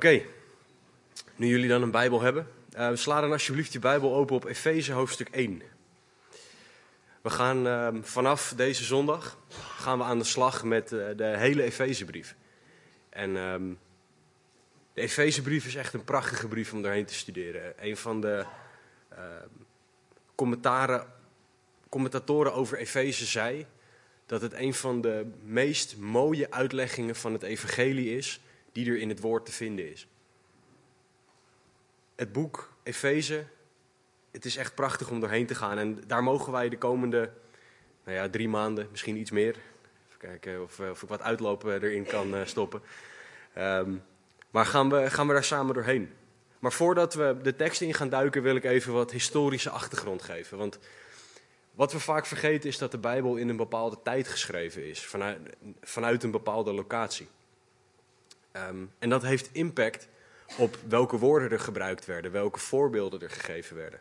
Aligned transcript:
Oké, 0.00 0.22
nu 1.36 1.46
jullie 1.46 1.68
dan 1.68 1.82
een 1.82 1.90
Bijbel 1.90 2.20
hebben, 2.20 2.46
uh, 2.76 2.90
sla 2.94 3.20
dan 3.20 3.32
alsjeblieft 3.32 3.72
je 3.72 3.78
Bijbel 3.78 4.14
open 4.14 4.36
op 4.36 4.44
Efeze 4.44 4.92
hoofdstuk 4.92 5.28
1. 5.28 5.62
We 7.22 7.30
gaan 7.30 7.66
uh, 7.66 7.88
vanaf 8.02 8.52
deze 8.56 8.84
zondag 8.84 9.38
gaan 9.76 9.98
we 9.98 10.04
aan 10.04 10.18
de 10.18 10.24
slag 10.24 10.64
met 10.64 10.92
uh, 10.92 11.06
de 11.16 11.24
hele 11.24 11.62
Efezebrief. 11.62 12.34
En 13.10 13.36
um, 13.36 13.78
de 14.94 15.00
Efezebrief 15.00 15.66
is 15.66 15.74
echt 15.74 15.94
een 15.94 16.04
prachtige 16.04 16.48
brief 16.48 16.72
om 16.72 16.82
doorheen 16.82 17.06
te 17.06 17.14
studeren. 17.14 17.72
Een 17.76 17.96
van 17.96 18.20
de 18.20 18.44
commentaren, 20.34 21.06
commentatoren 21.88 22.54
over 22.54 22.78
Efeze 22.78 23.26
zei 23.26 23.66
dat 24.26 24.40
het 24.40 24.52
een 24.52 24.74
van 24.74 25.00
de 25.00 25.30
meest 25.44 25.96
mooie 25.96 26.50
uitleggingen 26.50 27.16
van 27.16 27.32
het 27.32 27.42
evangelie 27.42 28.16
is 28.16 28.40
die 28.84 28.92
er 28.92 29.00
in 29.00 29.08
het 29.08 29.20
woord 29.20 29.46
te 29.46 29.52
vinden 29.52 29.90
is. 29.90 30.06
Het 32.14 32.32
boek 32.32 32.72
Efeze, 32.82 33.44
het 34.30 34.44
is 34.44 34.56
echt 34.56 34.74
prachtig 34.74 35.10
om 35.10 35.20
doorheen 35.20 35.46
te 35.46 35.54
gaan. 35.54 35.78
En 35.78 36.02
daar 36.06 36.22
mogen 36.22 36.52
wij 36.52 36.68
de 36.68 36.78
komende 36.78 37.32
nou 38.04 38.16
ja, 38.16 38.28
drie 38.28 38.48
maanden, 38.48 38.88
misschien 38.90 39.16
iets 39.16 39.30
meer. 39.30 39.56
Kijken 40.18 40.62
of, 40.62 40.78
eh, 40.78 40.90
of 40.90 41.02
ik 41.02 41.08
wat 41.08 41.22
uitlopen 41.22 41.82
erin 41.82 42.04
kan 42.04 42.34
uh, 42.34 42.40
stoppen. 42.44 42.82
Um, 43.58 44.02
maar 44.50 44.66
gaan 44.66 44.90
we, 44.90 45.10
gaan 45.10 45.26
we 45.26 45.32
daar 45.32 45.44
samen 45.44 45.74
doorheen. 45.74 46.12
Maar 46.58 46.72
voordat 46.72 47.14
we 47.14 47.36
de 47.42 47.56
tekst 47.56 47.80
in 47.80 47.94
gaan 47.94 48.08
duiken, 48.08 48.42
wil 48.42 48.56
ik 48.56 48.64
even 48.64 48.92
wat 48.92 49.10
historische 49.10 49.70
achtergrond 49.70 50.22
geven. 50.22 50.58
Want 50.58 50.78
wat 51.74 51.92
we 51.92 52.00
vaak 52.00 52.26
vergeten 52.26 52.68
is 52.68 52.78
dat 52.78 52.90
de 52.90 52.98
Bijbel 52.98 53.36
in 53.36 53.48
een 53.48 53.56
bepaalde 53.56 53.98
tijd 54.02 54.28
geschreven 54.28 54.88
is, 54.88 55.06
vanuit, 55.06 55.38
vanuit 55.80 56.22
een 56.22 56.30
bepaalde 56.30 56.72
locatie. 56.72 57.28
Um, 58.52 58.92
en 58.98 59.08
dat 59.08 59.22
heeft 59.22 59.48
impact 59.52 60.08
op 60.56 60.76
welke 60.88 61.18
woorden 61.18 61.50
er 61.50 61.60
gebruikt 61.60 62.06
werden, 62.06 62.32
welke 62.32 62.58
voorbeelden 62.58 63.20
er 63.20 63.30
gegeven 63.30 63.76
werden. 63.76 64.00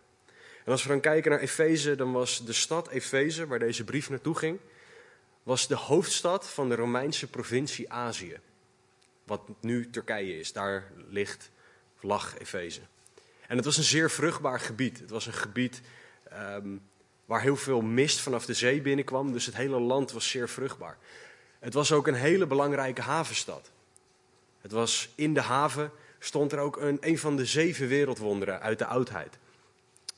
En 0.65 0.71
als 0.71 0.83
we 0.83 0.89
dan 0.89 0.99
kijken 0.99 1.31
naar 1.31 1.39
Efeze, 1.39 1.95
dan 1.95 2.11
was 2.11 2.45
de 2.45 2.53
stad 2.53 2.89
Efeze, 2.89 3.47
waar 3.47 3.59
deze 3.59 3.83
brief 3.83 4.09
naartoe 4.09 4.35
ging, 4.35 4.59
was 5.43 5.67
de 5.67 5.75
hoofdstad 5.75 6.49
van 6.49 6.69
de 6.69 6.75
Romeinse 6.75 7.27
provincie 7.27 7.91
Azië. 7.91 8.39
Wat 9.23 9.41
nu 9.61 9.89
Turkije 9.89 10.39
is, 10.39 10.53
daar 10.53 10.91
ligt, 11.09 11.49
lag 11.99 12.37
Efeze. 12.37 12.81
En 13.47 13.55
het 13.55 13.65
was 13.65 13.77
een 13.77 13.83
zeer 13.83 14.11
vruchtbaar 14.11 14.59
gebied. 14.59 14.99
Het 14.99 15.09
was 15.09 15.25
een 15.25 15.33
gebied 15.33 15.81
um, 16.33 16.81
waar 17.25 17.41
heel 17.41 17.55
veel 17.55 17.81
mist 17.81 18.19
vanaf 18.19 18.45
de 18.45 18.53
zee 18.53 18.81
binnenkwam, 18.81 19.31
dus 19.31 19.45
het 19.45 19.55
hele 19.55 19.79
land 19.79 20.11
was 20.11 20.29
zeer 20.29 20.49
vruchtbaar. 20.49 20.97
Het 21.59 21.73
was 21.73 21.91
ook 21.91 22.07
een 22.07 22.13
hele 22.13 22.47
belangrijke 22.47 23.01
havenstad. 23.01 23.71
Het 24.69 24.77
was 24.77 25.09
in 25.15 25.33
de 25.33 25.41
haven 25.41 25.91
stond 26.19 26.51
er 26.51 26.59
ook 26.59 26.77
een, 26.77 26.97
een 27.01 27.17
van 27.17 27.35
de 27.35 27.45
zeven 27.45 27.87
wereldwonderen 27.87 28.61
uit 28.61 28.79
de 28.79 28.85
oudheid. 28.85 29.37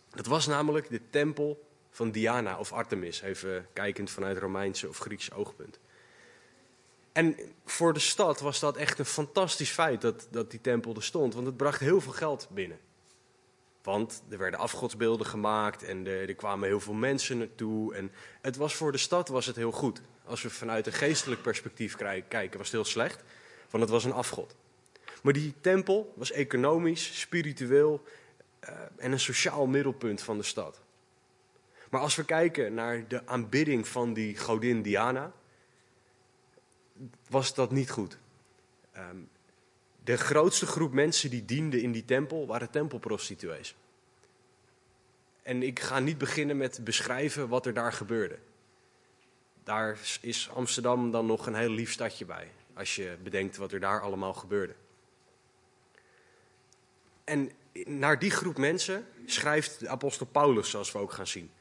Dat 0.10 0.26
was 0.26 0.48
namelijk 0.48 0.90
de 0.90 1.02
tempel 1.10 1.66
van 1.92 2.12
Diana 2.12 2.58
of 2.58 2.72
Artemis, 2.74 3.22
even 3.22 3.68
kijkend 3.74 4.10
vanuit 4.10 4.38
Romeinse 4.38 4.88
of 4.88 4.98
Griekse 4.98 5.34
oogpunt. 5.34 5.80
En 7.12 7.36
voor 7.66 7.94
de 7.94 8.00
stad 8.00 8.40
was 8.40 8.60
dat 8.60 8.78
echt 8.78 9.00
een 9.00 9.06
fantastisch 9.06 9.70
feit 9.70 10.02
dat, 10.02 10.28
dat 10.32 10.52
die 10.52 10.62
tempel 10.62 10.96
er 10.96 11.04
stond, 11.04 11.34
want 11.34 11.46
het 11.46 11.58
bracht 11.58 11.80
heel 11.80 12.02
veel 12.02 12.14
geld 12.14 12.48
binnen. 12.50 12.80
Want 13.84 14.24
er 14.30 14.38
werden 14.38 14.60
afgodsbeelden 14.60 15.26
gemaakt 15.26 15.84
en 15.84 16.08
er, 16.08 16.30
er 16.30 16.36
kwamen 16.36 16.68
heel 16.68 16.80
veel 16.80 16.94
mensen 16.94 17.38
naartoe. 17.38 17.96
En 17.96 18.12
het 18.42 18.56
was 18.56 18.76
voor 18.76 18.92
de 18.92 18.98
stad 18.98 19.28
was 19.28 19.46
het 19.46 19.56
heel 19.56 19.72
goed. 19.72 20.02
Als 20.26 20.42
we 20.42 20.50
vanuit 20.50 20.88
een 20.88 20.94
geestelijk 20.94 21.42
perspectief 21.42 21.96
kijken, 21.96 22.58
was 22.58 22.68
het 22.68 22.72
heel 22.72 22.86
slecht, 22.86 23.24
want 23.72 23.84
het 23.84 23.92
was 23.92 24.04
een 24.04 24.14
afgod. 24.14 24.56
Maar 25.24 25.34
die 25.34 25.54
tempel 25.62 26.14
was 26.16 26.32
economisch, 26.32 27.20
spiritueel 27.20 28.04
uh, 28.64 28.70
en 28.98 29.12
een 29.12 29.20
sociaal 29.20 29.68
middelpunt 29.68 30.22
van 30.22 30.38
de 30.38 30.44
stad. 30.44 30.82
Maar 31.90 32.02
als 32.02 32.16
we 32.16 32.26
kijken 32.26 32.74
naar 32.74 33.08
de 33.08 33.28
aanbidding 33.28 33.88
van 33.88 34.14
die 34.14 34.38
godin 34.38 34.82
Diana, 34.82 35.32
was 37.30 37.54
dat 37.54 37.72
niet 37.72 37.90
goed. 37.90 38.18
Um, 38.98 39.30
de 40.04 40.18
grootste 40.18 40.66
groep 40.66 40.94
mensen 40.94 41.30
die 41.30 41.46
dienden 41.46 41.82
in 41.82 41.92
die 41.92 42.06
tempel 42.06 42.48
waren 42.48 42.70
tempelprostituees. 42.70 43.76
En 45.44 45.64
ik 45.64 45.80
ga 45.80 46.00
niet 46.00 46.18
beginnen 46.18 46.58
met 46.58 46.84
beschrijven 46.84 47.48
wat 47.48 47.66
er 47.66 47.74
daar 47.74 47.94
gebeurde. 47.94 48.38
Daar 49.64 50.00
is 50.22 50.50
Amsterdam 50.54 51.12
dan 51.12 51.26
nog 51.26 51.48
een 51.48 51.56
heel 51.56 51.70
lief 51.70 51.92
stadje 51.92 52.26
bij, 52.26 52.52
als 52.82 52.96
je 52.96 53.18
bedenkt 53.24 53.58
wat 53.58 53.72
er 53.72 53.80
daar 53.80 54.02
allemaal 54.02 54.34
gebeurde. 54.34 54.74
En 57.24 57.52
naar 57.86 58.20
die 58.20 58.32
groep 58.32 58.58
mensen 58.58 59.08
schrijft 59.26 59.80
de 59.80 59.88
apostel 59.88 60.26
Paulus, 60.26 60.70
zoals 60.70 60.92
we 60.92 61.00
ook 61.00 61.12
gaan 61.12 61.28
zien. 61.28 61.52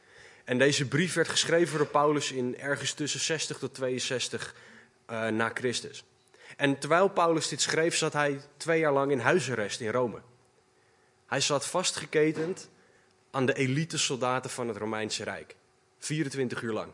En 0.45 0.59
deze 0.59 0.89
brief 0.89 1.15
werd 1.15 1.29
geschreven 1.29 1.79
door 1.79 1.87
Paulus 1.87 2.33
in 2.33 2.59
ergens 2.59 2.93
tussen 2.93 3.21
60 3.21 3.59
tot 3.59 3.75
62 3.75 4.55
uh, 5.11 5.29
na 5.29 5.51
Christus. 5.55 6.05
En 6.57 6.79
terwijl 6.79 7.09
Paulus 7.09 7.49
dit 7.49 7.61
schreef, 7.61 7.97
zat 7.97 8.13
hij 8.13 8.41
twee 8.57 8.81
jaar 8.81 8.93
lang 8.93 9.11
in 9.11 9.19
huisarrest 9.19 9.81
in 9.81 9.91
Rome. 9.91 10.21
Hij 11.27 11.41
zat 11.41 11.67
vastgeketend 11.67 12.69
aan 13.31 13.47
de 13.47 13.55
elite 13.55 13.99
soldaten 13.99 14.51
van 14.51 14.69
het 14.69 14.77
Romeinse 14.77 15.25
Rijk. 15.25 15.57
24 15.99 16.63
uur 16.63 16.73
lang. 16.73 16.93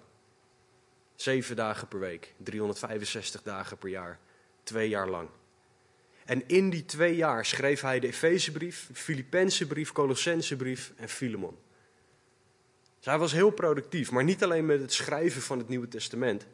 Zeven 1.16 1.56
dagen 1.56 1.88
per 1.88 1.98
week, 1.98 2.34
365 2.36 3.42
dagen 3.42 3.78
per 3.78 3.88
jaar, 3.88 4.18
twee 4.62 4.88
jaar 4.88 5.08
lang. 5.08 5.28
En 6.24 6.48
in 6.48 6.70
die 6.70 6.84
twee 6.84 7.16
jaar 7.16 7.44
schreef 7.44 7.80
hij 7.80 8.00
de 8.00 8.06
Efezebrief, 8.06 8.88
Filippense 8.92 9.66
brief, 9.66 9.92
Colossense 9.92 10.56
brief 10.56 10.92
en 10.96 11.08
Filemon. 11.08 11.56
Dus 12.96 13.06
hij 13.06 13.18
was 13.18 13.32
heel 13.32 13.50
productief, 13.50 14.10
maar 14.10 14.24
niet 14.24 14.44
alleen 14.44 14.66
met 14.66 14.80
het 14.80 14.92
schrijven 14.92 15.42
van 15.42 15.58
het 15.58 15.68
Nieuwe 15.68 15.88
Testament. 15.88 16.46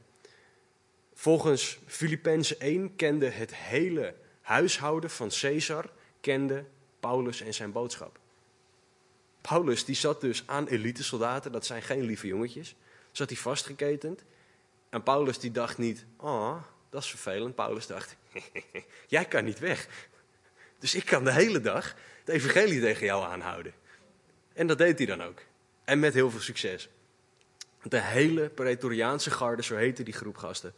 Volgens 1.15 1.79
Filippenzen 1.87 2.61
1 2.61 2.97
kende 2.97 3.29
het 3.29 3.55
hele 3.55 4.15
huishouden 4.41 5.11
van 5.11 5.31
Caesar 5.41 5.91
kende 6.21 6.65
Paulus 7.01 7.41
en 7.41 7.55
zijn 7.55 7.73
boodschap. 7.73 8.19
Paulus 9.41 9.85
die 9.85 9.95
zat 9.95 10.21
dus 10.21 10.43
aan 10.47 10.67
elite 10.67 11.05
soldaten, 11.05 11.53
dat 11.53 11.67
zijn 11.67 11.83
geen 11.83 12.03
lieve 12.03 12.27
jongetjes, 12.27 12.75
zat 13.13 13.29
hij 13.29 13.39
vastgeketend. 13.39 14.25
En 14.93 15.03
Paulus 15.03 15.39
die 15.39 15.51
dacht 15.51 15.79
niet, 15.79 16.05
oh, 16.17 16.63
dat 16.91 17.03
is 17.03 17.09
vervelend. 17.09 17.55
Paulus 17.55 17.87
dacht, 17.87 18.17
jij 19.07 19.25
kan 19.25 19.45
niet 19.45 19.59
weg. 19.59 19.89
Dus 20.79 20.95
ik 20.95 21.05
kan 21.05 21.25
de 21.25 21.33
hele 21.33 21.61
dag 21.61 21.95
het 22.19 22.29
evangelie 22.29 22.81
tegen 22.81 23.07
jou 23.07 23.25
aanhouden. 23.25 23.73
En 24.53 24.67
dat 24.67 24.79
deed 24.79 24.99
hij 24.99 25.07
dan 25.07 25.23
ook. 25.23 25.41
En 25.85 25.99
met 25.99 26.15
heel 26.15 26.31
veel 26.31 26.41
succes. 26.41 26.89
De 27.83 28.01
hele 28.01 28.49
Pretoriaanse 28.49 29.31
garde, 29.31 29.63
zo 29.63 29.77
heette 29.77 30.03
die 30.03 30.15
groep 30.15 30.37
gasten, 30.37 30.75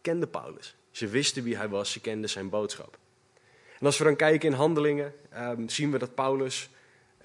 kende 0.00 0.26
Paulus. 0.26 0.76
Ze 0.90 1.08
wisten 1.08 1.42
wie 1.42 1.56
hij 1.56 1.68
was, 1.68 1.92
ze 1.92 2.00
kenden 2.00 2.30
zijn 2.30 2.48
boodschap. 2.48 2.98
En 3.78 3.86
als 3.86 3.98
we 3.98 4.04
dan 4.04 4.16
kijken 4.16 4.48
in 4.48 4.54
handelingen, 4.54 5.14
um, 5.34 5.68
zien 5.68 5.90
we 5.90 5.98
dat 5.98 6.14
Paulus 6.14 6.70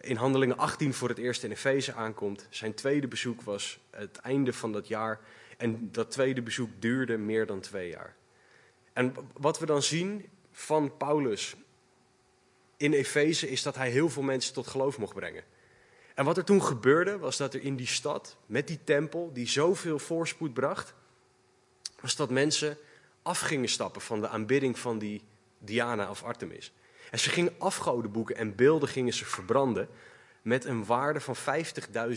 in 0.02 0.16
handelingen 0.16 0.58
18 0.58 0.94
voor 0.94 1.10
het 1.10 1.18
eerst 1.18 1.44
in 1.44 1.52
Efeze 1.52 1.94
aankomt. 1.94 2.48
Zijn 2.50 2.74
tweede 2.74 3.08
bezoek 3.08 3.42
was 3.42 3.80
het 3.90 4.18
einde 4.18 4.54
van 4.54 4.72
dat 4.72 4.88
jaar. 4.88 5.20
En 5.58 5.92
dat 5.92 6.12
tweede 6.12 6.42
bezoek 6.42 6.70
duurde 6.80 7.18
meer 7.18 7.46
dan 7.46 7.60
twee 7.60 7.90
jaar. 7.90 8.16
En 8.94 9.14
wat 9.34 9.60
we 9.60 9.66
dan 9.66 9.82
zien 9.82 10.30
van 10.52 10.98
Paulus 10.98 11.56
in 12.78 12.94
Efeze 12.94 13.50
is 13.50 13.64
dat 13.64 13.76
hij 13.76 13.90
heel 13.90 14.10
veel 14.10 14.24
mensen 14.24 14.54
tot 14.54 14.68
geloof 14.68 14.98
mocht 14.98 15.14
brengen. 15.14 15.44
En 16.16 16.26
wat 16.26 16.38
er 16.38 16.44
toen 16.44 16.64
gebeurde, 16.64 17.18
was 17.18 17.38
dat 17.38 17.54
er 17.54 17.62
in 17.62 17.76
die 17.76 17.88
stad, 17.88 18.38
met 18.46 18.68
die 18.68 18.80
tempel, 18.84 19.34
die 19.34 19.48
zoveel 19.48 20.00
voorspoed 20.00 20.54
bracht, 20.54 20.94
was 22.00 22.16
dat 22.16 22.30
mensen 22.30 22.78
af 23.22 23.40
gingen 23.40 23.70
stappen 23.70 24.02
van 24.02 24.22
de 24.22 24.28
aanbidding 24.28 24.80
van 24.80 25.00
die 25.00 25.22
Diana 25.60 26.10
of 26.10 26.24
Artemis. 26.24 26.74
En 27.12 27.20
ze 27.20 27.30
gingen 27.30 27.54
afgodenboeken 27.58 28.36
en 28.36 28.56
beelden 28.56 28.90
gingen 28.90 29.14
ze 29.14 29.26
verbranden 29.26 29.90
met 30.42 30.66
een 30.66 30.86
waarde 30.86 31.20
van 31.20 31.36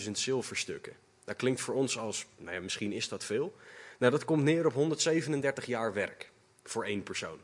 50.000 0.04 0.10
zilverstukken. 0.10 0.96
Dat 1.24 1.36
klinkt 1.36 1.60
voor 1.60 1.74
ons 1.74 1.98
als, 1.98 2.26
nou 2.36 2.54
ja, 2.54 2.60
misschien 2.60 2.92
is 2.92 3.08
dat 3.08 3.24
veel. 3.24 3.54
Nou, 3.98 4.12
dat 4.12 4.24
komt 4.24 4.42
neer 4.42 4.66
op 4.66 4.72
137 4.72 5.66
jaar 5.66 5.92
werk 5.92 6.30
voor 6.64 6.84
één 6.84 7.02
persoon. 7.02 7.38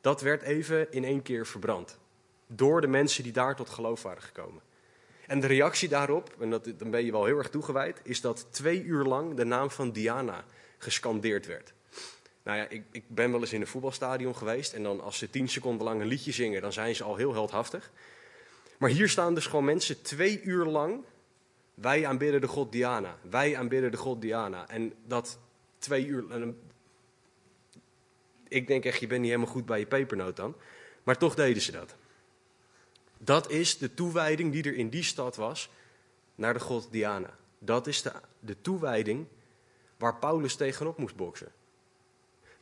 Dat 0.00 0.20
werd 0.20 0.42
even 0.42 0.92
in 0.92 1.04
één 1.04 1.22
keer 1.22 1.46
verbrand. 1.46 1.98
Door 2.46 2.80
de 2.80 2.86
mensen 2.86 3.22
die 3.22 3.32
daar 3.32 3.56
tot 3.56 3.68
geloof 3.68 4.02
waren 4.02 4.22
gekomen. 4.22 4.62
En 5.26 5.40
de 5.40 5.46
reactie 5.46 5.88
daarop, 5.88 6.34
en 6.40 6.50
dat, 6.50 6.64
dan 6.76 6.90
ben 6.90 7.04
je 7.04 7.12
wel 7.12 7.24
heel 7.24 7.38
erg 7.38 7.50
toegewijd, 7.50 8.00
is 8.02 8.20
dat 8.20 8.46
twee 8.50 8.82
uur 8.82 9.04
lang 9.04 9.34
de 9.34 9.44
naam 9.44 9.70
van 9.70 9.90
Diana 9.90 10.44
gescandeerd 10.78 11.46
werd. 11.46 11.72
Nou 12.42 12.58
ja, 12.58 12.68
ik, 12.68 12.82
ik 12.90 13.04
ben 13.08 13.30
wel 13.30 13.40
eens 13.40 13.52
in 13.52 13.60
een 13.60 13.66
voetbalstadion 13.66 14.36
geweest 14.36 14.72
en 14.72 14.82
dan 14.82 15.00
als 15.00 15.18
ze 15.18 15.30
tien 15.30 15.48
seconden 15.48 15.86
lang 15.86 16.00
een 16.00 16.06
liedje 16.06 16.32
zingen, 16.32 16.62
dan 16.62 16.72
zijn 16.72 16.94
ze 16.94 17.04
al 17.04 17.16
heel 17.16 17.32
heldhaftig. 17.32 17.90
Maar 18.78 18.90
hier 18.90 19.08
staan 19.08 19.34
dus 19.34 19.46
gewoon 19.46 19.64
mensen 19.64 20.02
twee 20.02 20.42
uur 20.42 20.64
lang, 20.64 21.04
wij 21.74 22.06
aanbidden 22.06 22.40
de 22.40 22.46
god 22.46 22.72
Diana, 22.72 23.18
wij 23.30 23.56
aanbidden 23.56 23.90
de 23.90 23.96
god 23.96 24.20
Diana. 24.20 24.68
En 24.68 24.94
dat 25.06 25.38
twee 25.78 26.06
uur, 26.06 26.54
ik 28.48 28.66
denk 28.66 28.84
echt, 28.84 29.00
je 29.00 29.06
bent 29.06 29.20
niet 29.20 29.30
helemaal 29.30 29.52
goed 29.52 29.66
bij 29.66 29.78
je 29.78 29.86
pepernoot 29.86 30.36
dan. 30.36 30.54
Maar 31.02 31.18
toch 31.18 31.34
deden 31.34 31.62
ze 31.62 31.72
dat. 31.72 31.94
Dat 33.18 33.50
is 33.50 33.78
de 33.78 33.94
toewijding 33.94 34.52
die 34.52 34.62
er 34.62 34.74
in 34.74 34.88
die 34.88 35.02
stad 35.02 35.36
was 35.36 35.70
naar 36.34 36.52
de 36.52 36.60
god 36.60 36.88
Diana. 36.90 37.36
Dat 37.58 37.86
is 37.86 38.02
de, 38.02 38.12
de 38.40 38.60
toewijding 38.60 39.26
waar 39.96 40.16
Paulus 40.16 40.54
tegenop 40.56 40.98
moest 40.98 41.16
boksen. 41.16 41.52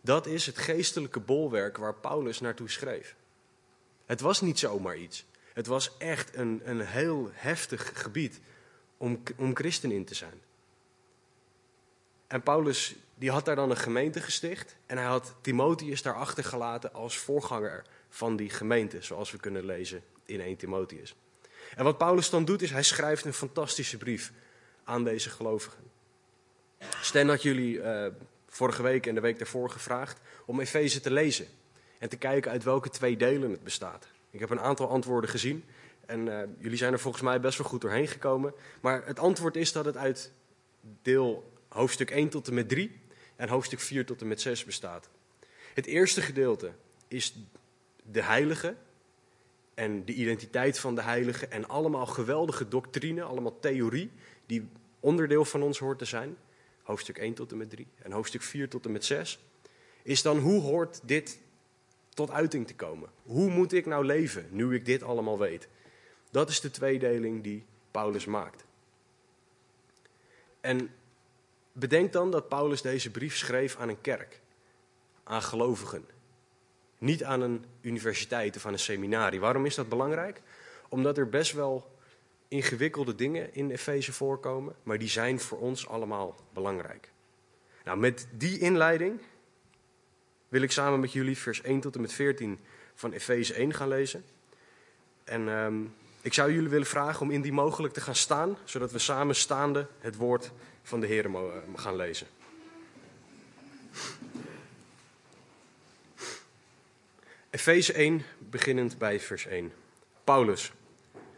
Dat 0.01 0.27
is 0.27 0.47
het 0.47 0.59
geestelijke 0.59 1.21
bolwerk 1.21 1.77
waar 1.77 1.95
Paulus 1.95 2.41
naartoe 2.41 2.71
schreef. 2.71 3.17
Het 4.07 4.21
was 4.21 4.41
niet 4.41 4.59
zomaar 4.59 4.97
iets. 4.97 5.25
Het 5.53 5.67
was 5.67 5.97
echt 5.99 6.37
een, 6.37 6.61
een 6.65 6.81
heel 6.81 7.31
heftig 7.33 8.03
gebied 8.03 8.41
om, 9.03 9.23
om 9.37 9.57
christen 9.57 9.91
in 9.91 10.05
te 10.05 10.15
zijn. 10.15 10.41
En 12.27 12.43
Paulus 12.43 12.95
die 13.15 13.31
had 13.31 13.45
daar 13.45 13.57
dan 13.57 13.71
een 13.71 13.77
gemeente 13.77 14.21
gesticht 14.21 14.77
en 14.87 14.97
hij 14.97 15.07
had 15.07 15.35
Timotheus 15.41 16.03
daar 16.03 16.15
achtergelaten 16.15 16.93
als 16.93 17.19
voorganger 17.19 17.85
van 18.09 18.37
die 18.37 18.51
gemeente, 18.51 19.03
zoals 19.03 19.31
we 19.31 19.39
kunnen 19.39 19.65
lezen 19.65 20.03
in 20.25 20.41
1 20.41 20.57
Timotheus. 20.57 21.15
En 21.77 21.85
wat 21.85 21.99
Paulus 21.99 22.31
dan 22.31 22.45
doet 22.45 22.63
is 22.63 22.71
hij 22.71 22.83
schrijft 22.83 23.25
een 23.25 23.33
fantastische 23.33 23.97
brief 23.97 24.33
aan 24.85 25.05
deze 25.05 25.31
gelovigen. 25.31 25.91
Stan 27.01 27.29
had 27.29 27.43
jullie 27.43 27.77
uh, 27.77 28.07
vorige 28.47 28.83
week 28.83 29.07
en 29.07 29.15
de 29.15 29.21
week 29.21 29.39
daarvoor 29.39 29.71
gevraagd 29.71 30.21
om 30.47 30.61
Efeze 30.61 31.01
te 31.01 31.11
lezen 31.11 31.47
en 31.99 32.09
te 32.09 32.17
kijken 32.17 32.51
uit 32.51 32.65
welke 32.65 32.89
twee 32.89 33.17
delen 33.17 33.51
het 33.51 33.65
bestaat. 33.65 34.07
Ik 34.31 34.41
heb 34.41 34.51
een 34.51 34.61
aantal 34.61 34.89
antwoorden 34.89 35.31
gezien 35.31 35.65
en 36.13 36.27
uh, 36.27 36.41
jullie 36.59 36.79
zijn 36.79 36.93
er 36.93 37.01
volgens 37.01 37.23
mij 37.23 37.41
best 37.41 37.59
wel 37.59 37.67
goed 37.67 37.81
doorheen 37.81 38.09
gekomen. 38.09 38.55
Maar 38.81 39.07
het 39.07 39.19
antwoord 39.19 39.57
is 39.57 39.73
dat 39.73 39.85
het 39.85 39.97
uit 39.97 40.33
deel 41.03 41.53
hoofdstuk 41.69 42.11
1 42.11 42.29
tot 42.29 42.49
en 42.49 42.55
met 42.55 42.69
3 42.69 43.01
en 43.37 43.49
hoofdstuk 43.49 43.81
4 43.81 44.07
tot 44.07 44.21
en 44.21 44.29
met 44.29 44.41
6 44.41 44.65
bestaat. 44.65 45.09
Het 45.75 45.87
eerste 45.87 46.21
gedeelte 46.21 46.73
is 47.09 47.37
de 48.11 48.23
heilige 48.23 48.75
en 49.75 50.05
de 50.05 50.13
identiteit 50.13 50.79
van 50.79 50.95
de 50.95 51.03
heilige 51.03 51.47
en 51.47 51.69
allemaal 51.69 52.07
geweldige 52.07 52.69
doctrine, 52.69 53.23
allemaal 53.23 53.59
theorie 53.61 54.11
die 54.47 54.69
onderdeel 55.01 55.45
van 55.45 55.63
ons 55.63 55.79
hoort 55.79 55.99
te 55.99 56.05
zijn. 56.05 56.37
Hoofdstuk 56.83 57.19
1 57.19 57.35
tot 57.35 57.53
en 57.53 57.57
met 57.57 57.71
3 57.71 57.87
en 58.03 58.13
hoofdstuk 58.13 58.43
4 58.43 58.69
tot 58.69 58.85
en 58.85 58.93
met 58.93 59.05
6. 59.05 59.39
Is 60.03 60.23
dan 60.23 60.39
hoe 60.39 60.61
hoort 60.61 61.01
dit 61.05 61.39
tot 62.09 62.31
uiting 62.31 62.67
te 62.67 62.75
komen? 62.75 63.09
Hoe 63.23 63.51
moet 63.51 63.73
ik 63.73 63.87
nou 63.87 64.05
leven 64.05 64.47
nu 64.51 64.75
ik 64.75 64.85
dit 64.85 65.03
allemaal 65.03 65.39
weet? 65.39 65.69
Dat 66.33 66.49
is 66.49 66.61
de 66.61 66.71
tweedeling 66.71 67.43
die 67.43 67.65
Paulus 67.91 68.25
maakt. 68.25 68.65
En 70.61 70.91
bedenk 71.73 72.13
dan 72.13 72.31
dat 72.31 72.49
Paulus 72.49 72.83
deze 72.83 73.11
brief 73.11 73.37
schreef 73.37 73.77
aan 73.77 73.89
een 73.89 74.01
kerk, 74.01 74.41
aan 75.25 75.43
gelovigen. 75.43 76.07
Niet 76.99 77.25
aan 77.25 77.41
een 77.41 77.65
universiteit 77.81 78.57
of 78.57 78.67
aan 78.67 78.73
een 78.73 78.79
seminarie. 78.79 79.41
Waarom 79.41 79.67
is 79.67 79.75
dat 79.75 79.89
belangrijk? 79.89 80.43
Omdat 80.89 81.19
er 81.19 81.29
best 81.29 81.53
wel 81.53 81.91
ingewikkelde 82.49 83.15
dingen 83.15 83.55
in 83.55 83.71
Efeze 83.71 84.13
voorkomen, 84.13 84.75
maar 84.83 84.99
die 84.99 85.09
zijn 85.09 85.41
voor 85.41 85.59
ons 85.59 85.89
allemaal 85.89 86.37
belangrijk. 86.53 87.11
Nou, 87.85 87.99
met 87.99 88.27
die 88.31 88.59
inleiding 88.59 89.21
wil 90.49 90.63
ik 90.63 90.71
samen 90.71 91.01
met 91.01 91.13
jullie 91.13 91.39
vers 91.39 91.63
1 91.63 91.81
tot 91.81 91.95
en 91.95 92.01
met 92.01 92.13
14 92.13 92.59
van 92.95 93.13
Efeze 93.13 93.55
1 93.55 93.75
gaan 93.75 93.89
lezen. 93.89 94.25
En 95.25 95.49
um, 95.49 95.95
ik 96.23 96.35
zou 96.35 96.53
jullie 96.53 96.69
willen 96.69 96.87
vragen 96.87 97.21
om 97.21 97.31
in 97.31 97.43
die 97.43 97.53
mogelijk 97.53 97.95
te 97.95 98.01
gaan 98.01 98.15
staan, 98.15 98.59
zodat 98.65 98.93
we 98.93 98.99
samen 98.99 99.35
staande 99.35 99.87
het 99.99 100.17
woord 100.17 100.51
van 100.83 101.01
de 101.01 101.07
Heer 101.07 101.31
gaan 101.75 101.97
lezen. 101.97 102.27
Efeze 107.51 107.93
1, 107.93 108.25
beginnend 108.39 108.99
bij 108.99 109.21
vers 109.21 109.47
1. 109.47 109.73
Paulus, 110.25 110.73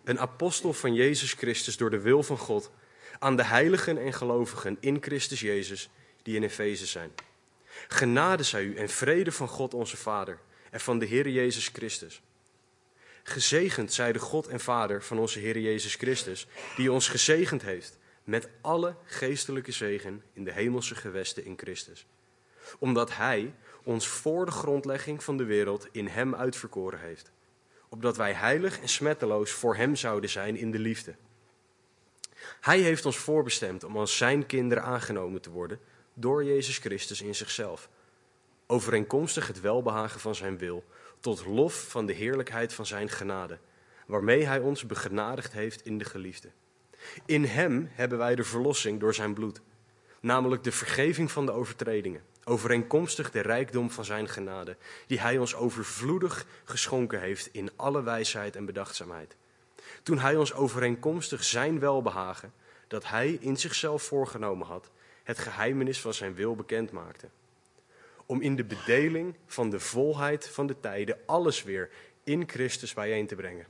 een 0.05 0.21
apostel 0.21 0.73
van 0.73 0.95
Jezus 0.95 1.33
Christus 1.33 1.77
door 1.77 1.91
de 1.91 2.01
wil 2.01 2.23
van 2.23 2.39
God, 2.39 2.71
aan 3.19 3.37
de 3.37 3.45
heiligen 3.45 3.99
en 3.99 4.13
gelovigen 4.13 4.77
in 4.81 4.99
Christus 5.01 5.41
Jezus 5.41 5.89
die 6.23 6.37
in 6.37 6.43
Efeze 6.43 6.87
zijn. 6.87 7.13
Genade 7.89 8.43
zij 8.43 8.63
u 8.63 8.77
en 8.77 8.89
vrede 8.89 9.33
van 9.33 9.49
God 9.49 9.75
onze 9.75 9.97
Vader 9.97 10.39
en 10.71 10.81
van 10.81 10.99
de 10.99 11.07
Heer 11.07 11.29
Jezus 11.29 11.69
Christus. 11.69 12.23
Gezegend 13.27 13.93
zij 13.93 14.13
de 14.13 14.19
God 14.19 14.47
en 14.47 14.61
Vader 14.61 15.03
van 15.03 15.19
onze 15.19 15.39
Heer 15.39 15.59
Jezus 15.59 15.95
Christus, 15.95 16.47
die 16.77 16.93
ons 16.93 17.09
gezegend 17.09 17.63
heeft 17.63 17.99
met 18.25 18.49
alle 18.61 18.97
geestelijke 19.05 19.73
zegen 19.73 20.23
in 20.33 20.45
de 20.45 20.53
hemelse 20.53 20.95
gewesten 20.95 21.45
in 21.45 21.59
Christus. 21.59 22.07
Omdat 22.79 23.17
Hij 23.17 23.55
ons 23.83 24.09
voor 24.09 24.45
de 24.45 24.51
grondlegging 24.51 25.25
van 25.25 25.37
de 25.37 25.45
wereld 25.45 25.89
in 25.93 26.07
Hem 26.07 26.35
uitverkoren 26.35 27.01
heeft, 27.01 27.31
opdat 27.89 28.17
wij 28.17 28.33
heilig 28.33 28.81
en 28.81 28.89
smetteloos 28.89 29.51
voor 29.51 29.77
Hem 29.77 29.97
zouden 29.97 30.31
zijn 30.31 30.57
in 30.57 30.71
de 30.71 30.79
liefde. 30.79 31.15
Hij 32.61 32.79
heeft 32.81 33.07
ons 33.07 33.17
voorbestemd 33.17 33.85
om 33.85 33.97
als 33.97 34.17
Zijn 34.17 34.47
kinderen 34.47 34.85
aangenomen 34.85 35.41
te 35.41 35.51
worden 35.51 35.81
door 36.15 36.45
Jezus 36.45 36.79
Christus 36.79 37.23
in 37.23 37.35
zichzelf, 37.35 37.89
overeenkomstig 38.67 39.47
het 39.47 39.61
welbehagen 39.61 40.21
van 40.21 40.35
Zijn 40.35 40.59
wil, 40.59 40.85
tot 41.25 41.47
lof 41.47 41.89
van 41.89 42.07
de 42.07 42.13
heerlijkheid 42.13 42.73
van 42.73 42.87
Zijn 42.87 43.09
genade, 43.09 43.59
waarmee 44.07 44.47
Hij 44.47 44.59
ons 44.59 44.87
begenadigd 44.87 45.53
heeft 45.53 45.85
in 45.85 45.99
de 45.99 46.05
geliefde. 46.05 46.51
In 47.27 47.45
Hem 47.45 47.89
hebben 47.93 48.19
wij 48.19 48.35
de 48.35 48.45
verlossing 48.45 49.01
door 49.01 49.15
Zijn 49.15 49.35
bloed, 49.35 49.61
namelijk 50.21 50.63
de 50.63 50.73
vergeving 50.73 51.31
van 51.31 51.47
de 51.47 51.53
overtredingen, 51.53 52.23
overeenkomstig 52.45 53.31
de 53.31 53.41
rijkdom 53.41 53.91
van 53.91 54.05
Zijn 54.05 54.29
genade, 54.29 54.77
die 55.07 55.21
Hij 55.21 55.39
ons 55.39 55.55
overvloedig 55.55 56.47
geschonken 56.65 57.21
heeft 57.21 57.49
in 57.53 57.71
alle 57.77 58.03
wijsheid 58.03 58.57
en 58.57 58.65
bedachtzaamheid. 58.65 59.37
Toen 60.03 60.19
Hij 60.19 60.37
ons 60.37 60.55
overeenkomstig 60.55 61.45
Zijn 61.45 61.79
welbehagen, 61.79 62.53
dat 62.89 63.09
Hij 63.09 63.39
in 63.41 63.57
zichzelf 63.57 64.03
voorgenomen 64.03 64.67
had, 64.67 64.91
het 65.23 65.39
geheimenis 65.39 66.01
van 66.01 66.15
Zijn 66.15 66.35
wil 66.35 66.55
bekend 66.55 66.91
maakte. 66.91 67.29
Om 68.27 68.41
in 68.41 68.57
de 68.57 68.65
bedeling 68.65 69.35
van 69.47 69.71
de 69.71 69.81
volheid 69.81 70.49
van 70.49 70.67
de 70.67 70.81
tijden 70.81 71.19
alles 71.27 71.63
weer 71.63 71.91
in 72.25 72.49
Christus 72.49 72.95
bijeen 72.95 73.27
te 73.27 73.35
brengen, 73.35 73.67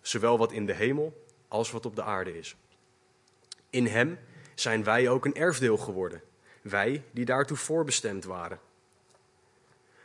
zowel 0.00 0.38
wat 0.38 0.52
in 0.52 0.66
de 0.66 0.74
hemel 0.74 1.24
als 1.48 1.70
wat 1.70 1.86
op 1.86 1.96
de 1.96 2.02
aarde 2.02 2.38
is. 2.38 2.56
In 3.70 3.86
Hem 3.86 4.18
zijn 4.54 4.84
wij 4.84 5.08
ook 5.08 5.24
een 5.24 5.34
erfdeel 5.34 5.76
geworden, 5.76 6.22
wij 6.62 7.02
die 7.10 7.24
daartoe 7.24 7.56
voorbestemd 7.56 8.24
waren. 8.24 8.60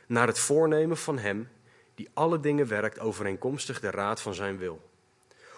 Naar 0.07 0.27
het 0.27 0.39
voornemen 0.39 0.98
van 0.98 1.17
Hem, 1.17 1.50
die 1.95 2.10
alle 2.13 2.39
dingen 2.39 2.67
werkt 2.67 3.00
overeenkomstig 3.00 3.79
de 3.79 3.89
raad 3.89 4.21
van 4.21 4.33
Zijn 4.33 4.57
wil. 4.57 4.89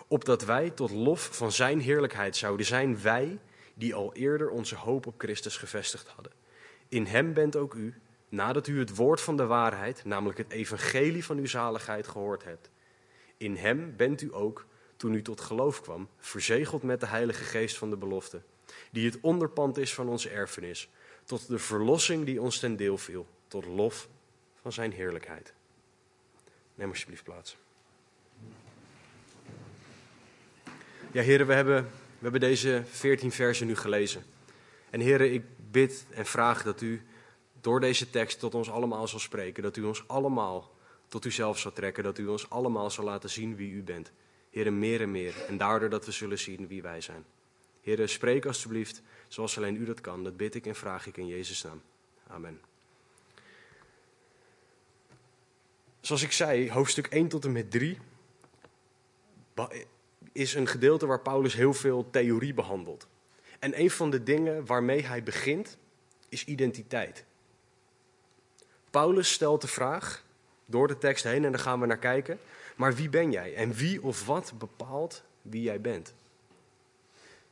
Opdat 0.08 0.46
wij 0.46 0.70
tot 0.70 0.92
lof 0.92 1.30
van 1.32 1.52
Zijn 1.52 1.80
heerlijkheid 1.80 2.36
zouden 2.36 2.66
zijn, 2.66 3.02
wij 3.02 3.40
die 3.74 3.96
al 3.96 4.14
eerder 4.14 4.50
onze 4.50 4.76
hoop 4.76 5.06
op 5.06 5.14
Christus 5.18 5.58
gevestigd 5.58 6.08
hadden. 6.08 6.32
In 6.90 7.06
Hem 7.06 7.34
bent 7.34 7.56
ook 7.56 7.74
u, 7.74 7.94
nadat 8.34 8.68
u 8.68 8.80
het 8.80 8.96
woord 8.96 9.22
van 9.22 9.38
de 9.38 9.46
waarheid, 9.46 10.06
namelijk 10.06 10.38
het 10.38 10.52
evangelie 10.52 11.26
van 11.26 11.38
uw 11.38 11.46
zaligheid, 11.46 12.08
gehoord 12.08 12.44
hebt. 12.44 12.70
In 13.38 13.56
Hem 13.56 13.96
bent 13.98 14.22
u 14.22 14.34
ook, 14.34 14.66
toen 14.98 15.14
u 15.14 15.22
tot 15.22 15.42
geloof 15.42 15.82
kwam, 15.82 16.10
verzegeld 16.18 16.84
met 16.84 17.00
de 17.00 17.06
Heilige 17.06 17.44
Geest 17.44 17.78
van 17.78 17.90
de 17.90 17.98
belofte, 17.98 18.42
die 18.92 19.06
het 19.06 19.18
onderpand 19.22 19.78
is 19.78 19.94
van 19.94 20.10
onze 20.10 20.30
erfenis, 20.30 20.90
tot 21.24 21.48
de 21.48 21.60
verlossing 21.60 22.26
die 22.26 22.42
ons 22.42 22.60
ten 22.60 22.76
deel 22.76 22.98
viel, 22.98 23.28
tot 23.48 23.66
lof 23.66 24.08
van 24.62 24.72
Zijn 24.72 24.92
heerlijkheid. 24.92 25.54
Neem 26.76 26.90
alsjeblieft 26.90 27.24
plaats. 27.24 27.58
Ja, 31.12 31.22
heren, 31.22 31.48
we 31.48 31.54
hebben, 31.54 31.84
we 31.84 32.24
hebben 32.24 32.42
deze 32.42 32.84
veertien 32.86 33.32
versen 33.32 33.68
nu 33.68 33.76
gelezen. 33.76 34.24
En 34.90 35.00
heren, 35.00 35.34
ik 35.34 35.44
bid 35.72 36.06
en 36.10 36.26
vraag 36.26 36.64
dat 36.64 36.82
u 36.82 37.02
door 37.64 37.80
deze 37.80 38.10
tekst 38.10 38.40
tot 38.40 38.56
ons 38.56 38.70
allemaal 38.70 39.08
zal 39.08 39.20
spreken. 39.20 39.64
Dat 39.64 39.78
u 39.78 39.84
ons 39.84 40.08
allemaal 40.08 40.72
tot 41.08 41.26
uzelf 41.26 41.60
zal 41.60 41.74
trekken. 41.74 42.04
Dat 42.04 42.18
u 42.18 42.28
ons 42.28 42.50
allemaal 42.50 42.92
zal 42.92 43.04
laten 43.04 43.30
zien 43.30 43.56
wie 43.56 43.72
u 43.72 43.84
bent. 43.84 44.12
Heren, 44.50 44.80
meer 44.80 45.02
en 45.02 45.12
meer. 45.12 45.46
En 45.48 45.58
daardoor 45.58 45.90
dat 45.90 46.06
we 46.06 46.12
zullen 46.12 46.40
zien 46.40 46.68
wie 46.68 46.82
wij 46.82 47.02
zijn. 47.02 47.26
Heren, 47.82 48.10
spreek 48.10 48.46
alstublieft 48.46 49.02
zoals 49.28 49.58
alleen 49.58 49.76
u 49.76 49.86
dat 49.86 50.02
kan. 50.02 50.24
Dat 50.24 50.38
bid 50.38 50.56
ik 50.56 50.66
en 50.66 50.76
vraag 50.76 51.08
ik 51.08 51.18
in 51.18 51.28
Jezus' 51.28 51.64
naam. 51.64 51.82
Amen. 52.28 52.62
Zoals 56.02 56.24
ik 56.24 56.32
zei, 56.32 56.72
hoofdstuk 56.72 57.08
1 57.08 57.28
tot 57.28 57.46
en 57.46 57.52
met 57.52 57.72
3 57.72 57.98
is 60.32 60.54
een 60.54 60.68
gedeelte 60.68 61.06
waar 61.06 61.22
Paulus 61.22 61.54
heel 61.54 61.74
veel 61.74 62.10
theorie 62.10 62.54
behandelt. 62.54 63.08
En 63.60 63.80
een 63.80 63.92
van 63.92 64.10
de 64.10 64.24
dingen 64.24 64.66
waarmee 64.66 65.04
hij 65.04 65.24
begint 65.24 65.78
is 66.30 66.46
identiteit. 66.46 67.26
Paulus 68.94 69.32
stelt 69.32 69.62
de 69.62 69.68
vraag 69.68 70.24
door 70.66 70.88
de 70.88 70.98
tekst 70.98 71.24
heen 71.24 71.46
en 71.46 71.52
daar 71.52 71.62
gaan 71.62 71.80
we 71.80 71.86
naar 71.86 71.98
kijken. 71.98 72.40
Maar 72.76 72.96
wie 72.96 73.10
ben 73.10 73.32
jij? 73.32 73.56
En 73.56 73.74
wie 73.74 74.04
of 74.04 74.26
wat 74.26 74.54
bepaalt 74.58 75.24
wie 75.42 75.62
jij 75.62 75.82
bent? 75.82 76.14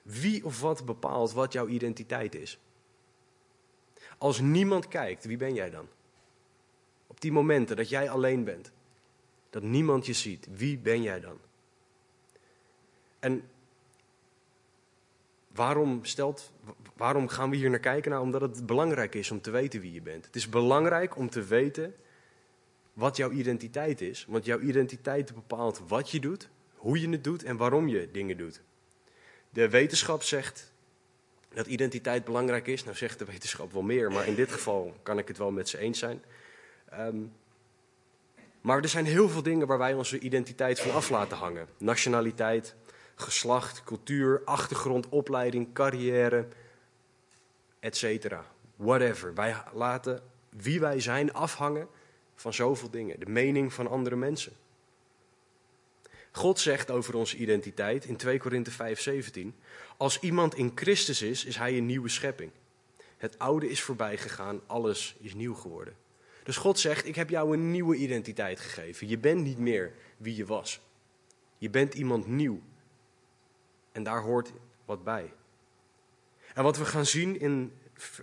Wie 0.02 0.46
of 0.46 0.62
wat 0.62 0.86
bepaalt 0.86 1.32
wat 1.32 1.54
jouw 1.54 1.68
identiteit 1.68 2.36
is? 2.36 2.60
Als 4.18 4.40
niemand 4.40 4.88
kijkt, 4.88 5.26
wie 5.26 5.38
ben 5.38 5.54
jij 5.54 5.70
dan? 5.70 5.88
Op 7.08 7.22
die 7.22 7.32
momenten 7.32 7.76
dat 7.76 7.90
jij 7.90 8.10
alleen 8.10 8.44
bent. 8.44 8.72
Dat 9.50 9.64
niemand 9.64 10.06
je 10.06 10.14
ziet. 10.14 10.48
Wie 10.52 10.78
ben 10.78 11.02
jij 11.02 11.20
dan? 11.20 11.40
En 13.20 13.50
waarom, 15.48 16.06
stelt, 16.06 16.52
waarom 17.02 17.28
gaan 17.28 17.50
we 17.50 17.56
hier 17.56 17.70
naar 17.70 17.80
kijken? 17.80 18.12
Nou, 18.12 18.24
omdat 18.24 18.42
het 18.42 18.66
belangrijk 18.66 19.16
is 19.16 19.32
om 19.32 19.42
te 19.42 19.52
weten 19.52 19.82
wie 19.82 19.94
je 19.94 20.02
bent. 20.02 20.26
Het 20.26 20.36
is 20.36 20.50
belangrijk 20.50 21.18
om 21.18 21.30
te 21.30 21.44
weten 21.44 21.96
wat 22.94 23.18
jouw 23.18 23.32
identiteit 23.32 24.02
is. 24.02 24.26
Want 24.30 24.46
jouw 24.46 24.60
identiteit 24.60 25.34
bepaalt 25.34 25.82
wat 25.88 26.10
je 26.10 26.20
doet, 26.20 26.50
hoe 26.76 27.02
je 27.02 27.10
het 27.10 27.24
doet 27.24 27.44
en 27.44 27.58
waarom 27.58 27.88
je 27.88 28.10
dingen 28.12 28.38
doet. 28.38 28.62
De 29.50 29.70
wetenschap 29.70 30.24
zegt 30.24 30.74
dat 31.54 31.68
identiteit 31.68 32.24
belangrijk 32.26 32.68
is. 32.68 32.84
Nou 32.84 32.96
zegt 32.96 33.20
de 33.20 33.26
wetenschap 33.26 33.74
wel 33.74 33.82
meer, 33.82 34.12
maar 34.12 34.28
in 34.28 34.36
dit 34.36 34.52
geval 34.52 34.94
kan 35.04 35.18
ik 35.18 35.28
het 35.28 35.38
wel 35.38 35.52
met 35.52 35.70
ze 35.70 35.78
eens 35.78 36.00
zijn. 36.00 36.24
Ehm, 36.90 37.20
maar 38.62 38.82
er 38.82 38.90
zijn 38.90 39.06
heel 39.06 39.30
veel 39.30 39.44
dingen 39.44 39.68
waar 39.68 39.78
wij 39.78 39.94
onze 39.94 40.20
identiteit 40.20 40.80
van 40.80 40.92
af 40.92 41.10
laten 41.10 41.38
hangen. 41.38 41.68
Nationaliteit, 41.78 42.76
geslacht, 43.16 43.84
cultuur, 43.84 44.42
achtergrond, 44.46 45.10
opleiding, 45.10 45.74
carrière, 45.74 46.48
etc. 47.82 48.36
Whatever. 48.76 49.34
Wij 49.34 49.56
laten 49.74 50.24
wie 50.50 50.80
wij 50.80 51.00
zijn 51.00 51.34
afhangen 51.34 51.88
van 52.36 52.54
zoveel 52.54 52.90
dingen. 52.90 53.20
De 53.20 53.30
mening 53.30 53.74
van 53.74 53.88
andere 53.88 54.16
mensen. 54.16 54.54
God 56.32 56.60
zegt 56.60 56.92
over 56.92 57.16
onze 57.16 57.38
identiteit 57.38 58.06
in 58.06 58.18
2 58.18 58.40
Korinthe 58.40 58.72
5:17: 58.72 59.56
Als 59.98 60.20
iemand 60.20 60.56
in 60.56 60.72
Christus 60.76 61.22
is, 61.22 61.46
is 61.46 61.56
hij 61.56 61.78
een 61.78 61.86
nieuwe 61.86 62.10
schepping. 62.10 62.52
Het 63.18 63.40
oude 63.40 63.70
is 63.70 63.82
voorbij 63.82 64.18
gegaan, 64.18 64.62
alles 64.68 65.16
is 65.20 65.34
nieuw 65.34 65.54
geworden. 65.54 65.96
Dus 66.44 66.58
God 66.58 66.80
zegt: 66.80 67.06
Ik 67.06 67.16
heb 67.16 67.30
jou 67.30 67.54
een 67.54 67.72
nieuwe 67.72 67.96
identiteit 67.96 68.60
gegeven. 68.60 69.08
Je 69.08 69.18
bent 69.18 69.44
niet 69.44 69.58
meer 69.58 69.94
wie 70.18 70.36
je 70.36 70.46
was. 70.46 70.82
Je 71.58 71.70
bent 71.70 71.94
iemand 71.94 72.28
nieuw. 72.28 72.62
En 73.92 74.04
daar 74.04 74.22
hoort 74.22 74.52
wat 74.86 75.04
bij. 75.04 75.34
En 76.54 76.64
wat 76.64 76.78
we 76.78 76.86
gaan 76.86 77.06
zien 77.06 77.40
in, 77.40 77.74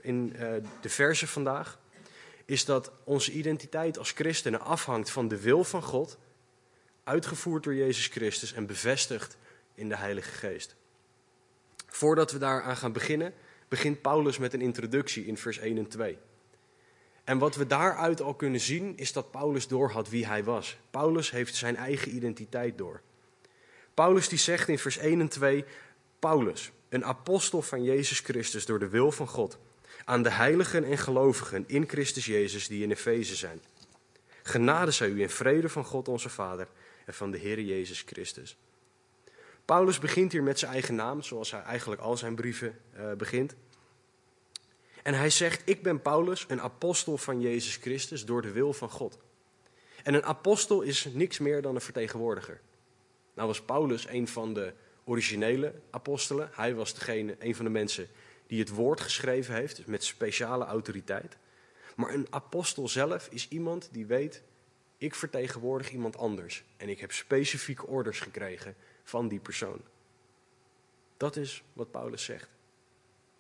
in 0.02 0.32
uh, 0.37 0.40
de 0.80 0.88
versen 0.88 1.28
vandaag, 1.28 1.78
is 2.44 2.64
dat 2.64 2.92
onze 3.04 3.32
identiteit 3.32 3.99
als 3.99 4.11
christenen 4.11 4.61
afhangt 4.61 5.11
van 5.11 5.28
de 5.28 5.40
wil 5.40 5.64
van 5.64 5.82
God, 5.82 6.18
uitgevoerd 7.04 7.64
door 7.64 7.75
Jezus 7.75 8.06
Christus 8.06 8.52
en 8.52 8.66
bevestigd 8.66 9.37
in 9.75 9.88
de 9.88 9.97
Heilige 9.97 10.30
Geest. 10.30 10.76
Voordat 11.87 12.32
we 12.32 12.38
daaraan 12.38 12.76
gaan 12.76 12.92
beginnen, 12.92 13.35
begint 13.68 14.02
Paulus 14.02 14.38
met 14.38 14.52
een 14.52 14.61
introductie 14.61 15.26
in 15.26 15.37
vers 15.37 15.58
1 15.58 15.78
en 15.78 15.88
2. 15.88 16.18
En 17.25 17.38
wat 17.38 17.56
we 17.56 17.66
daaruit 17.66 18.20
al 18.20 18.35
kunnen 18.35 18.61
zien, 18.61 18.97
is 18.97 19.12
dat 19.12 19.30
Paulus 19.30 19.68
doorhad 19.68 20.08
wie 20.08 20.26
hij 20.26 20.44
was. 20.44 20.78
Paulus 20.90 21.30
heeft 21.30 21.54
zijn 21.54 21.76
eigen 21.76 22.14
identiteit 22.14 22.78
door. 22.78 23.00
Paulus 23.94 24.28
die 24.28 24.38
zegt 24.38 24.68
in 24.68 24.78
vers 24.78 24.97
1 24.99 25.20
en 25.20 25.28
2, 25.28 25.64
Paulus, 26.18 26.70
een 26.88 27.04
apostel 27.04 27.62
van 27.62 27.83
Jezus 27.83 28.21
Christus 28.21 28.66
door 28.66 28.78
de 28.78 28.88
wil 28.88 29.12
van 29.12 29.28
God, 29.28 29.59
aan 30.04 30.23
de 30.23 30.30
heiligen 30.30 30.85
en 30.85 30.99
gelovigen 30.99 31.64
in 31.66 31.88
Christus 31.88 32.26
Jezus 32.26 32.68
die 32.68 32.83
in 32.83 32.90
Efeze 32.90 33.37
zijn. 33.37 33.61
Genade 34.42 34.90
zij 34.90 35.09
u 35.09 35.21
in 35.21 35.30
vrede 35.30 35.68
van 35.68 35.85
God 35.85 36.09
onze 36.09 36.28
Vader 36.28 36.68
en 37.07 37.14
van 37.14 37.30
de 37.30 37.38
Heer 37.38 37.61
Jezus 37.61 38.02
Christus. 38.07 38.57
Paulus 39.64 39.99
begint 39.99 40.33
hier 40.33 40.42
met 40.42 40.59
zijn 40.59 40.73
eigen 40.73 40.95
naam, 40.95 41.23
zoals 41.23 41.50
hij 41.50 41.62
eigenlijk 41.62 42.00
al 42.00 42.16
zijn 42.16 42.35
brieven 42.35 42.78
uh, 42.97 43.12
begint. 43.12 43.54
En 45.02 45.14
hij 45.14 45.30
zegt, 45.30 45.62
ik 45.64 45.83
ben 45.83 46.02
Paulus, 46.02 46.45
een 46.49 46.61
apostel 46.61 47.18
van 47.18 47.40
Jezus 47.40 47.76
Christus 47.76 48.25
door 48.25 48.42
de 48.42 48.52
wil 48.52 48.73
van 48.73 48.90
God. 48.90 49.18
En 50.02 50.14
een 50.14 50.25
apostel 50.25 50.83
is 50.83 51.04
niks 51.12 51.38
meer 51.38 51.62
dan 51.62 51.75
een 51.75 51.80
vertegenwoordiger. 51.80 52.61
Nou 53.35 53.49
was 53.49 53.62
Paulus 53.62 54.09
een 54.09 54.28
van 54.28 54.54
de 54.54 54.73
originele 55.08 55.74
apostelen. 55.90 56.50
Hij 56.52 56.74
was 56.74 56.94
degene, 56.94 57.36
een 57.38 57.54
van 57.54 57.64
de 57.64 57.70
mensen 57.70 58.08
die 58.46 58.58
het 58.58 58.68
woord 58.68 59.00
geschreven 59.00 59.54
heeft, 59.54 59.76
dus 59.76 59.84
met 59.84 60.04
speciale 60.04 60.64
autoriteit. 60.64 61.36
Maar 61.96 62.14
een 62.14 62.26
apostel 62.30 62.88
zelf 62.88 63.28
is 63.30 63.48
iemand 63.48 63.88
die 63.92 64.06
weet, 64.06 64.42
ik 64.96 65.14
vertegenwoordig 65.14 65.90
iemand 65.90 66.16
anders. 66.16 66.64
En 66.76 66.88
ik 66.88 67.00
heb 67.00 67.12
specifieke 67.12 67.86
orders 67.86 68.20
gekregen 68.20 68.74
van 69.02 69.28
die 69.28 69.40
persoon. 69.40 69.80
Dat 71.16 71.36
is 71.36 71.62
wat 71.72 71.90
Paulus 71.90 72.24
zegt. 72.24 72.48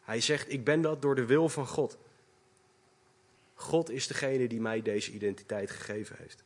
Hij 0.02 0.20
zegt, 0.20 0.52
ik 0.52 0.64
ben 0.64 0.80
dat 0.80 1.02
door 1.02 1.14
de 1.14 1.26
wil 1.26 1.48
van 1.48 1.66
God. 1.66 1.98
God 3.54 3.90
is 3.90 4.06
degene 4.06 4.48
die 4.48 4.60
mij 4.60 4.82
deze 4.82 5.12
identiteit 5.12 5.70
gegeven 5.70 6.16
heeft. 6.18 6.42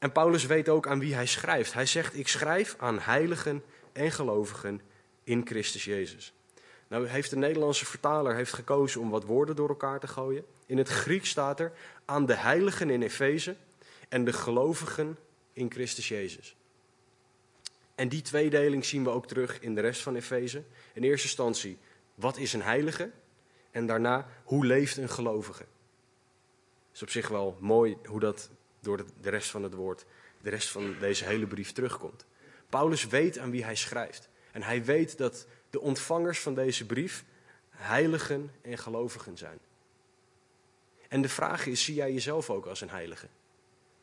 En 0.00 0.12
Paulus 0.12 0.46
weet 0.46 0.68
ook 0.68 0.86
aan 0.86 0.98
wie 0.98 1.14
hij 1.14 1.26
schrijft. 1.26 1.72
Hij 1.72 1.86
zegt, 1.86 2.16
ik 2.16 2.28
schrijf 2.28 2.74
aan 2.78 2.98
heiligen 2.98 3.62
en 3.92 4.10
gelovigen 4.10 4.80
in 5.24 5.46
Christus 5.46 5.84
Jezus. 5.84 6.32
Nou 6.88 7.06
heeft 7.06 7.30
de 7.30 7.36
Nederlandse 7.36 7.86
vertaler 7.86 8.34
heeft 8.34 8.52
gekozen 8.52 9.00
om 9.00 9.10
wat 9.10 9.24
woorden 9.24 9.56
door 9.56 9.68
elkaar 9.68 10.00
te 10.00 10.06
gooien. 10.06 10.44
In 10.66 10.78
het 10.78 10.88
Grieks 10.88 11.28
staat 11.28 11.60
er 11.60 11.72
aan 12.04 12.26
de 12.26 12.34
heiligen 12.34 12.90
in 12.90 13.02
Efeze 13.02 13.56
en 14.08 14.24
de 14.24 14.32
gelovigen 14.32 15.18
in 15.52 15.70
Christus 15.70 16.08
Jezus. 16.08 16.56
En 17.94 18.08
die 18.08 18.22
tweedeling 18.22 18.84
zien 18.84 19.04
we 19.04 19.10
ook 19.10 19.26
terug 19.26 19.60
in 19.60 19.74
de 19.74 19.80
rest 19.80 20.02
van 20.02 20.16
Efeze. 20.16 20.62
In 20.92 21.02
eerste 21.02 21.26
instantie, 21.26 21.78
wat 22.14 22.36
is 22.36 22.52
een 22.52 22.62
heilige? 22.62 23.10
En 23.70 23.86
daarna, 23.86 24.28
hoe 24.44 24.66
leeft 24.66 24.96
een 24.96 25.08
gelovige? 25.08 25.62
Het 25.62 26.94
is 26.94 27.02
op 27.02 27.10
zich 27.10 27.28
wel 27.28 27.56
mooi 27.60 27.96
hoe 28.04 28.20
dat 28.20 28.50
door 28.80 29.04
de 29.20 29.30
rest 29.30 29.50
van 29.50 29.62
het 29.62 29.74
woord, 29.74 30.04
de 30.42 30.50
rest 30.50 30.68
van 30.68 30.94
deze 31.00 31.24
hele 31.24 31.46
brief 31.46 31.72
terugkomt. 31.72 32.24
Paulus 32.68 33.06
weet 33.06 33.38
aan 33.38 33.50
wie 33.50 33.64
hij 33.64 33.76
schrijft. 33.76 34.28
En 34.52 34.62
hij 34.62 34.84
weet 34.84 35.18
dat 35.18 35.46
de 35.70 35.80
ontvangers 35.80 36.40
van 36.40 36.54
deze 36.54 36.86
brief 36.86 37.24
heiligen 37.70 38.50
en 38.62 38.78
gelovigen 38.78 39.36
zijn. 39.38 39.58
En 41.08 41.22
de 41.22 41.28
vraag 41.28 41.66
is, 41.66 41.84
zie 41.84 41.94
jij 41.94 42.12
jezelf 42.12 42.50
ook 42.50 42.66
als 42.66 42.80
een 42.80 42.90
heilige? 42.90 43.26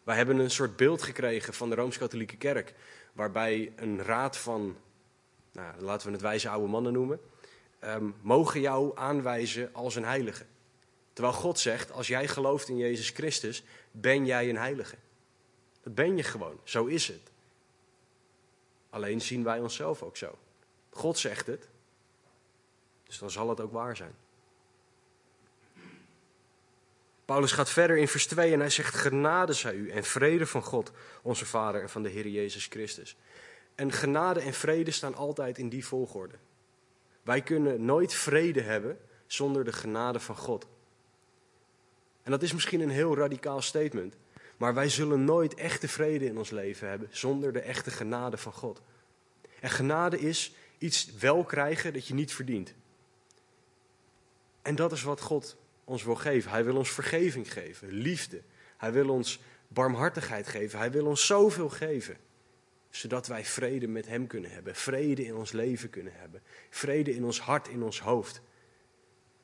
Wij 0.03 0.15
hebben 0.15 0.38
een 0.38 0.51
soort 0.51 0.75
beeld 0.75 1.01
gekregen 1.01 1.53
van 1.53 1.69
de 1.69 1.75
Rooms-Katholieke 1.75 2.38
Kerk, 2.38 2.74
waarbij 3.13 3.74
een 3.75 4.03
raad 4.03 4.38
van, 4.38 4.77
nou, 5.51 5.81
laten 5.81 6.07
we 6.07 6.13
het 6.13 6.22
wijze 6.22 6.50
oude 6.50 6.67
mannen 6.67 6.93
noemen, 6.93 7.19
um, 7.84 8.15
mogen 8.22 8.62
jou 8.62 8.91
aanwijzen 8.96 9.74
als 9.74 9.96
een 9.96 10.05
heilige. 10.05 10.46
Terwijl 11.17 11.38
God 11.38 11.59
zegt, 11.59 11.91
als 11.91 12.07
jij 12.07 12.27
gelooft 12.27 12.69
in 12.69 12.77
Jezus 12.77 13.09
Christus, 13.09 13.63
ben 13.91 14.25
jij 14.25 14.50
een 14.50 14.57
heilige. 14.57 14.95
Dat 15.83 15.95
ben 15.95 16.17
je 16.17 16.24
gewoon, 16.24 16.59
zo 16.63 16.86
is 16.86 17.07
het. 17.07 17.31
Alleen 18.89 19.21
zien 19.21 19.43
wij 19.43 19.59
onszelf 19.59 20.03
ook 20.03 20.17
zo. 20.17 20.38
God 20.89 21.17
zegt 21.17 21.47
het, 21.47 21.67
dus 23.03 23.17
dan 23.17 23.31
zal 23.31 23.50
het 23.50 23.62
ook 23.62 23.71
waar 23.71 23.95
zijn. 23.95 24.15
Paulus 27.25 27.51
gaat 27.51 27.69
verder 27.69 27.97
in 27.97 28.07
vers 28.07 28.27
2 28.27 28.53
en 28.53 28.59
hij 28.59 28.69
zegt: 28.69 28.95
Genade 28.95 29.53
zij 29.53 29.74
u 29.74 29.89
en 29.89 30.03
vrede 30.03 30.45
van 30.45 30.63
God, 30.63 30.91
onze 31.21 31.45
Vader 31.45 31.81
en 31.81 31.89
van 31.89 32.03
de 32.03 32.09
Heer 32.09 32.27
Jezus 32.27 32.65
Christus. 32.65 33.17
En 33.75 33.91
genade 33.91 34.39
en 34.39 34.53
vrede 34.53 34.91
staan 34.91 35.15
altijd 35.15 35.57
in 35.57 35.69
die 35.69 35.86
volgorde. 35.86 36.36
Wij 37.21 37.41
kunnen 37.41 37.86
nooit 37.86 38.13
vrede 38.13 38.62
hebben 38.62 39.00
zonder 39.25 39.63
de 39.63 39.74
genade 39.74 40.19
van 40.19 40.36
God. 40.38 40.67
En 42.27 42.34
dat 42.34 42.41
is 42.41 42.53
misschien 42.53 42.81
een 42.81 42.89
heel 42.89 43.17
radicaal 43.17 43.62
statement, 43.62 44.15
maar 44.57 44.74
wij 44.74 44.89
zullen 44.89 45.24
nooit 45.24 45.53
echte 45.53 45.88
vrede 45.88 46.25
in 46.25 46.38
ons 46.38 46.50
leven 46.50 46.89
hebben 46.89 47.07
zonder 47.12 47.53
de 47.53 47.60
echte 47.60 47.91
genade 47.91 48.38
van 48.38 48.53
God. 48.53 48.81
En 49.60 49.69
genade 49.69 50.19
is 50.19 50.55
iets 50.77 51.15
wel 51.19 51.43
krijgen 51.43 51.93
dat 51.93 52.07
je 52.07 52.13
niet 52.13 52.34
verdient. 52.34 52.74
En 54.62 54.75
dat 54.75 54.91
is 54.91 55.03
wat 55.03 55.22
God 55.22 55.57
ons 55.84 56.03
wil 56.03 56.15
geven. 56.15 56.51
Hij 56.51 56.63
wil 56.63 56.75
ons 56.75 56.91
vergeving 56.91 57.53
geven, 57.53 57.91
liefde. 57.91 58.41
Hij 58.77 58.91
wil 58.91 59.10
ons 59.10 59.39
barmhartigheid 59.67 60.48
geven. 60.48 60.79
Hij 60.79 60.91
wil 60.91 61.05
ons 61.05 61.25
zoveel 61.25 61.69
geven. 61.69 62.17
Zodat 62.89 63.27
wij 63.27 63.46
vrede 63.46 63.88
met 63.88 64.07
Hem 64.07 64.27
kunnen 64.27 64.51
hebben. 64.51 64.75
Vrede 64.75 65.25
in 65.25 65.36
ons 65.36 65.51
leven 65.51 65.89
kunnen 65.89 66.13
hebben. 66.15 66.41
Vrede 66.69 67.15
in 67.15 67.24
ons 67.24 67.39
hart, 67.39 67.67
in 67.67 67.84
ons 67.84 68.00
hoofd. 68.01 68.41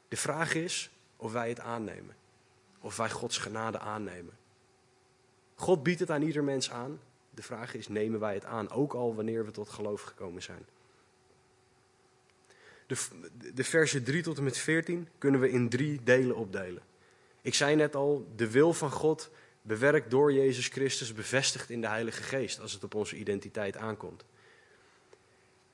De 0.08 0.18
vraag 0.18 0.54
is 0.54 0.92
of 1.16 1.32
wij 1.32 1.50
het 1.50 1.60
aannemen. 1.60 2.22
Of 2.84 2.98
wij 2.98 3.10
Gods 3.10 3.38
genade 3.38 3.80
aannemen. 3.80 4.34
God 5.56 5.84
biedt 5.84 6.00
het 6.00 6.10
aan 6.10 6.22
ieder 6.22 6.44
mens 6.44 6.72
aan. 6.72 7.00
De 7.30 7.44
vraag 7.44 7.74
is, 7.74 7.88
nemen 7.88 8.20
wij 8.20 8.34
het 8.34 8.46
aan? 8.46 8.70
Ook 8.70 8.94
al 8.94 9.16
wanneer 9.16 9.46
we 9.46 9.52
tot 9.52 9.70
geloof 9.70 10.02
gekomen 10.02 10.42
zijn. 10.42 10.66
De, 12.88 12.96
de 13.54 13.64
versen 13.64 14.04
3 14.04 14.24
tot 14.24 14.38
en 14.38 14.44
met 14.44 14.58
14 14.58 15.08
kunnen 15.18 15.40
we 15.40 15.50
in 15.50 15.70
drie 15.70 16.04
delen 16.04 16.36
opdelen. 16.36 16.84
Ik 17.42 17.54
zei 17.54 17.76
net 17.76 17.96
al, 17.96 18.28
de 18.36 18.52
wil 18.52 18.74
van 18.74 18.92
God, 18.92 19.30
bewerkt 19.62 20.12
door 20.12 20.34
Jezus 20.34 20.68
Christus, 20.68 21.14
bevestigd 21.14 21.70
in 21.70 21.82
de 21.82 21.88
Heilige 21.88 22.24
Geest, 22.24 22.60
als 22.60 22.74
het 22.74 22.84
op 22.84 22.96
onze 22.96 23.16
identiteit 23.16 23.78
aankomt. 23.78 24.24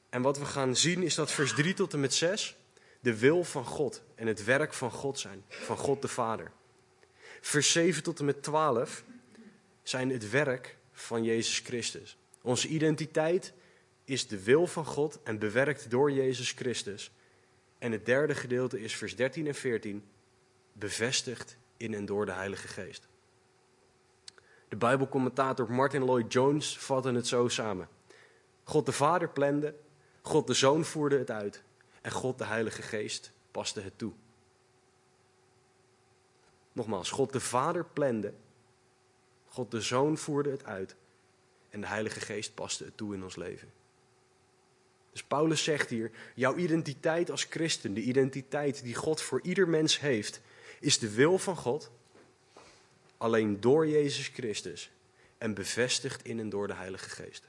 En 0.09 0.21
wat 0.21 0.37
we 0.37 0.45
gaan 0.45 0.75
zien 0.75 1.03
is 1.03 1.15
dat 1.15 1.31
vers 1.31 1.53
3 1.53 1.73
tot 1.73 1.93
en 1.93 1.99
met 1.99 2.13
6 2.13 2.57
de 2.99 3.19
wil 3.19 3.43
van 3.43 3.65
God 3.65 4.03
en 4.15 4.27
het 4.27 4.43
werk 4.43 4.73
van 4.73 4.91
God 4.91 5.19
zijn, 5.19 5.43
van 5.47 5.77
God 5.77 6.01
de 6.01 6.07
Vader. 6.07 6.51
Vers 7.41 7.71
7 7.71 8.03
tot 8.03 8.19
en 8.19 8.25
met 8.25 8.43
12 8.43 9.03
zijn 9.83 10.09
het 10.09 10.29
werk 10.29 10.77
van 10.91 11.23
Jezus 11.23 11.59
Christus. 11.59 12.17
Onze 12.41 12.67
identiteit 12.67 13.53
is 14.05 14.27
de 14.27 14.43
wil 14.43 14.67
van 14.67 14.85
God 14.85 15.19
en 15.23 15.39
bewerkt 15.39 15.91
door 15.91 16.11
Jezus 16.11 16.51
Christus. 16.51 17.11
En 17.77 17.91
het 17.91 18.05
derde 18.05 18.35
gedeelte 18.35 18.81
is 18.81 18.95
vers 18.95 19.15
13 19.15 19.47
en 19.47 19.55
14, 19.55 20.03
bevestigd 20.73 21.57
in 21.77 21.93
en 21.93 22.05
door 22.05 22.25
de 22.25 22.31
Heilige 22.31 22.67
Geest. 22.67 23.07
De 24.67 24.75
Bijbelcommentator 24.75 25.71
Martin 25.71 26.03
Lloyd 26.03 26.33
Jones 26.33 26.77
vatte 26.77 27.11
het 27.11 27.27
zo 27.27 27.47
samen. 27.47 27.87
God 28.63 28.85
de 28.85 28.91
Vader 28.91 29.29
plande, 29.29 29.75
God 30.21 30.47
de 30.47 30.53
Zoon 30.53 30.85
voerde 30.85 31.17
het 31.17 31.31
uit 31.31 31.63
en 32.01 32.11
God 32.11 32.37
de 32.37 32.45
Heilige 32.45 32.81
Geest 32.81 33.31
paste 33.51 33.81
het 33.81 33.97
toe. 33.97 34.13
Nogmaals, 36.79 37.09
God 37.09 37.31
de 37.33 37.39
Vader 37.39 37.85
plande, 37.85 38.33
God 39.47 39.71
de 39.71 39.81
Zoon 39.81 40.17
voerde 40.17 40.51
het 40.51 40.63
uit 40.63 40.95
en 41.69 41.81
de 41.81 41.87
Heilige 41.87 42.19
Geest 42.19 42.53
paste 42.53 42.83
het 42.83 42.97
toe 42.97 43.13
in 43.13 43.23
ons 43.23 43.35
leven. 43.35 43.71
Dus 45.11 45.23
Paulus 45.23 45.63
zegt 45.63 45.89
hier, 45.89 46.11
jouw 46.35 46.55
identiteit 46.55 47.31
als 47.31 47.43
christen, 47.43 47.93
de 47.93 48.01
identiteit 48.01 48.83
die 48.83 48.95
God 48.95 49.21
voor 49.21 49.41
ieder 49.41 49.67
mens 49.67 49.99
heeft, 49.99 50.41
is 50.79 50.99
de 50.99 51.09
wil 51.09 51.37
van 51.37 51.55
God, 51.55 51.91
alleen 53.17 53.61
door 53.61 53.87
Jezus 53.87 54.27
Christus 54.27 54.91
en 55.37 55.53
bevestigd 55.53 56.25
in 56.25 56.39
en 56.39 56.49
door 56.49 56.67
de 56.67 56.73
Heilige 56.75 57.09
Geest. 57.09 57.43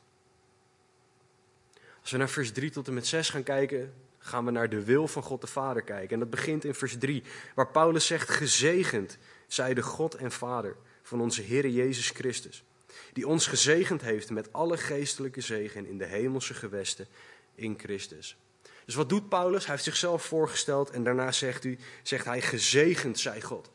Als 2.01 2.11
we 2.11 2.17
naar 2.17 2.29
vers 2.29 2.53
3 2.53 2.71
tot 2.71 2.89
en 2.89 2.95
met 2.95 3.07
6 3.07 3.31
gaan 3.31 3.43
kijken, 3.43 3.95
gaan 4.23 4.45
we 4.45 4.51
naar 4.51 4.69
de 4.69 4.85
wil 4.85 5.09
van 5.09 5.23
God 5.23 5.41
de 5.41 5.47
Vader 5.47 5.83
kijken. 5.83 6.11
En 6.11 6.19
dat 6.19 6.31
begint 6.31 6.65
in 6.65 6.75
vers 6.75 6.99
3, 6.99 7.23
waar 7.55 7.71
Paulus 7.71 8.07
zegt, 8.07 8.29
gezegend 8.29 9.19
zij 9.47 9.75
de 9.75 9.83
God 9.83 10.15
en 10.15 10.33
Vader 10.33 10.77
van 11.03 11.21
onze 11.21 11.43
Heer 11.43 11.69
Jezus 11.69 12.09
Christus, 12.11 12.65
die 13.13 13.27
ons 13.27 13.47
gezegend 13.47 14.01
heeft 14.01 14.31
met 14.31 14.53
alle 14.53 14.77
geestelijke 14.77 15.41
zegen 15.41 15.87
in 15.87 15.99
de 15.99 16.07
hemelse 16.07 16.55
gewesten 16.55 17.07
in 17.55 17.79
Christus. 17.79 18.37
Dus 18.85 18.95
wat 18.95 19.09
doet 19.09 19.29
Paulus? 19.29 19.65
Hij 19.65 19.73
heeft 19.73 19.85
zichzelf 19.85 20.25
voorgesteld 20.25 20.91
en 20.91 21.05
daarna 21.05 21.33
zegt, 21.33 21.65
u, 21.65 21.79
zegt 22.03 22.25
hij, 22.25 22.41
gezegend 22.41 23.19
zij 23.19 23.41
God. 23.41 23.71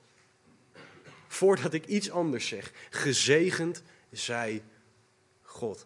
Voordat 1.27 1.73
ik 1.73 1.85
iets 1.85 2.11
anders 2.11 2.47
zeg, 2.47 2.71
gezegend 2.89 3.83
zij 4.11 4.63
God. 5.41 5.85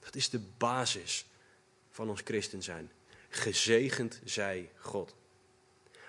Dat 0.00 0.14
is 0.14 0.30
de 0.30 0.40
basis 0.58 1.26
van 1.90 2.08
ons 2.08 2.20
christen 2.24 2.62
zijn. 2.62 2.90
Gezegend 3.28 4.20
zij 4.24 4.70
God. 4.76 5.14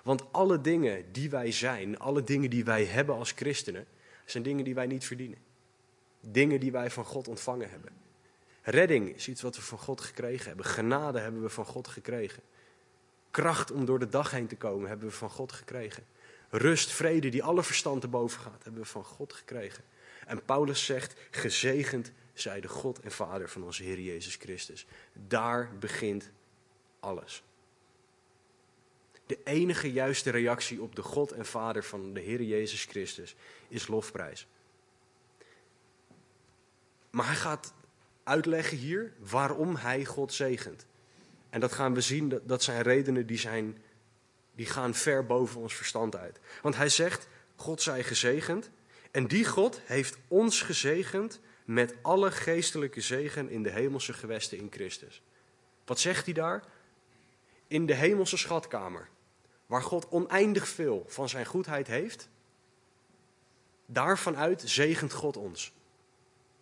Want 0.03 0.23
alle 0.31 0.61
dingen 0.61 1.11
die 1.11 1.29
wij 1.29 1.51
zijn, 1.51 1.99
alle 1.99 2.23
dingen 2.23 2.49
die 2.49 2.63
wij 2.63 2.85
hebben 2.85 3.15
als 3.15 3.31
christenen, 3.31 3.85
zijn 4.25 4.43
dingen 4.43 4.63
die 4.63 4.75
wij 4.75 4.87
niet 4.87 5.05
verdienen. 5.05 5.37
Dingen 6.21 6.59
die 6.59 6.71
wij 6.71 6.91
van 6.91 7.05
God 7.05 7.27
ontvangen 7.27 7.69
hebben. 7.69 7.91
Redding 8.61 9.15
is 9.15 9.27
iets 9.27 9.41
wat 9.41 9.55
we 9.55 9.61
van 9.61 9.77
God 9.77 10.01
gekregen 10.01 10.47
hebben. 10.47 10.65
Genade 10.65 11.19
hebben 11.19 11.41
we 11.41 11.49
van 11.49 11.65
God 11.65 11.87
gekregen. 11.87 12.43
Kracht 13.31 13.71
om 13.71 13.85
door 13.85 13.99
de 13.99 14.09
dag 14.09 14.31
heen 14.31 14.47
te 14.47 14.55
komen 14.55 14.89
hebben 14.89 15.07
we 15.07 15.13
van 15.13 15.29
God 15.29 15.51
gekregen. 15.51 16.03
Rust, 16.49 16.91
vrede 16.91 17.29
die 17.29 17.43
alle 17.43 17.63
verstand 17.63 18.01
te 18.01 18.07
boven 18.07 18.41
gaat, 18.41 18.63
hebben 18.63 18.81
we 18.81 18.87
van 18.87 19.03
God 19.03 19.33
gekregen. 19.33 19.83
En 20.25 20.45
Paulus 20.45 20.85
zegt, 20.85 21.19
gezegend 21.31 22.11
zij 22.33 22.61
de 22.61 22.67
God 22.67 22.99
en 22.99 23.11
Vader 23.11 23.49
van 23.49 23.63
onze 23.63 23.83
Heer 23.83 23.99
Jezus 23.99 24.35
Christus. 24.35 24.85
Daar 25.13 25.69
begint 25.79 26.31
alles. 26.99 27.43
De 29.25 29.39
enige 29.43 29.91
juiste 29.91 30.29
reactie 30.29 30.81
op 30.81 30.95
de 30.95 31.01
God 31.01 31.31
en 31.31 31.45
Vader 31.45 31.83
van 31.83 32.13
de 32.13 32.19
Heer 32.19 32.41
Jezus 32.41 32.83
Christus 32.83 33.35
is 33.67 33.87
lofprijs. 33.87 34.47
Maar 37.09 37.25
hij 37.25 37.35
gaat 37.35 37.73
uitleggen 38.23 38.77
hier 38.77 39.13
waarom 39.19 39.75
hij 39.75 40.05
God 40.05 40.33
zegent. 40.33 40.85
En 41.49 41.59
dat 41.59 41.71
gaan 41.71 41.93
we 41.93 42.01
zien, 42.01 42.41
dat 42.43 42.63
zijn 42.63 42.81
redenen 42.81 43.25
die, 43.25 43.37
zijn, 43.37 43.77
die 44.55 44.65
gaan 44.65 44.93
ver 44.93 45.25
boven 45.25 45.61
ons 45.61 45.75
verstand 45.75 46.15
uit. 46.15 46.39
Want 46.61 46.75
hij 46.75 46.89
zegt, 46.89 47.27
God 47.55 47.81
zij 47.81 48.03
gezegend. 48.03 48.69
En 49.11 49.27
die 49.27 49.45
God 49.45 49.81
heeft 49.85 50.17
ons 50.27 50.61
gezegend 50.61 51.39
met 51.65 51.95
alle 52.01 52.31
geestelijke 52.31 53.01
zegen 53.01 53.49
in 53.49 53.63
de 53.63 53.69
hemelse 53.69 54.13
gewesten 54.13 54.57
in 54.57 54.67
Christus. 54.71 55.21
Wat 55.85 55.99
zegt 55.99 56.25
hij 56.25 56.33
daar? 56.33 56.63
In 57.69 57.85
de 57.85 57.93
hemelse 57.93 58.37
schatkamer, 58.37 59.09
waar 59.65 59.81
God 59.81 60.09
oneindig 60.09 60.67
veel 60.67 61.03
van 61.07 61.29
zijn 61.29 61.45
goedheid 61.45 61.87
heeft, 61.87 62.29
daarvanuit 63.85 64.61
zegent 64.65 65.13
God 65.13 65.37
ons. 65.37 65.73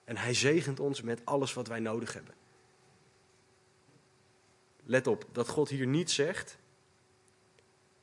En 0.03 0.17
hij 0.17 0.33
zegent 0.33 0.79
ons 0.79 1.01
met 1.01 1.21
alles 1.25 1.53
wat 1.53 1.67
wij 1.67 1.79
nodig 1.79 2.13
hebben. 2.13 2.33
Let 4.83 5.07
op 5.07 5.25
dat 5.31 5.47
God 5.47 5.69
hier 5.69 5.87
niet 5.87 6.11
zegt: 6.11 6.57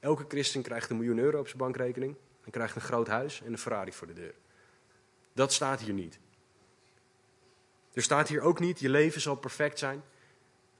elke 0.00 0.24
christen 0.28 0.62
krijgt 0.62 0.90
een 0.90 0.96
miljoen 0.96 1.18
euro 1.18 1.38
op 1.38 1.46
zijn 1.46 1.58
bankrekening 1.58 2.16
en 2.44 2.50
krijgt 2.50 2.74
een 2.74 2.82
groot 2.82 3.08
huis 3.08 3.42
en 3.42 3.52
een 3.52 3.58
Ferrari 3.58 3.92
voor 3.92 4.06
de 4.06 4.12
deur. 4.12 4.34
Dat 5.32 5.52
staat 5.52 5.80
hier 5.80 5.94
niet. 5.94 6.18
Er 7.92 8.02
staat 8.02 8.28
hier 8.28 8.40
ook 8.40 8.60
niet: 8.60 8.80
je 8.80 8.88
leven 8.88 9.20
zal 9.20 9.36
perfect 9.36 9.78
zijn, 9.78 10.02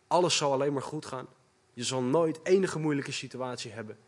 alles 0.06 0.36
zal 0.36 0.52
alleen 0.52 0.72
maar 0.72 0.82
goed 0.82 1.06
gaan, 1.06 1.28
je 1.74 1.84
zal 1.84 2.02
nooit 2.02 2.40
enige 2.42 2.78
moeilijke 2.78 3.12
situatie 3.12 3.70
hebben. 3.70 3.98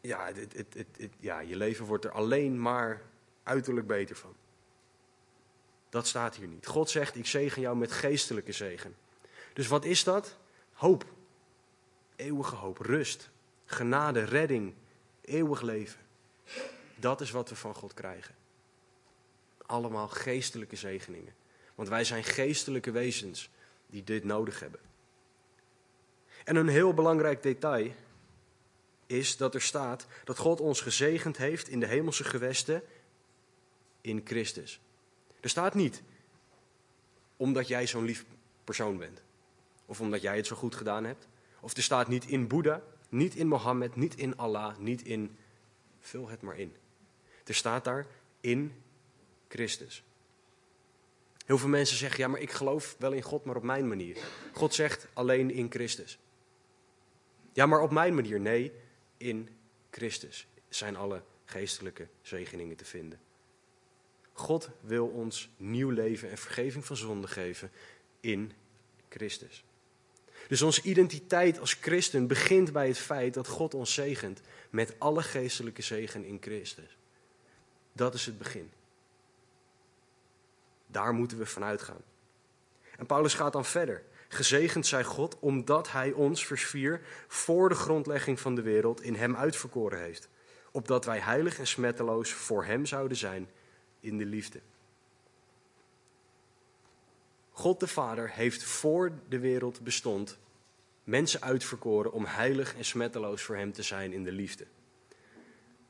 Ja, 0.00 0.26
het, 0.34 0.74
het, 0.74 1.10
ja, 1.18 1.40
je 1.40 1.56
leven 1.56 1.84
wordt 1.84 2.04
er 2.04 2.10
alleen 2.10 2.60
maar 2.60 3.02
uiterlijk 3.42 3.86
beter 3.86 4.16
van. 4.16 4.34
Dat 5.88 6.06
staat 6.06 6.36
hier 6.36 6.46
niet. 6.46 6.66
God 6.66 6.90
zegt, 6.90 7.16
ik 7.16 7.26
zegen 7.26 7.62
jou 7.62 7.76
met 7.76 7.92
geestelijke 7.92 8.52
zegen. 8.52 8.96
Dus 9.52 9.66
wat 9.66 9.84
is 9.84 10.04
dat? 10.04 10.36
Hoop. 10.72 11.04
Eeuwige 12.16 12.54
hoop, 12.54 12.78
rust, 12.78 13.30
genade, 13.64 14.24
redding, 14.24 14.74
eeuwig 15.20 15.60
leven. 15.60 16.00
Dat 16.94 17.20
is 17.20 17.30
wat 17.30 17.48
we 17.48 17.56
van 17.56 17.74
God 17.74 17.94
krijgen. 17.94 18.34
Allemaal 19.66 20.08
geestelijke 20.08 20.76
zegeningen. 20.76 21.34
Want 21.74 21.88
wij 21.88 22.04
zijn 22.04 22.24
geestelijke 22.24 22.90
wezens 22.90 23.50
die 23.86 24.04
dit 24.04 24.24
nodig 24.24 24.60
hebben. 24.60 24.80
En 26.50 26.56
een 26.56 26.68
heel 26.68 26.94
belangrijk 26.94 27.42
detail 27.42 27.92
is 29.06 29.36
dat 29.36 29.54
er 29.54 29.60
staat 29.60 30.06
dat 30.24 30.38
God 30.38 30.60
ons 30.60 30.80
gezegend 30.80 31.36
heeft 31.36 31.68
in 31.68 31.80
de 31.80 31.86
hemelse 31.86 32.24
gewesten 32.24 32.82
in 34.00 34.20
Christus. 34.24 34.80
Er 35.40 35.48
staat 35.48 35.74
niet 35.74 36.02
omdat 37.36 37.68
jij 37.68 37.86
zo'n 37.86 38.04
lief 38.04 38.24
persoon 38.64 38.98
bent. 38.98 39.22
Of 39.86 40.00
omdat 40.00 40.22
jij 40.22 40.36
het 40.36 40.46
zo 40.46 40.56
goed 40.56 40.74
gedaan 40.74 41.04
hebt. 41.04 41.28
Of 41.60 41.76
er 41.76 41.82
staat 41.82 42.08
niet 42.08 42.26
in 42.26 42.48
Boeddha, 42.48 42.82
niet 43.08 43.34
in 43.34 43.46
Mohammed, 43.46 43.96
niet 43.96 44.16
in 44.16 44.36
Allah, 44.36 44.78
niet 44.78 45.02
in. 45.02 45.36
Vul 46.00 46.28
het 46.28 46.42
maar 46.42 46.58
in. 46.58 46.74
Er 47.44 47.54
staat 47.54 47.84
daar 47.84 48.06
in 48.40 48.82
Christus. 49.48 50.02
Heel 51.46 51.58
veel 51.58 51.68
mensen 51.68 51.96
zeggen, 51.96 52.20
ja, 52.20 52.28
maar 52.28 52.40
ik 52.40 52.52
geloof 52.52 52.96
wel 52.98 53.12
in 53.12 53.22
God, 53.22 53.44
maar 53.44 53.56
op 53.56 53.62
mijn 53.62 53.88
manier. 53.88 54.16
God 54.52 54.74
zegt 54.74 55.06
alleen 55.12 55.50
in 55.50 55.70
Christus. 55.70 56.18
Ja, 57.52 57.66
maar 57.66 57.80
op 57.80 57.90
mijn 57.90 58.14
manier. 58.14 58.40
Nee, 58.40 58.72
in 59.16 59.48
Christus 59.90 60.46
zijn 60.68 60.96
alle 60.96 61.22
geestelijke 61.44 62.08
zegeningen 62.22 62.76
te 62.76 62.84
vinden. 62.84 63.20
God 64.32 64.70
wil 64.80 65.06
ons 65.06 65.50
nieuw 65.56 65.90
leven 65.90 66.30
en 66.30 66.38
vergeving 66.38 66.84
van 66.84 66.96
zonde 66.96 67.28
geven 67.28 67.70
in 68.20 68.52
Christus. 69.08 69.64
Dus 70.48 70.62
onze 70.62 70.82
identiteit 70.82 71.60
als 71.60 71.74
christen 71.74 72.26
begint 72.26 72.72
bij 72.72 72.86
het 72.86 72.98
feit 72.98 73.34
dat 73.34 73.48
God 73.48 73.74
ons 73.74 73.94
zegent 73.94 74.40
met 74.70 74.94
alle 74.98 75.22
geestelijke 75.22 75.82
zegen 75.82 76.24
in 76.24 76.38
Christus. 76.40 76.96
Dat 77.92 78.14
is 78.14 78.26
het 78.26 78.38
begin. 78.38 78.70
Daar 80.86 81.12
moeten 81.12 81.38
we 81.38 81.46
vanuit 81.46 81.82
gaan. 81.82 82.02
En 82.96 83.06
Paulus 83.06 83.34
gaat 83.34 83.52
dan 83.52 83.64
verder. 83.64 84.02
Gezegend 84.32 84.86
zij 84.86 85.04
God 85.04 85.38
omdat 85.38 85.92
hij 85.92 86.12
ons, 86.12 86.46
vers 86.46 86.64
4, 86.64 87.00
voor 87.28 87.68
de 87.68 87.74
grondlegging 87.74 88.40
van 88.40 88.54
de 88.54 88.62
wereld 88.62 89.02
in 89.02 89.14
hem 89.14 89.36
uitverkoren 89.36 90.00
heeft. 90.00 90.28
Opdat 90.70 91.04
wij 91.04 91.18
heilig 91.18 91.58
en 91.58 91.66
smetteloos 91.66 92.32
voor 92.32 92.64
hem 92.64 92.86
zouden 92.86 93.16
zijn 93.16 93.48
in 94.00 94.18
de 94.18 94.24
liefde. 94.24 94.60
God 97.50 97.80
de 97.80 97.86
Vader 97.86 98.30
heeft 98.30 98.64
voor 98.64 99.12
de 99.28 99.38
wereld 99.38 99.80
bestond 99.80 100.38
mensen 101.04 101.42
uitverkoren 101.42 102.12
om 102.12 102.24
heilig 102.24 102.76
en 102.76 102.84
smetteloos 102.84 103.42
voor 103.42 103.56
hem 103.56 103.72
te 103.72 103.82
zijn 103.82 104.12
in 104.12 104.24
de 104.24 104.32
liefde. 104.32 104.66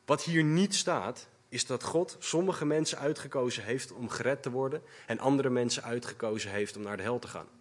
Wat 0.05 0.23
hier 0.23 0.45
niet 0.45 0.75
staat, 0.75 1.29
is 1.49 1.67
dat 1.67 1.83
God 1.83 2.17
sommige 2.19 2.67
mensen 2.67 2.99
uitgekozen 2.99 3.65
heeft 3.65 3.93
om 3.93 4.09
gered 4.09 4.43
te 4.43 4.51
worden 4.51 4.83
en 5.07 5.19
andere 5.19 5.51
mensen 5.51 5.83
uitgekozen 5.83 6.51
heeft 6.51 6.77
om 6.77 6.83
naar 6.83 6.97
de 6.97 7.03
hel 7.03 7.19
te 7.19 7.29
gaan. 7.29 7.60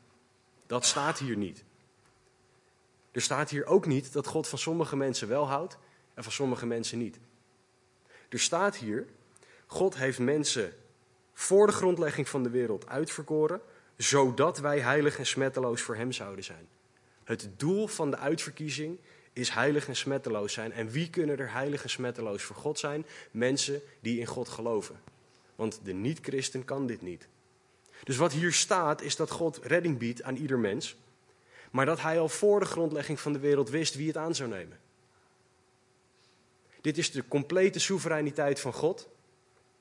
Dat 0.69 0.85
staat 0.85 1.19
hier 1.19 1.37
niet. 1.37 1.63
Er 3.11 3.21
staat 3.21 3.49
hier 3.49 3.65
ook 3.65 3.85
niet 3.85 4.13
dat 4.13 4.27
God 4.27 4.47
van 4.47 4.59
sommige 4.59 4.95
mensen 4.95 5.27
wel 5.27 5.47
houdt 5.47 5.77
en 6.13 6.23
van 6.23 6.31
sommige 6.31 6.65
mensen 6.65 6.97
niet. 6.97 7.19
Er 8.29 8.39
staat 8.39 8.75
hier 8.75 9.07
God 9.65 9.95
heeft 9.95 10.19
mensen 10.19 10.73
voor 11.33 11.67
de 11.67 11.73
grondlegging 11.73 12.29
van 12.29 12.43
de 12.43 12.49
wereld 12.49 12.87
uitverkoren, 12.87 13.61
zodat 13.97 14.59
wij 14.59 14.79
heilig 14.79 15.17
en 15.17 15.25
smetteloos 15.25 15.81
voor 15.81 15.95
Hem 15.95 16.11
zouden 16.11 16.43
zijn. 16.43 16.67
Het 17.23 17.49
doel 17.57 17.87
van 17.87 18.11
de 18.11 18.17
uitverkiezing 18.17 18.99
is 19.33 19.49
heilig 19.49 19.87
en 19.87 19.95
smetteloos 19.95 20.53
zijn. 20.53 20.71
En 20.71 20.89
wie 20.89 21.09
kunnen 21.09 21.39
er 21.39 21.51
heilig 21.51 21.83
en 21.83 21.89
smetteloos 21.89 22.43
voor 22.43 22.55
God 22.55 22.79
zijn? 22.79 23.05
Mensen 23.31 23.81
die 23.99 24.19
in 24.19 24.25
God 24.25 24.49
geloven. 24.49 25.01
Want 25.55 25.79
de 25.83 25.93
niet-christen 25.93 26.65
kan 26.65 26.87
dit 26.87 27.01
niet. 27.01 27.27
Dus 28.03 28.17
wat 28.17 28.31
hier 28.31 28.53
staat 28.53 29.01
is 29.01 29.15
dat 29.15 29.31
God 29.31 29.59
redding 29.63 29.97
biedt 29.97 30.23
aan 30.23 30.35
ieder 30.35 30.59
mens. 30.59 30.95
Maar 31.71 31.85
dat 31.85 32.01
hij 32.01 32.19
al 32.19 32.29
voor 32.29 32.59
de 32.59 32.65
grondlegging 32.65 33.19
van 33.19 33.33
de 33.33 33.39
wereld 33.39 33.69
wist 33.69 33.95
wie 33.95 34.07
het 34.07 34.17
aan 34.17 34.35
zou 34.35 34.49
nemen. 34.49 34.79
Dit 36.81 36.97
is 36.97 37.11
de 37.11 37.27
complete 37.27 37.79
soevereiniteit 37.79 38.59
van 38.59 38.73
God. 38.73 39.09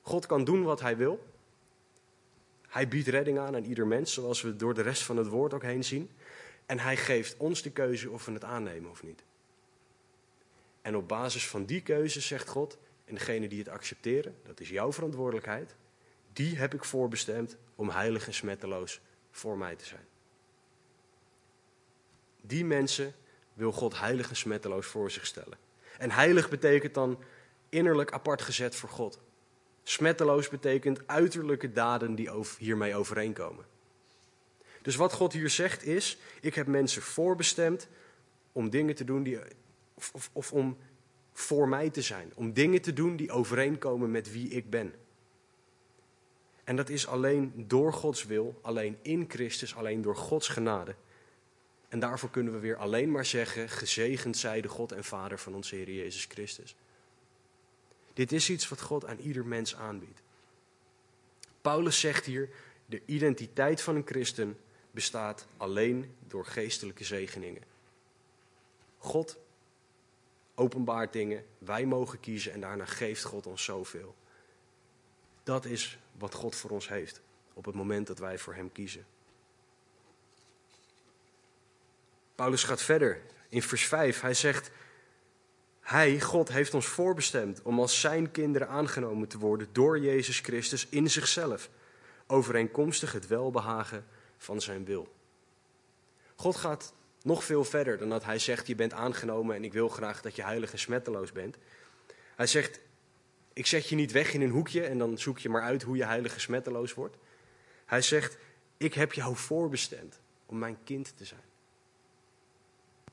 God 0.01 0.25
kan 0.25 0.43
doen 0.43 0.63
wat 0.63 0.81
hij 0.81 0.97
wil. 0.97 1.27
Hij 2.67 2.87
biedt 2.87 3.07
redding 3.07 3.39
aan 3.39 3.55
aan 3.55 3.63
ieder 3.63 3.87
mens, 3.87 4.13
zoals 4.13 4.41
we 4.41 4.55
door 4.55 4.73
de 4.73 4.81
rest 4.81 5.03
van 5.03 5.17
het 5.17 5.27
woord 5.27 5.53
ook 5.53 5.63
heen 5.63 5.83
zien. 5.83 6.09
En 6.65 6.79
hij 6.79 6.97
geeft 6.97 7.37
ons 7.37 7.61
de 7.61 7.71
keuze 7.71 8.09
of 8.09 8.25
we 8.25 8.31
het 8.31 8.43
aannemen 8.43 8.89
of 8.89 9.03
niet. 9.03 9.23
En 10.81 10.95
op 10.95 11.07
basis 11.07 11.47
van 11.47 11.65
die 11.65 11.81
keuze 11.81 12.21
zegt 12.21 12.47
God, 12.47 12.77
en 13.05 13.13
degene 13.13 13.47
die 13.47 13.59
het 13.59 13.69
accepteren, 13.69 14.35
dat 14.45 14.59
is 14.59 14.69
jouw 14.69 14.93
verantwoordelijkheid, 14.93 15.75
die 16.33 16.57
heb 16.57 16.73
ik 16.73 16.83
voorbestemd 16.83 17.57
om 17.79 17.89
heilig 17.89 18.27
en 18.27 18.33
smetteloos 18.33 19.01
voor 19.31 19.57
mij 19.57 19.75
te 19.75 19.85
zijn. 19.85 20.05
Die 22.41 22.65
mensen 22.65 23.13
wil 23.53 23.71
God 23.71 23.99
heilig 23.99 24.29
en 24.29 24.35
smetteloos 24.35 24.85
voor 24.85 25.11
zich 25.11 25.25
stellen. 25.25 25.57
En 25.97 26.11
heilig 26.11 26.49
betekent 26.49 26.93
dan 26.93 27.23
innerlijk 27.69 28.11
apart 28.11 28.41
gezet 28.41 28.75
voor 28.75 28.89
God. 28.89 29.19
Smetteloos 29.83 30.49
betekent 30.49 31.07
uiterlijke 31.07 31.71
daden 31.71 32.15
die 32.15 32.29
hiermee 32.57 32.95
overeenkomen. 32.95 33.65
Dus 34.81 34.95
wat 34.95 35.13
God 35.13 35.33
hier 35.33 35.49
zegt 35.49 35.83
is: 35.83 36.17
ik 36.41 36.55
heb 36.55 36.67
mensen 36.67 37.01
voorbestemd 37.01 37.87
om 38.51 38.69
dingen 38.69 38.95
te 38.95 39.03
doen 39.03 39.23
die. 39.23 39.39
Of, 39.93 40.11
of, 40.13 40.29
of 40.33 40.53
om 40.53 40.77
voor 41.31 41.67
mij 41.67 41.89
te 41.89 42.01
zijn. 42.01 42.31
Om 42.35 42.53
dingen 42.53 42.81
te 42.81 42.93
doen 42.93 43.15
die 43.15 43.31
overeenkomen 43.31 44.11
met 44.11 44.31
wie 44.31 44.49
ik 44.49 44.69
ben. 44.69 44.93
En 46.69 46.75
dat 46.75 46.89
is 46.89 47.07
alleen 47.07 47.53
door 47.67 47.93
Gods 47.93 48.23
wil, 48.23 48.59
alleen 48.61 48.97
in 49.01 49.25
Christus, 49.27 49.75
alleen 49.75 50.01
door 50.01 50.15
Gods 50.15 50.47
genade. 50.47 50.95
En 51.87 51.99
daarvoor 51.99 52.29
kunnen 52.29 52.53
we 52.53 52.59
weer 52.59 52.77
alleen 52.77 53.11
maar 53.11 53.25
zeggen: 53.25 53.69
gezegend 53.69 54.37
zij 54.37 54.61
de 54.61 54.67
God 54.67 54.91
en 54.91 55.03
Vader 55.03 55.39
van 55.39 55.55
onze 55.55 55.75
Heer 55.75 55.91
Jezus 55.91 56.25
Christus. 56.25 56.75
Dit 58.13 58.31
is 58.31 58.49
iets 58.49 58.69
wat 58.69 58.81
God 58.81 59.05
aan 59.05 59.19
ieder 59.19 59.45
mens 59.45 59.75
aanbiedt. 59.75 60.21
Paulus 61.61 61.99
zegt 61.99 62.25
hier: 62.25 62.49
de 62.85 63.01
identiteit 63.05 63.81
van 63.81 63.95
een 63.95 64.07
christen 64.07 64.57
bestaat 64.91 65.47
alleen 65.57 66.15
door 66.27 66.45
geestelijke 66.45 67.03
zegeningen. 67.03 67.63
God 68.97 69.37
openbaart 70.55 71.13
dingen, 71.13 71.45
wij 71.57 71.85
mogen 71.85 72.19
kiezen 72.19 72.51
en 72.51 72.61
daarna 72.61 72.85
geeft 72.85 73.23
God 73.23 73.47
ons 73.47 73.63
zoveel. 73.63 74.15
Dat 75.43 75.65
is 75.65 75.99
wat 76.19 76.33
God 76.33 76.55
voor 76.55 76.69
ons 76.69 76.89
heeft 76.89 77.21
op 77.53 77.65
het 77.65 77.75
moment 77.75 78.07
dat 78.07 78.19
wij 78.19 78.37
voor 78.37 78.53
Hem 78.53 78.71
kiezen. 78.71 79.05
Paulus 82.35 82.63
gaat 82.63 82.81
verder 82.81 83.21
in 83.49 83.61
vers 83.61 83.85
5. 83.85 84.21
Hij 84.21 84.33
zegt: 84.33 84.71
Hij, 85.81 86.21
God, 86.21 86.49
heeft 86.49 86.73
ons 86.73 86.85
voorbestemd 86.85 87.61
om 87.61 87.79
als 87.79 87.99
Zijn 87.99 88.31
kinderen 88.31 88.67
aangenomen 88.67 89.27
te 89.27 89.37
worden 89.37 89.67
door 89.71 89.99
Jezus 89.99 90.39
Christus 90.39 90.87
in 90.89 91.09
zichzelf, 91.09 91.69
overeenkomstig 92.27 93.11
het 93.11 93.27
welbehagen 93.27 94.05
van 94.37 94.61
Zijn 94.61 94.85
wil. 94.85 95.13
God 96.35 96.55
gaat 96.55 96.93
nog 97.21 97.43
veel 97.43 97.63
verder 97.63 97.97
dan 97.97 98.09
dat 98.09 98.23
Hij 98.23 98.39
zegt: 98.39 98.67
Je 98.67 98.75
bent 98.75 98.93
aangenomen 98.93 99.55
en 99.55 99.63
ik 99.63 99.73
wil 99.73 99.89
graag 99.89 100.21
dat 100.21 100.35
je 100.35 100.43
heilig 100.43 100.71
en 100.71 100.79
smetteloos 100.79 101.31
bent. 101.31 101.57
Hij 102.35 102.47
zegt: 102.47 102.79
Ik 103.59 103.65
zet 103.65 103.89
je 103.89 103.95
niet 103.95 104.11
weg 104.11 104.33
in 104.33 104.41
een 104.41 104.49
hoekje 104.49 104.85
en 104.85 104.97
dan 104.97 105.17
zoek 105.17 105.39
je 105.39 105.49
maar 105.49 105.61
uit 105.61 105.83
hoe 105.83 105.97
je 105.97 106.05
heilig 106.05 106.33
en 106.33 106.41
smetteloos 106.41 106.93
wordt. 106.93 107.17
Hij 107.85 108.01
zegt: 108.01 108.37
Ik 108.77 108.93
heb 108.93 109.13
jou 109.13 109.35
voorbestemd 109.35 110.19
om 110.45 110.59
mijn 110.59 110.77
kind 110.83 111.17
te 111.17 111.25
zijn. 111.25 111.43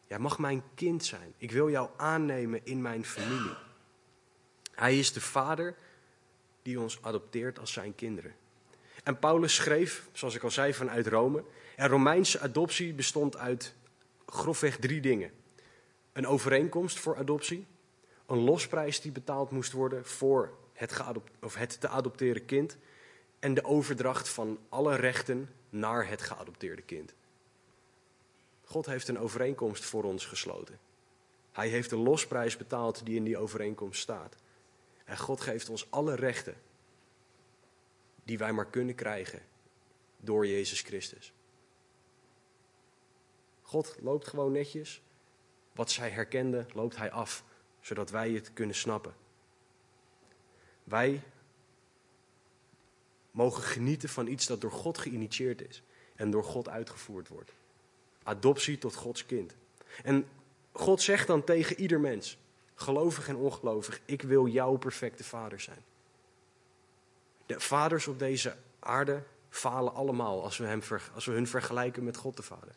Jij 0.06 0.18
mag 0.18 0.38
mijn 0.38 0.62
kind 0.74 1.04
zijn. 1.04 1.35
Ik 1.37 1.50
wil 1.50 1.70
jou 1.70 1.90
aannemen 1.96 2.61
in 2.64 2.82
mijn 2.82 3.04
familie. 3.04 3.56
Hij 4.74 4.98
is 4.98 5.12
de 5.12 5.20
vader 5.20 5.74
die 6.62 6.80
ons 6.80 6.98
adopteert 7.02 7.59
als 7.59 7.72
zijn 7.72 7.94
kinderen. 7.94 8.35
En 9.02 9.18
Paulus 9.18 9.54
schreef, 9.54 10.09
zoals 10.12 10.35
ik 10.35 10.42
al 10.42 10.50
zei, 10.50 10.74
vanuit 10.74 11.06
Rome. 11.06 11.44
En 11.76 11.88
Romeinse 11.88 12.40
adoptie 12.40 12.94
bestond 12.94 13.37
uit 13.37 13.74
grofweg 14.26 14.76
drie 14.76 15.00
dingen. 15.00 15.30
Een 16.12 16.26
overeenkomst 16.26 16.98
voor 16.98 17.16
adoptie, 17.16 17.66
een 18.26 18.38
losprijs 18.38 19.00
die 19.00 19.12
betaald 19.12 19.50
moest 19.50 19.72
worden 19.72 20.04
voor 20.04 20.52
het, 20.72 21.02
of 21.42 21.54
het 21.54 21.80
te 21.80 21.88
adopteren 21.88 22.44
kind 22.44 22.76
en 23.38 23.54
de 23.54 23.64
overdracht 23.64 24.28
van 24.28 24.58
alle 24.68 24.94
rechten 24.94 25.48
naar 25.70 26.08
het 26.08 26.22
geadopteerde 26.22 26.82
kind. 26.82 27.14
God 28.64 28.86
heeft 28.86 29.08
een 29.08 29.18
overeenkomst 29.18 29.84
voor 29.84 30.04
ons 30.04 30.26
gesloten. 30.26 30.78
Hij 31.52 31.68
heeft 31.68 31.90
de 31.90 31.96
losprijs 31.96 32.56
betaald 32.56 33.06
die 33.06 33.16
in 33.16 33.24
die 33.24 33.38
overeenkomst 33.38 34.00
staat. 34.00 34.36
En 35.04 35.18
God 35.18 35.40
geeft 35.40 35.68
ons 35.68 35.90
alle 35.90 36.14
rechten 36.14 36.54
die 38.24 38.38
wij 38.38 38.52
maar 38.52 38.66
kunnen 38.66 38.94
krijgen 38.94 39.42
door 40.16 40.46
Jezus 40.46 40.80
Christus. 40.80 41.32
God 43.62 43.96
loopt 44.00 44.26
gewoon 44.26 44.52
netjes. 44.52 45.02
Wat 45.72 45.90
zij 45.90 46.10
herkende, 46.10 46.66
loopt 46.72 46.96
hij 46.96 47.10
af, 47.10 47.44
zodat 47.87 48.11
wij 48.11 48.31
het 48.31 48.53
kunnen 48.53 48.77
snappen. 48.77 49.14
Wij 50.85 51.22
mogen 53.31 53.62
genieten 53.62 54.09
van 54.09 54.27
iets 54.27 54.46
dat 54.46 54.61
door 54.61 54.72
God 54.72 54.99
geïnitieerd 54.99 55.68
is 55.68 55.83
en 56.16 56.31
door 56.31 56.44
God 56.44 56.68
uitgevoerd 56.68 57.29
wordt. 57.29 57.53
Adoptie 58.22 58.79
tot 58.79 58.94
Gods 58.94 59.27
kind. 59.27 59.55
En 60.03 60.29
God 60.72 61.03
zegt 61.03 61.27
dan 61.27 61.44
tegen 61.44 61.81
ieder 61.81 62.01
mens, 62.01 62.38
gelovig 62.75 63.29
en 63.29 63.37
ongelovig, 63.37 64.01
ik 64.05 64.22
wil 64.22 64.46
jouw 64.46 64.77
perfecte 64.77 65.25
vader 65.25 65.61
zijn. 65.61 65.85
De 67.46 67.61
vaders 67.61 68.07
op 68.07 68.18
deze 68.18 68.57
aarde 68.79 69.22
falen 69.49 69.94
allemaal 69.94 70.42
als 70.42 70.57
we, 70.57 70.64
hem, 70.64 70.83
als 71.14 71.25
we 71.25 71.33
hun 71.33 71.46
vergelijken 71.46 72.05
met 72.05 72.16
God 72.16 72.37
de 72.37 72.42
Vader. 72.42 72.75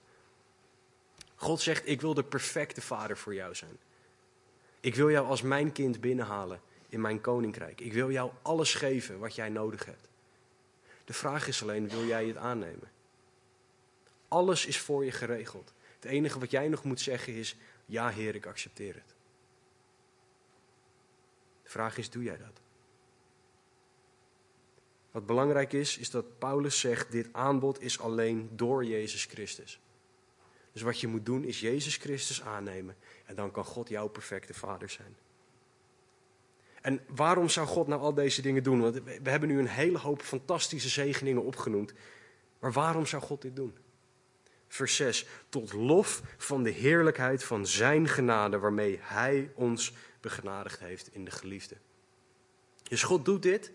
God 1.36 1.62
zegt, 1.62 1.88
ik 1.88 2.02
wil 2.02 2.14
de 2.14 2.24
perfecte 2.24 2.82
vader 2.82 3.18
voor 3.18 3.34
jou 3.34 3.56
zijn. 3.56 3.78
Ik 4.80 4.96
wil 4.96 5.12
jou 5.12 5.28
als 5.28 5.42
mijn 5.42 5.72
kind 5.72 6.02
binnenhalen 6.02 6.62
in 6.90 7.02
mijn 7.02 7.22
koninkrijk. 7.22 7.82
Ik 7.82 7.94
wil 7.94 8.12
jou 8.12 8.32
alles 8.42 8.74
geven 8.74 9.20
wat 9.20 9.36
jij 9.36 9.50
nodig 9.50 9.86
hebt. 9.86 10.10
De 11.06 11.14
vraag 11.14 11.48
is 11.48 11.62
alleen, 11.62 11.90
wil 11.90 12.06
jij 12.06 12.26
het 12.26 12.38
aannemen? 12.38 12.92
Alles 14.28 14.66
is 14.66 14.80
voor 14.80 15.06
je 15.06 15.12
geregeld. 15.12 15.74
Het 15.96 16.06
enige 16.06 16.40
wat 16.40 16.52
jij 16.52 16.68
nog 16.68 16.84
moet 16.84 17.00
zeggen 17.00 17.34
is, 17.34 17.56
ja 17.86 18.10
Heer, 18.10 18.36
ik 18.36 18.46
accepteer 18.46 18.94
het. 18.94 19.16
De 21.64 21.70
vraag 21.70 21.98
is, 21.98 22.10
doe 22.10 22.24
jij 22.24 22.38
dat? 22.38 22.62
Wat 25.12 25.26
belangrijk 25.26 25.74
is, 25.74 25.98
is 25.98 26.10
dat 26.10 26.40
Paulus 26.40 26.80
zegt, 26.80 27.12
dit 27.12 27.28
aanbod 27.32 27.82
is 27.82 28.00
alleen 28.00 28.50
door 28.52 28.86
Jezus 28.86 29.26
Christus. 29.26 29.80
Dus 30.72 30.82
wat 30.82 31.00
je 31.00 31.08
moet 31.08 31.26
doen 31.26 31.44
is 31.44 31.60
Jezus 31.60 31.96
Christus 31.96 32.42
aannemen 32.42 32.96
en 33.30 33.36
dan 33.36 33.52
kan 33.52 33.66
God 33.66 33.90
jouw 33.90 34.08
perfecte 34.08 34.54
vader 34.54 34.90
zijn. 34.90 35.18
En 36.82 37.02
waarom 37.08 37.50
zou 37.50 37.68
God 37.68 37.88
nou 37.88 38.02
al 38.02 38.14
deze 38.14 38.42
dingen 38.42 38.64
doen? 38.64 38.82
Want 38.82 39.04
we 39.04 39.30
hebben 39.30 39.50
nu 39.50 39.60
een 39.60 39.68
hele 39.68 39.98
hoop 39.98 40.22
fantastische 40.22 40.90
zegeningen 40.90 41.44
opgenoemd. 41.44 41.94
Maar 42.60 42.72
waarom 42.72 43.06
zou 43.06 43.22
God 43.22 43.42
dit 43.42 43.56
doen? 43.56 43.78
Vers 44.68 44.96
6. 44.96 45.28
Tot 45.50 45.74
lof 45.74 46.22
van 46.38 46.64
de 46.64 46.70
heerlijkheid 46.70 47.44
van 47.44 47.68
Zijn 47.68 48.08
genade 48.08 48.60
waarmee 48.60 49.00
Hij 49.02 49.52
ons 49.56 49.94
begenadigd 50.22 50.80
heeft 50.80 51.14
in 51.14 51.26
de 51.26 51.32
geliefde. 51.32 51.76
Dus 52.84 53.04
God 53.04 53.26
doet 53.26 53.42
dit 53.42 53.72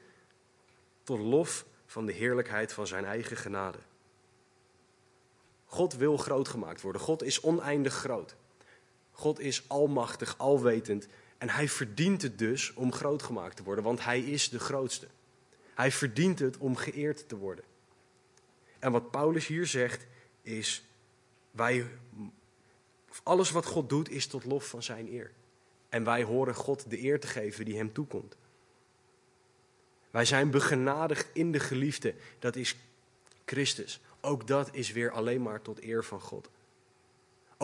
tot 1.02 1.18
lof 1.18 1.66
van 1.86 2.06
de 2.06 2.12
heerlijkheid 2.12 2.72
van 2.72 2.86
Zijn 2.86 3.04
eigen 3.04 3.36
genade. 3.36 3.78
God 5.64 5.94
wil 5.94 6.16
groot 6.16 6.48
gemaakt 6.48 6.80
worden. 6.80 7.00
God 7.00 7.22
is 7.22 7.40
oneindig 7.40 7.94
groot. 7.94 8.36
God 9.14 9.40
is 9.40 9.68
almachtig, 9.68 10.38
alwetend. 10.38 11.06
En 11.38 11.48
hij 11.48 11.68
verdient 11.68 12.22
het 12.22 12.38
dus 12.38 12.72
om 12.74 12.92
groot 12.92 13.22
gemaakt 13.22 13.56
te 13.56 13.62
worden, 13.62 13.84
want 13.84 14.04
hij 14.04 14.20
is 14.20 14.48
de 14.48 14.58
grootste. 14.58 15.06
Hij 15.74 15.92
verdient 15.92 16.38
het 16.38 16.56
om 16.56 16.76
geëerd 16.76 17.28
te 17.28 17.36
worden. 17.36 17.64
En 18.78 18.92
wat 18.92 19.10
Paulus 19.10 19.46
hier 19.46 19.66
zegt 19.66 20.06
is, 20.42 20.84
wij, 21.50 21.86
alles 23.22 23.50
wat 23.50 23.66
God 23.66 23.88
doet 23.88 24.10
is 24.10 24.26
tot 24.26 24.44
lof 24.44 24.68
van 24.68 24.82
zijn 24.82 25.12
eer. 25.12 25.32
En 25.88 26.04
wij 26.04 26.22
horen 26.22 26.54
God 26.54 26.90
de 26.90 27.02
eer 27.02 27.20
te 27.20 27.26
geven 27.26 27.64
die 27.64 27.76
hem 27.76 27.92
toekomt. 27.92 28.36
Wij 30.10 30.24
zijn 30.24 30.50
begenadigd 30.50 31.28
in 31.32 31.52
de 31.52 31.60
geliefde. 31.60 32.14
Dat 32.38 32.56
is 32.56 32.76
Christus. 33.44 34.00
Ook 34.20 34.46
dat 34.46 34.68
is 34.72 34.92
weer 34.92 35.10
alleen 35.10 35.42
maar 35.42 35.62
tot 35.62 35.82
eer 35.82 36.04
van 36.04 36.20
God. 36.20 36.50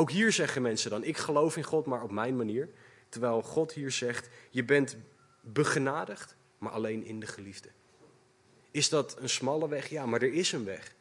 Ook 0.00 0.10
hier 0.10 0.32
zeggen 0.32 0.62
mensen 0.62 0.90
dan, 0.90 1.04
ik 1.04 1.16
geloof 1.16 1.56
in 1.56 1.62
God, 1.62 1.86
maar 1.86 2.02
op 2.02 2.10
mijn 2.10 2.36
manier. 2.36 2.68
Terwijl 3.08 3.42
God 3.42 3.72
hier 3.72 3.90
zegt, 3.90 4.28
je 4.50 4.64
bent 4.64 4.96
begenadigd, 5.40 6.36
maar 6.58 6.72
alleen 6.72 7.04
in 7.04 7.20
de 7.20 7.26
geliefde. 7.26 7.68
Is 8.70 8.88
dat 8.88 9.18
een 9.18 9.28
smalle 9.28 9.68
weg? 9.68 9.88
Ja, 9.88 10.06
maar 10.06 10.22
er 10.22 10.32
is 10.32 10.52
een 10.52 10.64
weg. 10.64 10.94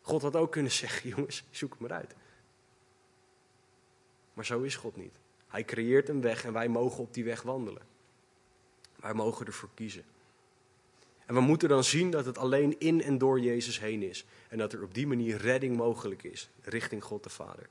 God 0.00 0.22
had 0.22 0.36
ook 0.36 0.52
kunnen 0.52 0.72
zeggen, 0.72 1.08
jongens, 1.16 1.44
zoek 1.50 1.70
het 1.70 1.80
maar 1.80 1.92
uit. 1.92 2.14
Maar 4.34 4.44
zo 4.44 4.62
is 4.62 4.76
God 4.76 4.96
niet. 4.96 5.14
Hij 5.46 5.64
creëert 5.64 6.08
een 6.08 6.20
weg 6.20 6.44
en 6.44 6.52
wij 6.52 6.68
mogen 6.68 7.02
op 7.02 7.14
die 7.14 7.24
weg 7.24 7.42
wandelen. 7.42 7.82
Wij 8.96 9.14
mogen 9.14 9.46
ervoor 9.46 9.70
kiezen. 9.74 10.04
En 11.28 11.34
we 11.34 11.40
moeten 11.40 11.68
dan 11.68 11.84
zien 11.84 12.10
dat 12.10 12.24
het 12.24 12.38
alleen 12.38 12.78
in 12.78 13.02
en 13.02 13.18
door 13.18 13.40
Jezus 13.40 13.80
heen 13.80 14.02
is. 14.02 14.24
En 14.48 14.58
dat 14.58 14.72
er 14.72 14.82
op 14.82 14.94
die 14.94 15.06
manier 15.06 15.36
redding 15.36 15.76
mogelijk 15.76 16.22
is 16.22 16.50
richting 16.62 17.04
God 17.04 17.22
de 17.22 17.28
Vader. 17.30 17.68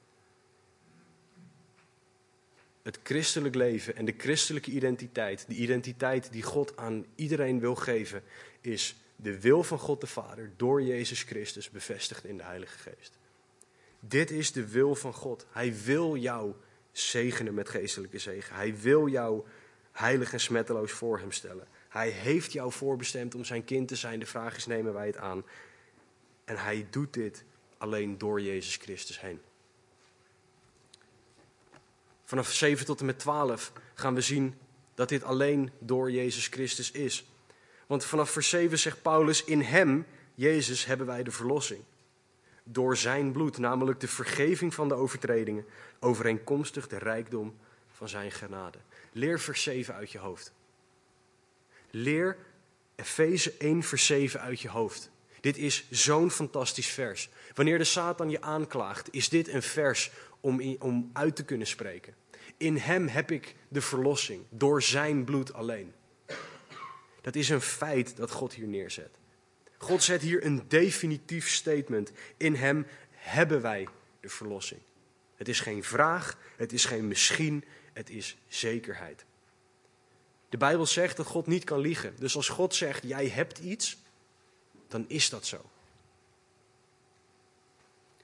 Het 2.82 3.00
christelijk 3.04 3.56
leven 3.56 3.96
en 3.96 4.06
de 4.06 4.14
christelijke 4.18 4.72
identiteit, 4.72 5.46
de 5.48 5.56
identiteit 5.56 6.32
die 6.32 6.44
God 6.44 6.78
aan 6.78 7.06
iedereen 7.16 7.60
wil 7.60 7.76
geven, 7.76 8.24
is 8.62 8.96
de 9.16 9.40
wil 9.40 9.64
van 9.64 9.80
God 9.80 10.02
de 10.02 10.08
Vader 10.08 10.52
door 10.58 10.82
Jezus 10.82 11.24
Christus 11.24 11.70
bevestigd 11.70 12.26
in 12.26 12.38
de 12.38 12.44
Heilige 12.44 12.78
Geest. 12.78 13.18
Dit 14.00 14.32
is 14.32 14.52
de 14.52 14.68
wil 14.68 14.96
van 14.96 15.14
God. 15.14 15.46
Hij 15.50 15.76
wil 15.84 16.16
jou 16.16 16.54
zegenen 16.92 17.54
met 17.54 17.70
geestelijke 17.70 18.20
zegen. 18.20 18.56
Hij 18.56 18.78
wil 18.78 19.08
jou 19.08 19.46
heilig 19.92 20.34
en 20.34 20.40
smetteloos 20.40 20.92
voor 20.92 21.20
hem 21.20 21.32
stellen. 21.32 21.68
Hij 21.98 22.10
heeft 22.10 22.52
jou 22.52 22.72
voorbestemd 22.72 23.36
om 23.36 23.46
zijn 23.46 23.66
kind 23.66 23.88
te 23.88 23.96
zijn. 23.96 24.20
De 24.20 24.26
vraag 24.26 24.56
is, 24.56 24.66
nemen 24.66 24.94
wij 24.94 25.06
het 25.06 25.18
aan? 25.18 25.44
En 26.46 26.58
hij 26.58 26.88
doet 26.90 27.14
dit 27.14 27.44
alleen 27.78 28.18
door 28.18 28.42
Jezus 28.42 28.76
Christus 28.76 29.22
heen. 29.22 29.42
Vanaf 32.24 32.52
7 32.52 32.86
tot 32.86 33.00
en 33.00 33.06
met 33.06 33.20
12 33.20 33.72
gaan 33.94 34.14
we 34.14 34.22
zien 34.22 34.56
dat 34.96 35.10
dit 35.10 35.24
alleen 35.24 35.72
door 35.80 36.12
Jezus 36.12 36.48
Christus 36.48 36.92
is. 36.92 37.26
Want 37.88 38.06
vanaf 38.06 38.30
vers 38.30 38.50
7 38.50 38.80
zegt 38.80 39.02
Paulus, 39.02 39.44
in 39.44 39.62
hem, 39.62 40.06
Jezus, 40.36 40.86
hebben 40.86 41.08
wij 41.08 41.24
de 41.24 41.32
verlossing. 41.32 41.84
Door 42.64 42.98
zijn 42.98 43.32
bloed, 43.32 43.58
namelijk 43.58 44.00
de 44.00 44.08
vergeving 44.08 44.74
van 44.74 44.88
de 44.88 44.94
overtredingen, 44.94 45.66
overeenkomstig 46.00 46.88
de 46.88 46.98
rijkdom 46.98 47.58
van 47.92 48.10
zijn 48.10 48.32
genade. 48.32 48.78
Leer 49.12 49.40
vers 49.40 49.64
7 49.64 49.94
uit 49.94 50.12
je 50.12 50.20
hoofd. 50.20 50.56
Leer 51.90 52.38
Efeze 52.96 53.54
1 53.58 53.84
vers 53.84 54.06
7 54.06 54.42
uit 54.42 54.62
je 54.62 54.70
hoofd. 54.70 55.10
Dit 55.42 55.58
is 55.58 55.86
zo'n 55.90 56.32
fantastisch 56.32 56.90
vers. 56.90 57.30
Wanneer 57.54 57.78
de 57.78 57.84
Satan 57.84 58.30
je 58.30 58.42
aanklaagt, 58.42 59.14
is 59.14 59.30
dit 59.30 59.48
een 59.48 59.62
vers 59.62 60.12
om, 60.40 60.76
om 60.80 61.10
uit 61.14 61.36
te 61.36 61.46
kunnen 61.46 61.68
spreken. 61.68 62.16
In 62.58 62.78
hem 62.78 63.08
heb 63.08 63.32
ik 63.32 63.56
de 63.68 63.82
verlossing, 63.82 64.44
door 64.50 64.82
zijn 64.82 65.24
bloed 65.24 65.54
alleen. 65.54 65.94
Dat 67.22 67.36
is 67.36 67.50
een 67.50 67.62
feit 67.62 68.18
dat 68.18 68.32
God 68.32 68.54
hier 68.54 68.68
neerzet. 68.68 69.18
God 69.78 70.04
zet 70.04 70.22
hier 70.22 70.46
een 70.46 70.64
definitief 70.68 71.50
statement. 71.50 72.12
In 72.38 72.56
hem 72.56 72.88
hebben 73.12 73.62
wij 73.62 73.88
de 74.20 74.30
verlossing. 74.30 74.82
Het 75.36 75.48
is 75.48 75.60
geen 75.60 75.84
vraag, 75.84 76.38
het 76.56 76.74
is 76.74 76.86
geen 76.86 77.08
misschien, 77.08 77.64
het 77.94 78.10
is 78.10 78.38
zekerheid. 78.48 79.26
De 80.58 80.66
Bijbel 80.66 80.86
zegt 80.86 81.18
dat 81.18 81.26
God 81.26 81.48
niet 81.48 81.64
kan 81.64 81.80
liegen. 81.80 82.16
Dus 82.20 82.36
als 82.36 82.50
God 82.50 82.76
zegt, 82.76 83.04
jij 83.04 83.28
hebt 83.28 83.58
iets, 83.58 83.98
dan 84.88 85.06
is 85.08 85.30
dat 85.30 85.46
zo. 85.46 85.70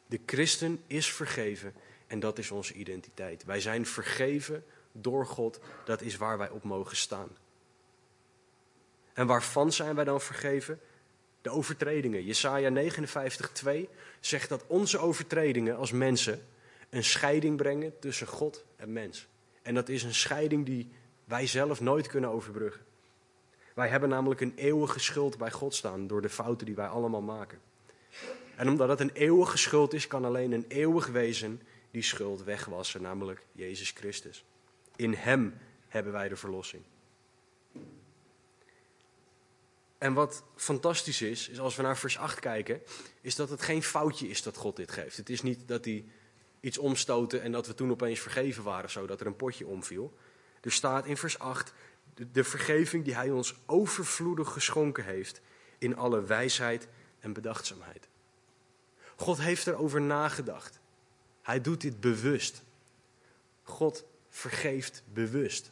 De 0.06 0.20
christen 0.26 0.84
is 0.88 1.12
vergeven 1.12 1.74
en 2.08 2.20
dat 2.20 2.38
is 2.38 2.52
onze 2.52 2.74
identiteit. 2.74 3.44
Wij 3.44 3.62
zijn 3.62 3.86
vergeven 3.86 4.66
door 4.92 5.26
God, 5.26 5.60
dat 5.86 6.02
is 6.02 6.18
waar 6.18 6.38
wij 6.38 6.50
op 6.50 6.64
mogen 6.64 6.98
staan. 6.98 7.30
En 9.14 9.28
waarvan 9.28 9.72
zijn 9.72 9.96
wij 9.96 10.06
dan 10.06 10.22
vergeven? 10.22 10.80
De 11.42 11.50
overtredingen. 11.50 12.24
Jesaja 12.24 12.70
59, 12.70 13.52
2 13.52 13.90
zegt 14.20 14.50
dat 14.50 14.64
onze 14.68 14.98
overtredingen 14.98 15.78
als 15.78 15.92
mensen 15.92 16.48
een 16.90 17.04
scheiding 17.04 17.58
brengen 17.58 18.00
tussen 18.00 18.28
God 18.28 18.66
en 18.76 18.94
mens. 18.94 19.28
En 19.62 19.74
dat 19.74 19.90
is 19.90 20.04
een 20.04 20.16
scheiding 20.16 20.66
die 20.66 20.92
wij 21.26 21.48
zelf 21.48 21.82
nooit 21.82 22.08
kunnen 22.08 22.30
overbruggen. 22.30 22.86
Wij 23.74 23.88
hebben 23.88 24.10
namelijk 24.10 24.42
een 24.42 24.54
eeuwige 24.56 25.00
schuld 25.00 25.38
bij 25.38 25.52
God 25.52 25.76
staan 25.76 26.08
door 26.08 26.22
de 26.22 26.30
fouten 26.30 26.66
die 26.66 26.76
wij 26.76 26.88
allemaal 26.88 27.22
maken. 27.22 27.60
En 28.56 28.70
omdat 28.70 28.90
het 28.90 29.00
een 29.00 29.12
eeuwige 29.14 29.58
schuld 29.58 29.94
is, 29.94 30.08
kan 30.08 30.26
alleen 30.26 30.52
een 30.52 30.66
eeuwig 30.68 31.08
wezen 31.08 31.62
die 31.92 32.02
schuld 32.02 32.44
wegwassen, 32.44 33.02
namelijk 33.02 33.46
Jezus 33.52 33.92
Christus. 33.92 34.46
In 34.96 35.14
Hem 35.14 35.58
hebben 35.88 36.12
wij 36.12 36.30
de 36.30 36.36
verlossing. 36.36 36.84
En 39.98 40.14
wat 40.14 40.44
fantastisch 40.56 41.22
is, 41.22 41.50
is 41.50 41.60
als 41.60 41.76
we 41.76 41.82
naar 41.82 41.98
vers 41.98 42.18
8 42.18 42.40
kijken, 42.40 42.82
is 43.22 43.36
dat 43.36 43.50
het 43.50 43.62
geen 43.62 43.84
foutje 43.84 44.28
is 44.28 44.44
dat 44.44 44.58
God 44.58 44.76
dit 44.76 44.92
geeft. 44.92 45.18
Het 45.18 45.30
is 45.30 45.42
niet 45.42 45.68
dat 45.68 45.86
hij 45.86 46.06
iets 46.60 46.78
omstoten 46.78 47.42
en 47.42 47.52
dat 47.52 47.68
we 47.68 47.74
toen 47.74 47.92
opeens 47.92 48.20
vergeven 48.20 48.64
waren, 48.64 48.90
zodat 48.90 49.20
er 49.20 49.28
een 49.28 49.36
potje 49.36 49.68
omviel. 49.68 50.14
Er 50.64 50.72
staat 50.72 51.06
in 51.06 51.18
vers 51.18 51.40
8, 51.40 51.74
de, 52.32 52.44
vergeving 52.44 53.04
die 53.04 53.16
hij 53.16 53.32
ons 53.32 53.56
overvloedig 53.66 54.52
geschonken 54.52 55.04
heeft 55.04 55.42
in 55.78 55.96
alle 55.96 56.24
wijsheid 56.24 56.88
en 57.20 57.34
bedachtzaamheid. 57.34 58.08
God 59.16 59.38
heeft 59.42 59.68
erover 59.68 60.02
nagedacht. 60.02 60.80
Hij 61.42 61.62
doet 61.62 61.82
dit 61.82 62.00
bewust. 62.00 62.64
God 63.64 64.06
vergeeft 64.30 65.04
bewust. 65.14 65.72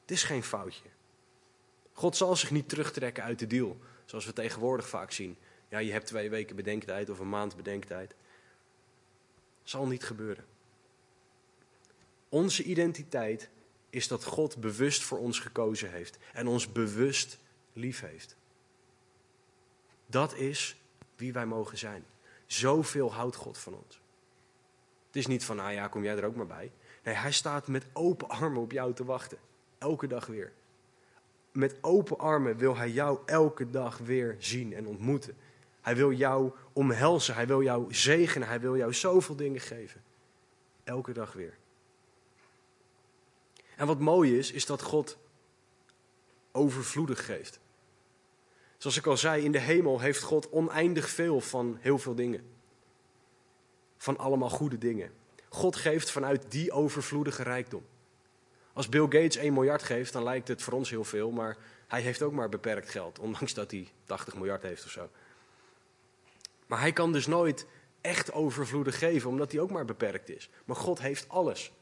Het 0.00 0.10
is 0.10 0.22
geen 0.22 0.42
foutje. 0.42 0.88
God 1.92 2.16
zal 2.16 2.36
zich 2.36 2.50
niet 2.50 2.68
terugtrekken 2.68 3.24
uit 3.24 3.38
de 3.38 3.46
deal, 3.46 3.78
zoals 4.04 4.26
we 4.26 4.32
tegenwoordig 4.32 4.88
vaak 4.88 5.12
zien. 5.12 5.36
Ja, 5.68 5.78
je 5.78 5.92
hebt 5.92 6.06
twee 6.06 6.30
weken 6.30 6.56
bedenktijd 6.56 7.10
of 7.10 7.18
een 7.18 7.28
maand 7.28 7.56
bedenktijd. 7.56 8.14
Zal 9.62 9.86
niet 9.86 10.04
gebeuren. 10.04 10.44
Onze 12.28 12.62
identiteit 12.62 13.48
is 13.92 14.08
dat 14.08 14.24
God 14.24 14.60
bewust 14.60 15.02
voor 15.02 15.18
ons 15.18 15.38
gekozen 15.38 15.90
heeft 15.90 16.18
en 16.32 16.46
ons 16.46 16.72
bewust 16.72 17.38
lief 17.72 18.00
heeft. 18.00 18.36
Dat 20.06 20.34
is 20.34 20.76
wie 21.16 21.32
wij 21.32 21.46
mogen 21.46 21.78
zijn. 21.78 22.04
Zoveel 22.46 23.12
houdt 23.12 23.36
God 23.36 23.58
van 23.58 23.74
ons. 23.74 24.00
Het 25.06 25.16
is 25.16 25.26
niet 25.26 25.44
van, 25.44 25.56
nou 25.56 25.72
ja, 25.72 25.88
kom 25.88 26.02
jij 26.02 26.16
er 26.16 26.24
ook 26.24 26.34
maar 26.34 26.46
bij. 26.46 26.72
Nee, 27.02 27.14
hij 27.14 27.32
staat 27.32 27.66
met 27.66 27.86
open 27.92 28.28
armen 28.28 28.62
op 28.62 28.72
jou 28.72 28.94
te 28.94 29.04
wachten. 29.04 29.38
Elke 29.78 30.06
dag 30.06 30.26
weer. 30.26 30.52
Met 31.52 31.76
open 31.80 32.18
armen 32.18 32.56
wil 32.56 32.76
hij 32.76 32.90
jou 32.90 33.18
elke 33.26 33.70
dag 33.70 33.98
weer 33.98 34.36
zien 34.38 34.74
en 34.74 34.86
ontmoeten. 34.86 35.36
Hij 35.80 35.96
wil 35.96 36.12
jou 36.12 36.52
omhelzen, 36.72 37.34
hij 37.34 37.46
wil 37.46 37.62
jou 37.62 37.94
zegenen, 37.94 38.48
hij 38.48 38.60
wil 38.60 38.76
jou 38.76 38.94
zoveel 38.94 39.36
dingen 39.36 39.60
geven. 39.60 40.02
Elke 40.84 41.12
dag 41.12 41.32
weer. 41.32 41.60
En 43.76 43.86
wat 43.86 43.98
mooi 43.98 44.38
is, 44.38 44.50
is 44.50 44.66
dat 44.66 44.82
God 44.82 45.18
overvloedig 46.52 47.24
geeft. 47.24 47.60
Zoals 48.78 48.96
ik 48.96 49.06
al 49.06 49.16
zei, 49.16 49.44
in 49.44 49.52
de 49.52 49.58
hemel 49.58 50.00
heeft 50.00 50.22
God 50.22 50.50
oneindig 50.50 51.08
veel 51.08 51.40
van 51.40 51.78
heel 51.80 51.98
veel 51.98 52.14
dingen. 52.14 52.44
Van 53.96 54.18
allemaal 54.18 54.50
goede 54.50 54.78
dingen. 54.78 55.12
God 55.48 55.76
geeft 55.76 56.10
vanuit 56.10 56.44
die 56.48 56.72
overvloedige 56.72 57.42
rijkdom. 57.42 57.84
Als 58.72 58.88
Bill 58.88 59.02
Gates 59.02 59.36
1 59.36 59.52
miljard 59.52 59.82
geeft, 59.82 60.12
dan 60.12 60.22
lijkt 60.22 60.48
het 60.48 60.62
voor 60.62 60.72
ons 60.72 60.90
heel 60.90 61.04
veel, 61.04 61.30
maar 61.30 61.56
hij 61.86 62.00
heeft 62.00 62.22
ook 62.22 62.32
maar 62.32 62.48
beperkt 62.48 62.90
geld, 62.90 63.18
ondanks 63.18 63.54
dat 63.54 63.70
hij 63.70 63.88
80 64.04 64.34
miljard 64.34 64.62
heeft 64.62 64.84
of 64.84 64.90
zo. 64.90 65.10
Maar 66.66 66.80
hij 66.80 66.92
kan 66.92 67.12
dus 67.12 67.26
nooit 67.26 67.66
echt 68.00 68.32
overvloedig 68.32 68.98
geven, 68.98 69.30
omdat 69.30 69.52
hij 69.52 69.60
ook 69.60 69.70
maar 69.70 69.84
beperkt 69.84 70.28
is. 70.28 70.50
Maar 70.64 70.76
God 70.76 71.00
heeft 71.00 71.28
alles. 71.28 71.72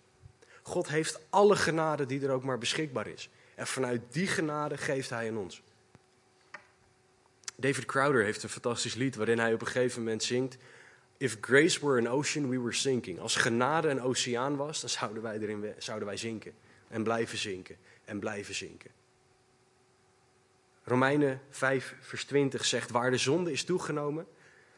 God 0.70 0.88
heeft 0.88 1.20
alle 1.30 1.56
genade 1.56 2.06
die 2.06 2.26
er 2.26 2.30
ook 2.30 2.44
maar 2.44 2.59
beschikbaar 2.59 3.06
is. 3.06 3.30
En 3.54 3.66
vanuit 3.66 4.00
die 4.11 4.26
genade 4.26 4.76
geeft 4.76 5.11
hij 5.11 5.28
aan 5.28 5.37
ons. 5.37 5.62
David 7.56 7.85
Crowder 7.85 8.24
heeft 8.24 8.42
een 8.42 8.48
fantastisch 8.48 8.94
lied 8.94 9.16
waarin 9.16 9.38
hij 9.38 9.54
op 9.54 9.61
een 9.61 9.66
gegeven 9.66 10.02
moment 10.02 10.22
zingt: 10.22 10.56
If 11.16 11.37
grace 11.40 11.87
were 11.87 11.98
an 11.98 12.09
ocean, 12.09 12.48
we 12.48 12.61
were 12.61 12.72
sinking. 12.72 13.18
Als 13.20 13.37
genade 13.37 13.88
een 13.88 14.02
oceaan 14.02 14.56
was, 14.56 14.80
dan 14.80 14.90
zouden 14.90 15.22
wij, 15.22 15.38
erin, 15.38 15.74
zouden 15.78 16.09
wij 16.09 16.16
zinken. 16.16 16.52
En 16.88 17.02
blijven 17.02 17.38
zinken. 17.38 17.76
En 18.04 18.18
blijven 18.18 18.54
zinken. 18.54 18.90
Romeinen 20.85 21.40
5, 21.50 21.94
vers 22.00 22.24
20 22.24 22.64
zegt: 22.64 22.90
Waar 22.90 23.11
de 23.11 23.16
zonde 23.16 23.52
is 23.52 23.64
toegenomen, 23.64 24.26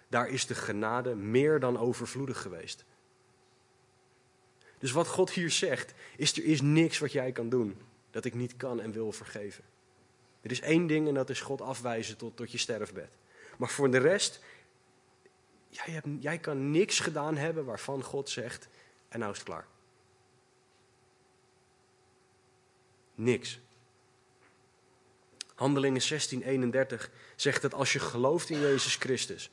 daar 0.08 0.28
is 0.28 0.46
de 0.46 0.54
genade 0.54 1.14
meer 1.14 1.60
dan 1.60 1.78
overvloedig 1.78 2.40
geweest. 2.40 2.84
Dus 4.82 4.92
wat 4.92 5.08
God 5.08 5.30
hier 5.30 5.50
zegt, 5.50 5.94
is 6.16 6.36
er 6.36 6.44
is 6.44 6.60
niks 6.60 6.98
wat 6.98 7.12
jij 7.12 7.32
kan 7.32 7.48
doen 7.48 7.76
dat 8.10 8.24
ik 8.24 8.34
niet 8.34 8.56
kan 8.56 8.80
en 8.80 8.92
wil 8.92 9.12
vergeven. 9.12 9.64
Er 10.40 10.50
is 10.50 10.60
één 10.60 10.86
ding 10.86 11.08
en 11.08 11.14
dat 11.14 11.30
is 11.30 11.40
God 11.40 11.60
afwijzen 11.60 12.16
tot, 12.16 12.36
tot 12.36 12.52
je 12.52 12.58
sterfbed. 12.58 13.10
Maar 13.58 13.68
voor 13.68 13.90
de 13.90 13.98
rest, 13.98 14.40
jij, 15.68 15.94
hebt, 15.94 16.06
jij 16.20 16.38
kan 16.38 16.70
niks 16.70 17.00
gedaan 17.00 17.36
hebben 17.36 17.64
waarvan 17.64 18.02
God 18.02 18.30
zegt, 18.30 18.68
en 19.08 19.18
nou 19.18 19.32
is 19.32 19.38
het 19.38 19.46
klaar. 19.46 19.66
Niks. 23.14 23.60
Handelingen 25.54 26.02
16:31 27.02 27.10
zegt 27.36 27.62
dat 27.62 27.74
als 27.74 27.92
je 27.92 27.98
gelooft 27.98 28.50
in 28.50 28.60
Jezus 28.60 28.96
Christus, 28.96 29.50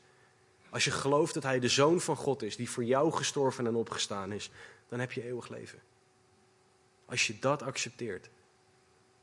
als 0.69 0.85
je 0.85 0.91
gelooft 0.91 1.33
dat 1.33 1.43
Hij 1.43 1.59
de 1.59 1.67
Zoon 1.67 2.01
van 2.01 2.15
God 2.15 2.41
is, 2.41 2.55
die 2.55 2.69
voor 2.69 2.83
jou 2.83 3.11
gestorven 3.11 3.67
en 3.67 3.75
opgestaan 3.75 4.31
is, 4.31 4.51
dan 4.89 4.99
heb 4.99 5.11
je 5.11 5.23
eeuwig 5.23 5.49
leven. 5.49 5.79
Als 7.05 7.27
je 7.27 7.39
dat 7.39 7.61
accepteert, 7.61 8.29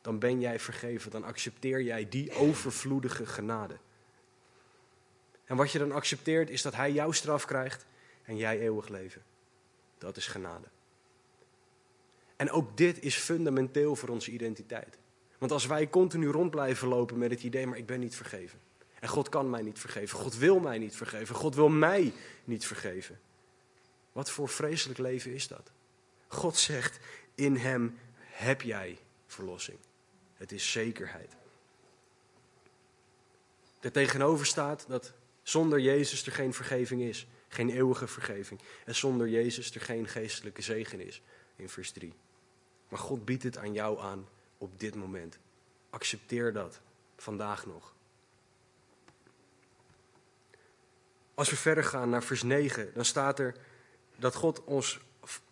dan 0.00 0.18
ben 0.18 0.40
jij 0.40 0.61
vergeven, 0.61 1.11
dan 1.11 1.24
accepteer 1.24 1.83
jij 1.83 2.09
die 2.09 2.35
overvloedige 2.35 3.26
genade. 3.26 3.76
En 5.44 5.57
wat 5.57 5.72
je 5.72 5.79
dan 5.79 5.92
accepteert 5.92 6.50
is 6.50 6.62
dat 6.62 6.74
Hij 6.74 6.92
jouw 6.92 7.12
straf 7.12 7.44
krijgt 7.44 7.87
en 8.24 8.37
jij 8.37 8.61
eeuwig 8.61 8.88
leven. 8.88 9.22
Dat 9.98 10.16
is 10.16 10.26
genade. 10.26 10.66
En 12.37 12.50
ook 12.50 12.76
dit 12.76 13.02
is 13.02 13.16
fundamenteel 13.16 13.96
voor 13.96 14.09
onze 14.09 14.31
identiteit. 14.31 14.98
Want 15.38 15.52
als 15.52 15.66
wij 15.66 15.88
continu 15.88 16.29
rond 16.29 16.50
blijven 16.50 16.88
lopen 16.88 17.18
met 17.18 17.31
het 17.31 17.42
idee, 17.42 17.66
maar 17.66 17.79
ik 17.79 17.87
ben 17.87 18.00
niet 18.00 18.16
vergeven. 18.16 18.59
En 19.00 19.09
God 19.09 19.29
kan 19.29 19.50
mij 19.50 19.62
niet 19.62 19.79
vergeven. 19.79 20.18
God 20.18 20.37
wil 20.37 20.61
mij 20.61 20.79
niet 20.79 20.96
vergeven. 20.96 21.35
God 21.35 21.55
wil 21.55 21.68
mij 21.68 22.12
niet 22.44 22.66
vergeven. 22.66 23.20
Wat 24.16 24.31
voor 24.31 24.48
vreselijk 24.48 24.98
leven 24.98 25.35
is 25.35 25.48
dat? 25.48 25.70
God 26.29 26.57
zegt, 26.57 26.98
in 27.35 27.57
Hem 27.57 27.98
heb 28.20 28.62
jij 28.62 28.98
verlossing. 29.26 29.79
Het 30.35 30.52
is 30.52 30.72
zekerheid. 30.72 31.33
Er 33.81 33.92
tegenover 33.92 34.46
staat 34.46 34.85
dat 34.88 35.12
zonder 35.42 35.81
Jezus 35.81 36.26
er 36.26 36.33
geen 36.33 36.55
vergeving 36.55 37.02
is. 37.02 37.26
Geen 37.48 37.70
eeuwige 37.70 38.07
vergeving. 38.07 38.61
En 38.85 38.94
zonder 38.94 39.29
Jezus 39.29 39.74
er 39.74 39.81
geen 39.81 40.09
geestelijke 40.09 40.62
zegen 40.62 41.00
is. 41.00 41.22
In 41.57 41.68
vers 41.68 41.90
3. 41.90 42.12
Maar 42.88 43.00
God 43.00 43.24
biedt 43.24 43.42
het 43.42 43.59
aan 43.59 43.72
jou 43.72 44.00
aan 44.00 44.29
op 44.59 44.81
dit 44.81 44.94
moment. 44.94 45.38
Accepteer 45.90 46.52
dat 46.52 46.81
vandaag 47.16 47.66
nog. 47.66 47.94
Als 51.35 51.50
we 51.50 51.57
verder 51.57 51.85
gaan 51.85 52.11
naar 52.11 52.22
vers 52.22 52.42
9, 52.42 52.90
dan 52.94 53.05
staat 53.05 53.38
er 53.38 53.55
dat 54.18 54.35
God 54.35 54.64
ons 54.64 55.00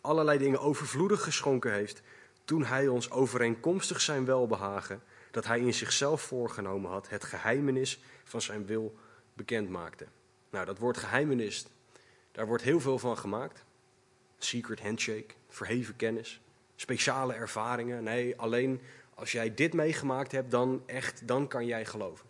allerlei 0.00 0.38
dingen 0.38 0.60
overvloedig 0.60 1.22
geschonken 1.22 1.72
heeft 1.72 2.02
toen 2.44 2.64
hij 2.64 2.88
ons 2.88 3.10
overeenkomstig 3.10 4.00
zijn 4.00 4.24
welbehagen, 4.24 5.02
dat 5.30 5.46
hij 5.46 5.60
in 5.60 5.74
zichzelf 5.74 6.22
voorgenomen 6.22 6.90
had, 6.90 7.08
het 7.08 7.24
geheimenis 7.24 8.00
van 8.24 8.42
zijn 8.42 8.66
wil 8.66 8.94
bekend 9.34 9.68
maakte. 9.68 10.06
Nou, 10.50 10.66
dat 10.66 10.78
woord 10.78 10.96
geheimenis, 10.96 11.66
daar 12.32 12.46
wordt 12.46 12.62
heel 12.62 12.80
veel 12.80 12.98
van 12.98 13.18
gemaakt. 13.18 13.64
Secret 14.38 14.80
handshake, 14.80 15.34
verheven 15.48 15.96
kennis, 15.96 16.40
speciale 16.76 17.32
ervaringen. 17.32 18.02
Nee, 18.04 18.36
alleen 18.36 18.80
als 19.14 19.32
jij 19.32 19.54
dit 19.54 19.72
meegemaakt 19.72 20.32
hebt, 20.32 20.50
dan 20.50 20.82
echt, 20.86 21.28
dan 21.28 21.48
kan 21.48 21.66
jij 21.66 21.84
geloven. 21.84 22.26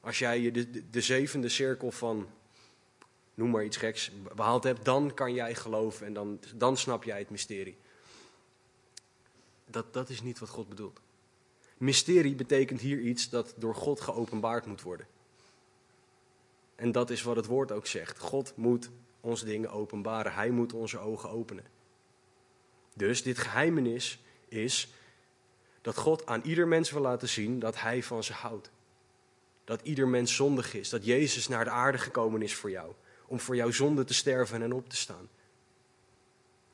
Als 0.00 0.18
jij 0.18 0.50
de, 0.50 0.70
de, 0.70 0.90
de 0.90 1.00
zevende 1.00 1.48
cirkel 1.48 1.90
van, 1.90 2.28
noem 3.38 3.50
maar 3.50 3.64
iets 3.64 3.76
geks, 3.76 4.10
behaald 4.34 4.64
hebt, 4.64 4.84
dan 4.84 5.14
kan 5.14 5.34
jij 5.34 5.54
geloven 5.54 6.06
en 6.06 6.12
dan, 6.12 6.40
dan 6.54 6.76
snap 6.76 7.04
jij 7.04 7.18
het 7.18 7.30
mysterie. 7.30 7.76
Dat, 9.66 9.92
dat 9.92 10.08
is 10.08 10.22
niet 10.22 10.38
wat 10.38 10.48
God 10.48 10.68
bedoelt. 10.68 11.00
Mysterie 11.76 12.34
betekent 12.34 12.80
hier 12.80 13.00
iets 13.00 13.28
dat 13.28 13.54
door 13.56 13.74
God 13.74 14.00
geopenbaard 14.00 14.66
moet 14.66 14.82
worden. 14.82 15.06
En 16.74 16.92
dat 16.92 17.10
is 17.10 17.22
wat 17.22 17.36
het 17.36 17.46
woord 17.46 17.72
ook 17.72 17.86
zegt. 17.86 18.18
God 18.18 18.52
moet 18.56 18.90
ons 19.20 19.44
dingen 19.44 19.70
openbaren. 19.70 20.32
Hij 20.32 20.50
moet 20.50 20.72
onze 20.72 20.98
ogen 20.98 21.30
openen. 21.30 21.64
Dus 22.94 23.22
dit 23.22 23.38
geheimenis 23.38 24.20
is 24.48 24.88
dat 25.80 25.96
God 25.96 26.26
aan 26.26 26.42
ieder 26.44 26.68
mens 26.68 26.90
wil 26.90 27.02
laten 27.02 27.28
zien 27.28 27.58
dat 27.58 27.80
hij 27.80 28.02
van 28.02 28.24
ze 28.24 28.32
houdt. 28.32 28.70
Dat 29.64 29.80
ieder 29.82 30.08
mens 30.08 30.34
zondig 30.34 30.74
is. 30.74 30.88
Dat 30.88 31.04
Jezus 31.04 31.48
naar 31.48 31.64
de 31.64 31.70
aarde 31.70 31.98
gekomen 31.98 32.42
is 32.42 32.54
voor 32.54 32.70
jou. 32.70 32.92
Om 33.28 33.40
voor 33.40 33.56
jouw 33.56 33.70
zonde 33.70 34.04
te 34.04 34.14
sterven 34.14 34.62
en 34.62 34.72
op 34.72 34.88
te 34.88 34.96
staan. 34.96 35.28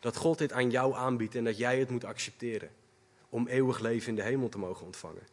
Dat 0.01 0.17
God 0.17 0.39
dit 0.39 0.53
aan 0.53 0.71
jou 0.71 0.95
aanbiedt 0.95 1.35
en 1.35 1.45
dat 1.45 1.59
jij 1.59 1.79
het 1.79 1.91
moet 1.91 2.05
accepteren. 2.05 2.71
Om 3.29 3.47
eeuwig 3.47 3.79
leven 3.79 4.09
in 4.09 4.15
de 4.15 4.23
hemel 4.23 4.49
te 4.49 4.59
mogen 4.59 4.87
ontvangen. 4.87 5.27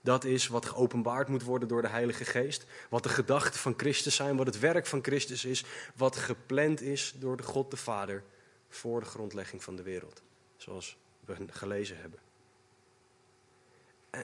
Dat 0.00 0.24
is 0.24 0.48
wat 0.48 0.66
geopenbaard 0.66 1.28
moet 1.28 1.42
worden 1.42 1.68
door 1.68 1.82
de 1.82 1.88
Heilige 1.88 2.24
Geest. 2.24 2.66
Wat 2.88 3.02
de 3.02 3.08
gedachten 3.08 3.60
van 3.60 3.74
Christus 3.76 4.14
zijn, 4.14 4.36
wat 4.36 4.46
het 4.46 4.58
werk 4.58 4.86
van 4.86 5.02
Christus 5.02 5.44
is. 5.44 5.64
Wat 5.94 6.16
gepland 6.16 6.80
is 6.80 7.14
door 7.18 7.36
de 7.36 7.42
God 7.42 7.70
de 7.70 7.76
Vader 7.76 8.22
voor 8.68 9.00
de 9.00 9.06
grondlegging 9.06 9.62
van 9.62 9.76
de 9.76 9.82
wereld. 9.82 10.22
Zoals 10.56 10.96
we 11.24 11.36
gelezen 11.50 11.96
hebben. 12.00 12.18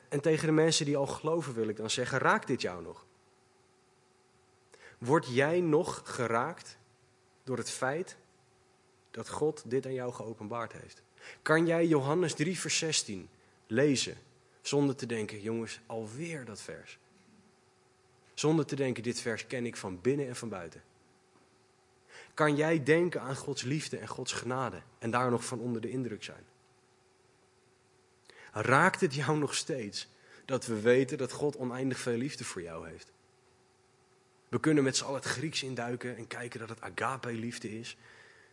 En 0.08 0.20
tegen 0.20 0.46
de 0.46 0.52
mensen 0.52 0.84
die 0.84 0.96
al 0.96 1.06
geloven 1.06 1.54
wil 1.54 1.68
ik 1.68 1.76
dan 1.76 1.90
zeggen, 1.90 2.18
raakt 2.18 2.46
dit 2.46 2.60
jou 2.60 2.82
nog? 2.82 3.04
Word 5.02 5.26
jij 5.26 5.60
nog 5.60 6.02
geraakt 6.04 6.76
door 7.44 7.56
het 7.56 7.70
feit 7.70 8.16
dat 9.10 9.28
God 9.28 9.62
dit 9.66 9.86
aan 9.86 9.92
jou 9.92 10.12
geopenbaard 10.12 10.72
heeft? 10.72 11.02
Kan 11.42 11.66
jij 11.66 11.86
Johannes 11.86 12.34
3, 12.34 12.58
vers 12.58 12.78
16 12.78 13.28
lezen 13.66 14.16
zonder 14.60 14.96
te 14.96 15.06
denken, 15.06 15.40
jongens, 15.40 15.80
alweer 15.86 16.44
dat 16.44 16.60
vers? 16.60 16.98
Zonder 18.34 18.66
te 18.66 18.76
denken, 18.76 19.02
dit 19.02 19.20
vers 19.20 19.46
ken 19.46 19.66
ik 19.66 19.76
van 19.76 20.00
binnen 20.00 20.28
en 20.28 20.36
van 20.36 20.48
buiten. 20.48 20.82
Kan 22.34 22.56
jij 22.56 22.82
denken 22.82 23.20
aan 23.20 23.36
Gods 23.36 23.62
liefde 23.62 23.98
en 23.98 24.08
Gods 24.08 24.32
genade 24.32 24.82
en 24.98 25.10
daar 25.10 25.30
nog 25.30 25.44
van 25.44 25.60
onder 25.60 25.80
de 25.80 25.90
indruk 25.90 26.24
zijn? 26.24 26.44
Raakt 28.52 29.00
het 29.00 29.14
jou 29.14 29.38
nog 29.38 29.54
steeds 29.54 30.08
dat 30.44 30.66
we 30.66 30.80
weten 30.80 31.18
dat 31.18 31.32
God 31.32 31.56
oneindig 31.56 31.98
veel 31.98 32.16
liefde 32.16 32.44
voor 32.44 32.62
jou 32.62 32.88
heeft? 32.88 33.12
We 34.52 34.60
kunnen 34.60 34.84
met 34.84 34.96
z'n 34.96 35.04
allen 35.04 35.20
het 35.20 35.28
Grieks 35.28 35.62
induiken 35.62 36.16
en 36.16 36.26
kijken 36.26 36.60
dat 36.60 36.68
het 36.68 36.80
agape-liefde 36.80 37.78
is. 37.78 37.96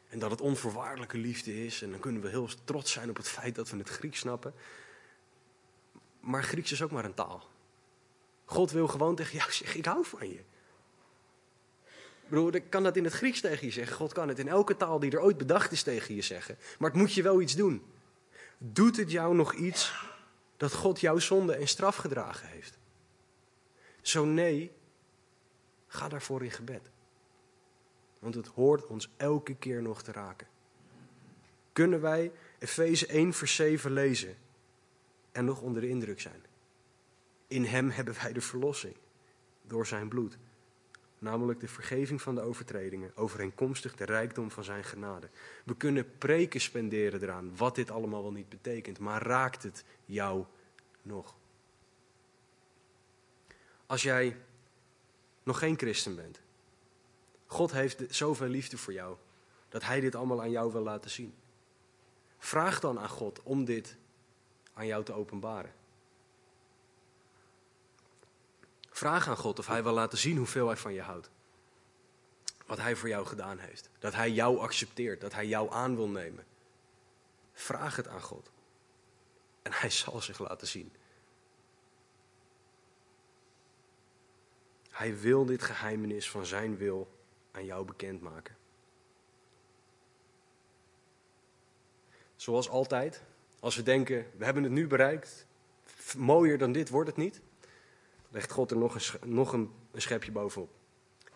En 0.10 0.20
dat 0.20 0.32
het 0.32 0.42
onvoorwaardelijke 0.42 1.18
liefde 1.18 1.66
is. 1.66 1.82
En 1.82 1.92
dan 1.92 2.00
kunnen 2.00 2.22
we 2.22 2.30
heel 2.30 2.50
trots 2.64 2.92
zijn 2.92 3.10
op 3.10 3.18
het 3.18 3.28
feit 3.28 3.56
dat 3.56 3.70
we 3.70 3.78
het 3.78 3.90
Grieks 3.90 4.20
snappen. 4.20 4.54
Maar 6.20 6.44
Grieks 6.44 6.72
is 6.72 6.82
ook 6.82 6.92
maar 6.92 7.06
een 7.06 7.14
taal. 7.14 7.48
God 8.46 8.72
wil 8.72 8.88
gewoon 8.88 9.16
tegen 9.16 9.38
jou 9.38 9.52
zeggen: 9.62 9.80
Ik 9.80 9.86
hou 9.86 10.06
van 10.06 10.30
je. 10.30 10.40
Broer, 12.28 12.56
ik 12.56 12.70
kan 12.70 12.84
dat 12.84 12.96
in 12.96 13.04
het 13.04 13.14
Grieks 13.14 13.42
tegen 13.42 13.66
je 13.66 13.74
zeggen. 13.74 13.96
God 13.96 14.14
kan 14.14 14.28
het 14.28 14.40
in 14.40 14.48
elke 14.48 14.78
taal 14.78 15.00
die 15.00 15.12
er 15.12 15.22
ooit 15.22 15.38
bedacht 15.38 15.72
is 15.72 15.84
tegen 15.84 16.16
je 16.16 16.22
zeggen. 16.22 16.58
Maar 16.78 16.90
het 16.90 17.00
moet 17.00 17.14
je 17.14 17.22
wel 17.22 17.42
iets 17.42 17.56
doen. 17.56 17.84
Doet 18.58 18.98
het 18.98 19.12
jou 19.12 19.36
nog 19.36 19.54
iets 19.54 19.94
dat 20.58 20.74
God 20.74 21.00
jouw 21.00 21.18
zonde 21.18 21.56
en 21.56 21.68
straf 21.68 21.96
gedragen 21.96 22.48
heeft? 22.48 22.78
Zo 24.02 24.26
nee, 24.26 24.72
ga 25.90 26.08
daarvoor 26.08 26.44
in 26.44 26.52
gebed. 26.52 26.90
Want 28.20 28.36
het 28.36 28.48
hoort 28.48 28.88
ons 28.88 29.10
elke 29.18 29.56
keer 29.56 29.82
nog 29.82 30.02
te 30.02 30.12
raken. 30.12 30.48
Kunnen 31.74 32.02
wij 32.02 32.32
Efeze 32.60 33.08
1 33.08 33.34
vers 33.34 33.56
7 33.56 33.92
lezen 33.92 34.36
en 35.32 35.46
nog 35.46 35.62
onder 35.62 35.82
de 35.82 35.90
indruk 35.90 36.22
zijn? 36.22 36.44
In 37.48 37.64
hem 37.64 37.90
hebben 37.90 38.16
wij 38.22 38.34
de 38.34 38.42
verlossing 38.42 38.96
door 39.62 39.88
zijn 39.88 40.08
bloed 40.08 40.38
namelijk 41.20 41.60
de 41.60 41.68
vergeving 41.68 42.22
van 42.22 42.36
de 42.36 42.42
overtredingen, 42.42 43.12
overeenkomstig 43.16 43.96
de 43.96 44.06
rijkdom 44.06 44.52
van 44.52 44.64
zijn 44.64 44.84
genade. 44.84 45.30
We 45.66 45.76
kunnen 45.76 46.18
preken 46.18 46.62
spenderen 46.62 47.22
eraan, 47.22 47.58
wat 47.58 47.76
dit 47.76 47.92
allemaal 47.92 48.22
wel 48.22 48.32
niet 48.32 48.50
betekent, 48.50 49.00
maar 49.00 49.22
raakt 49.22 49.64
het 49.64 49.84
jou 50.06 50.46
nog? 51.02 51.36
Als 53.86 54.02
jij 54.02 54.38
nog 55.50 55.60
geen 55.60 55.78
christen 55.78 56.16
bent, 56.16 56.40
God 57.46 57.72
heeft 57.72 58.16
zoveel 58.16 58.48
liefde 58.48 58.78
voor 58.78 58.94
jou, 58.94 59.18
dat 59.70 59.84
Hij 59.84 60.00
dit 60.00 60.16
allemaal 60.16 60.42
aan 60.42 60.52
jou 60.52 60.72
wil 60.72 60.82
laten 60.82 61.12
zien. 61.12 61.34
Vraag 62.38 62.80
dan 62.80 63.00
aan 63.00 63.10
God 63.10 63.44
om 63.44 63.66
dit 63.66 63.96
aan 64.74 64.86
jou 64.86 65.04
te 65.04 65.14
openbaren. 65.14 65.74
Vraag 68.90 69.28
aan 69.28 69.38
God 69.38 69.60
of 69.60 69.68
Hij 69.68 69.84
wil 69.84 69.94
laten 69.94 70.18
zien 70.18 70.38
hoeveel 70.38 70.68
Hij 70.68 70.78
van 70.78 70.94
je 70.94 71.02
houdt. 71.02 71.30
Wat 72.66 72.78
Hij 72.78 72.96
voor 72.96 73.10
jou 73.10 73.26
gedaan 73.26 73.58
heeft. 73.58 73.90
Dat 74.00 74.14
Hij 74.14 74.32
jou 74.32 74.60
accepteert, 74.60 75.22
dat 75.22 75.34
Hij 75.34 75.48
jou 75.48 75.72
aan 75.72 75.96
wil 75.96 76.10
nemen. 76.10 76.46
Vraag 77.54 77.96
het 77.96 78.08
aan 78.08 78.22
God. 78.22 78.52
En 79.62 79.72
Hij 79.74 79.90
zal 80.02 80.22
zich 80.22 80.40
laten 80.40 80.68
zien. 80.68 80.92
Hij 85.00 85.20
wil 85.20 85.46
dit 85.46 85.64
geheimenis 85.64 86.30
van 86.30 86.46
Zijn 86.46 86.78
wil 86.78 87.08
aan 87.52 87.66
jou 87.66 87.86
bekendmaken. 87.86 88.56
Zoals 92.36 92.70
altijd, 92.70 93.24
als 93.60 93.76
we 93.76 93.84
denken, 93.84 94.26
we 94.38 94.46
hebben 94.46 94.64
het 94.64 94.72
nu 94.72 94.88
bereikt, 94.88 95.46
Mooier 96.18 96.58
dan 96.58 96.72
dit 96.72 96.90
wordt 96.90 97.10
het 97.10 97.18
niet. 97.18 97.42
Legt 98.30 98.52
God 98.52 98.72
er 98.72 98.78
nog 98.78 98.96
een, 98.96 99.30
nog 99.34 99.54
een, 99.54 99.72
schepje 99.94 100.32
bovenop. 100.32 100.70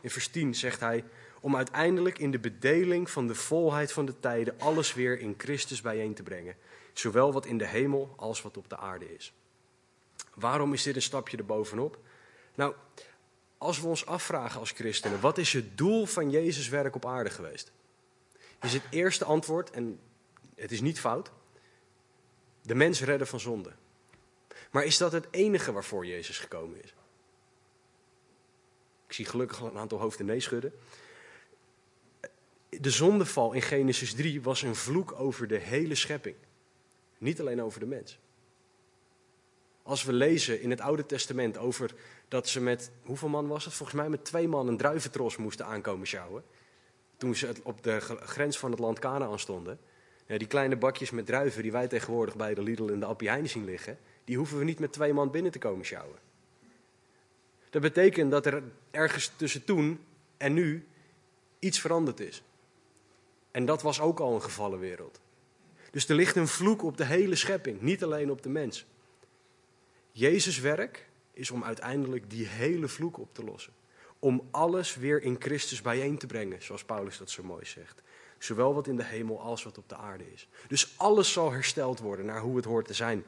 In 0.01 0.09
vers 0.09 0.27
10 0.27 0.55
zegt 0.55 0.79
hij: 0.79 1.03
Om 1.41 1.55
uiteindelijk 1.55 2.19
in 2.19 2.31
de 2.31 2.39
bedeling 2.39 3.09
van 3.09 3.27
de 3.27 3.35
volheid 3.35 3.91
van 3.91 4.05
de 4.05 4.19
tijden 4.19 4.59
alles 4.59 4.93
weer 4.93 5.19
in 5.19 5.35
Christus 5.37 5.81
bijeen 5.81 6.13
te 6.13 6.23
brengen. 6.23 6.55
Zowel 6.93 7.33
wat 7.33 7.45
in 7.45 7.57
de 7.57 7.67
hemel 7.67 8.13
als 8.17 8.41
wat 8.41 8.57
op 8.57 8.69
de 8.69 8.77
aarde 8.77 9.15
is. 9.15 9.33
Waarom 10.33 10.73
is 10.73 10.83
dit 10.83 10.95
een 10.95 11.01
stapje 11.01 11.37
erbovenop? 11.37 11.97
Nou, 12.55 12.75
als 13.63 13.81
we 13.81 13.87
ons 13.87 14.05
afvragen 14.05 14.59
als 14.59 14.71
christenen, 14.71 15.19
wat 15.19 15.37
is 15.37 15.53
het 15.53 15.77
doel 15.77 16.05
van 16.05 16.29
Jezus' 16.29 16.69
werk 16.69 16.95
op 16.95 17.05
aarde 17.05 17.29
geweest? 17.29 17.71
Is 18.61 18.73
het 18.73 18.83
eerste 18.89 19.25
antwoord, 19.25 19.71
en 19.71 19.99
het 20.55 20.71
is 20.71 20.81
niet 20.81 20.99
fout, 20.99 21.31
de 22.61 22.75
mens 22.75 23.01
redden 23.01 23.27
van 23.27 23.39
zonde. 23.39 23.71
Maar 24.71 24.83
is 24.83 24.97
dat 24.97 25.11
het 25.11 25.27
enige 25.31 25.71
waarvoor 25.71 26.05
Jezus 26.05 26.39
gekomen 26.39 26.83
is? 26.83 26.93
Ik 29.07 29.13
zie 29.13 29.25
gelukkig 29.25 29.61
al 29.61 29.67
een 29.67 29.77
aantal 29.77 29.99
hoofden 29.99 30.25
nee 30.25 30.39
schudden. 30.39 30.73
De 32.69 32.89
zondeval 32.89 33.53
in 33.53 33.61
Genesis 33.61 34.13
3 34.13 34.41
was 34.41 34.61
een 34.61 34.75
vloek 34.75 35.19
over 35.19 35.47
de 35.47 35.57
hele 35.57 35.95
schepping. 35.95 36.35
Niet 37.17 37.39
alleen 37.39 37.61
over 37.61 37.79
de 37.79 37.85
mens. 37.85 38.19
Als 39.83 40.03
we 40.03 40.13
lezen 40.13 40.61
in 40.61 40.69
het 40.69 40.81
Oude 40.81 41.05
Testament 41.05 41.57
over 41.57 41.93
dat 42.27 42.47
ze 42.47 42.61
met, 42.61 42.91
hoeveel 43.03 43.29
man 43.29 43.47
was 43.47 43.65
het? 43.65 43.73
Volgens 43.73 43.97
mij 43.97 44.09
met 44.09 44.25
twee 44.25 44.47
man 44.47 44.67
een 44.67 44.77
druiventros 44.77 45.37
moesten 45.37 45.65
aankomen 45.65 46.07
sjouwen. 46.07 46.43
Toen 47.17 47.35
ze 47.35 47.53
op 47.63 47.83
de 47.83 47.99
grens 47.99 48.59
van 48.59 48.71
het 48.71 48.79
land 48.79 48.99
Canaan 48.99 49.39
stonden. 49.39 49.79
Die 50.27 50.47
kleine 50.47 50.75
bakjes 50.75 51.11
met 51.11 51.25
druiven 51.25 51.61
die 51.61 51.71
wij 51.71 51.87
tegenwoordig 51.87 52.35
bij 52.35 52.53
de 52.53 52.61
Lidl 52.63 52.87
en 52.87 52.99
de 52.99 53.05
Appie 53.05 53.29
Heijn 53.29 53.49
zien 53.49 53.65
liggen, 53.65 53.97
die 54.23 54.37
hoeven 54.37 54.57
we 54.57 54.63
niet 54.63 54.79
met 54.79 54.93
twee 54.93 55.13
man 55.13 55.31
binnen 55.31 55.51
te 55.51 55.59
komen 55.59 55.85
sjouwen. 55.85 56.17
Dat 57.69 57.81
betekent 57.81 58.31
dat 58.31 58.45
er 58.45 58.63
ergens 58.91 59.31
tussen 59.35 59.63
toen 59.63 59.99
en 60.37 60.53
nu 60.53 60.87
iets 61.59 61.79
veranderd 61.79 62.19
is. 62.19 62.43
En 63.51 63.65
dat 63.65 63.81
was 63.81 63.99
ook 63.99 64.19
al 64.19 64.33
een 64.33 64.41
gevallen 64.41 64.79
wereld. 64.79 65.19
Dus 65.91 66.09
er 66.09 66.15
ligt 66.15 66.35
een 66.35 66.47
vloek 66.47 66.83
op 66.83 66.97
de 66.97 67.05
hele 67.05 67.35
schepping, 67.35 67.81
niet 67.81 68.03
alleen 68.03 68.31
op 68.31 68.41
de 68.41 68.49
mens. 68.49 68.85
Jezus' 70.11 70.59
werk 70.59 71.07
is 71.33 71.51
om 71.51 71.63
uiteindelijk 71.63 72.29
die 72.29 72.45
hele 72.47 72.87
vloek 72.87 73.17
op 73.17 73.33
te 73.33 73.43
lossen. 73.43 73.73
Om 74.19 74.47
alles 74.51 74.95
weer 74.95 75.21
in 75.21 75.35
Christus 75.39 75.81
bijeen 75.81 76.17
te 76.17 76.27
brengen, 76.27 76.61
zoals 76.61 76.83
Paulus 76.83 77.17
dat 77.17 77.29
zo 77.29 77.43
mooi 77.43 77.65
zegt. 77.65 78.01
Zowel 78.37 78.73
wat 78.73 78.87
in 78.87 78.95
de 78.95 79.03
hemel 79.03 79.41
als 79.41 79.63
wat 79.63 79.77
op 79.77 79.89
de 79.89 79.95
aarde 79.95 80.31
is. 80.33 80.47
Dus 80.67 80.93
alles 80.97 81.33
zal 81.33 81.51
hersteld 81.51 81.99
worden 81.99 82.25
naar 82.25 82.41
hoe 82.41 82.55
het 82.55 82.65
hoort 82.65 82.87
te 82.87 82.93
zijn. 82.93 83.23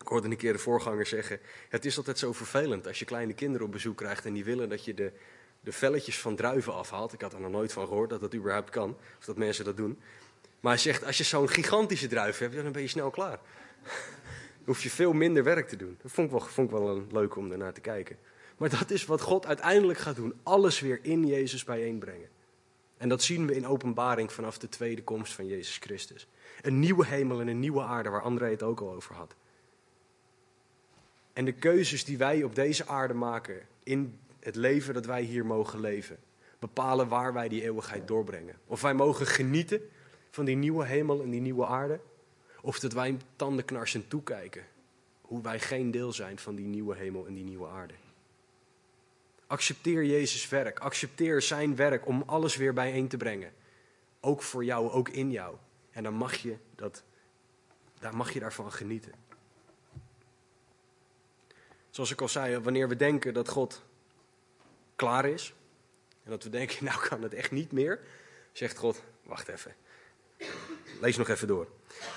Ik 0.00 0.12
hoorde 0.12 0.28
een 0.28 0.36
keer 0.36 0.52
de 0.52 0.58
voorganger 0.58 1.06
zeggen: 1.06 1.40
Het 1.68 1.84
is 1.84 1.96
altijd 1.96 2.18
zo 2.18 2.32
vervelend 2.32 2.86
als 2.86 2.98
je 2.98 3.04
kleine 3.04 3.32
kinderen 3.34 3.66
op 3.66 3.72
bezoek 3.72 3.96
krijgt 3.96 4.24
en 4.24 4.32
die 4.32 4.44
willen 4.44 4.68
dat 4.68 4.84
je 4.84 4.94
de, 4.94 5.12
de 5.60 5.72
velletjes 5.72 6.20
van 6.20 6.36
druiven 6.36 6.74
afhaalt. 6.74 7.12
Ik 7.12 7.20
had 7.20 7.32
er 7.32 7.40
nog 7.40 7.50
nooit 7.50 7.72
van 7.72 7.86
gehoord 7.86 8.10
dat 8.10 8.20
dat 8.20 8.34
überhaupt 8.34 8.70
kan, 8.70 8.96
of 9.18 9.24
dat 9.24 9.36
mensen 9.36 9.64
dat 9.64 9.76
doen. 9.76 9.98
Maar 10.60 10.72
hij 10.72 10.82
zegt: 10.82 11.04
Als 11.04 11.18
je 11.18 11.24
zo'n 11.24 11.48
gigantische 11.48 12.06
druif 12.06 12.38
hebt, 12.38 12.54
dan 12.54 12.72
ben 12.72 12.82
je 12.82 12.88
snel 12.88 13.10
klaar. 13.10 13.38
Hoef 14.66 14.82
je 14.82 14.90
veel 14.90 15.12
minder 15.12 15.44
werk 15.44 15.68
te 15.68 15.76
doen. 15.76 15.98
Dat 16.02 16.12
vond 16.12 16.32
ik 16.32 16.54
wel, 16.70 16.84
wel 16.84 16.96
een 16.96 17.08
leuk 17.12 17.36
om 17.36 17.52
ernaar 17.52 17.72
te 17.72 17.80
kijken. 17.80 18.18
Maar 18.56 18.68
dat 18.68 18.90
is 18.90 19.04
wat 19.04 19.20
God 19.20 19.46
uiteindelijk 19.46 19.98
gaat 19.98 20.16
doen: 20.16 20.34
alles 20.42 20.80
weer 20.80 20.98
in 21.02 21.26
Jezus 21.26 21.64
bijeenbrengen. 21.64 22.28
En 22.96 23.08
dat 23.08 23.22
zien 23.22 23.46
we 23.46 23.54
in 23.54 23.66
openbaring 23.66 24.32
vanaf 24.32 24.58
de 24.58 24.68
tweede 24.68 25.02
komst 25.02 25.32
van 25.32 25.46
Jezus 25.46 25.76
Christus. 25.76 26.28
Een 26.62 26.78
nieuwe 26.78 27.06
hemel 27.06 27.40
en 27.40 27.48
een 27.48 27.60
nieuwe 27.60 27.82
aarde, 27.82 28.08
waar 28.08 28.22
André 28.22 28.50
het 28.50 28.62
ook 28.62 28.80
al 28.80 28.92
over 28.92 29.14
had. 29.14 29.34
En 31.32 31.44
de 31.44 31.52
keuzes 31.52 32.04
die 32.04 32.18
wij 32.18 32.42
op 32.42 32.54
deze 32.54 32.86
aarde 32.86 33.14
maken, 33.14 33.66
in 33.82 34.18
het 34.40 34.56
leven 34.56 34.94
dat 34.94 35.06
wij 35.06 35.22
hier 35.22 35.46
mogen 35.46 35.80
leven, 35.80 36.18
bepalen 36.58 37.08
waar 37.08 37.32
wij 37.32 37.48
die 37.48 37.62
eeuwigheid 37.62 38.08
doorbrengen. 38.08 38.58
Of 38.66 38.80
wij 38.80 38.94
mogen 38.94 39.26
genieten 39.26 39.80
van 40.30 40.44
die 40.44 40.56
nieuwe 40.56 40.86
hemel 40.86 41.22
en 41.22 41.30
die 41.30 41.40
nieuwe 41.40 41.66
aarde, 41.66 42.00
of 42.66 42.78
dat 42.78 42.92
wij 42.92 43.16
tandenknarsend 43.36 44.10
toekijken 44.10 44.66
hoe 45.20 45.42
wij 45.42 45.60
geen 45.60 45.90
deel 45.90 46.12
zijn 46.12 46.38
van 46.38 46.54
die 46.54 46.66
nieuwe 46.66 46.96
hemel 46.96 47.26
en 47.26 47.34
die 47.34 47.44
nieuwe 47.44 47.68
aarde. 47.68 47.94
Accepteer 49.46 50.04
Jezus' 50.04 50.48
werk. 50.48 50.78
Accepteer 50.78 51.42
zijn 51.42 51.76
werk 51.76 52.06
om 52.06 52.22
alles 52.26 52.56
weer 52.56 52.72
bijeen 52.72 53.08
te 53.08 53.16
brengen. 53.16 53.52
Ook 54.20 54.42
voor 54.42 54.64
jou, 54.64 54.90
ook 54.90 55.08
in 55.08 55.30
jou. 55.30 55.56
En 55.90 56.02
dan 56.02 56.14
mag 56.14 56.34
je, 56.34 56.56
dat, 56.74 57.02
daar 57.98 58.16
mag 58.16 58.32
je 58.32 58.40
daarvan 58.40 58.72
genieten. 58.72 59.12
Zoals 61.90 62.10
ik 62.10 62.20
al 62.20 62.28
zei, 62.28 62.58
wanneer 62.58 62.88
we 62.88 62.96
denken 62.96 63.34
dat 63.34 63.48
God 63.48 63.82
klaar 64.96 65.24
is. 65.24 65.54
En 66.22 66.30
dat 66.30 66.42
we 66.42 66.50
denken, 66.50 66.84
nou 66.88 67.08
kan 67.08 67.22
het 67.22 67.34
echt 67.34 67.50
niet 67.50 67.72
meer. 67.72 68.00
Zegt 68.52 68.76
God, 68.76 69.02
wacht 69.22 69.48
even. 69.48 69.74
Lees 71.00 71.16
nog 71.16 71.28
even 71.28 71.48
door. 71.48 71.68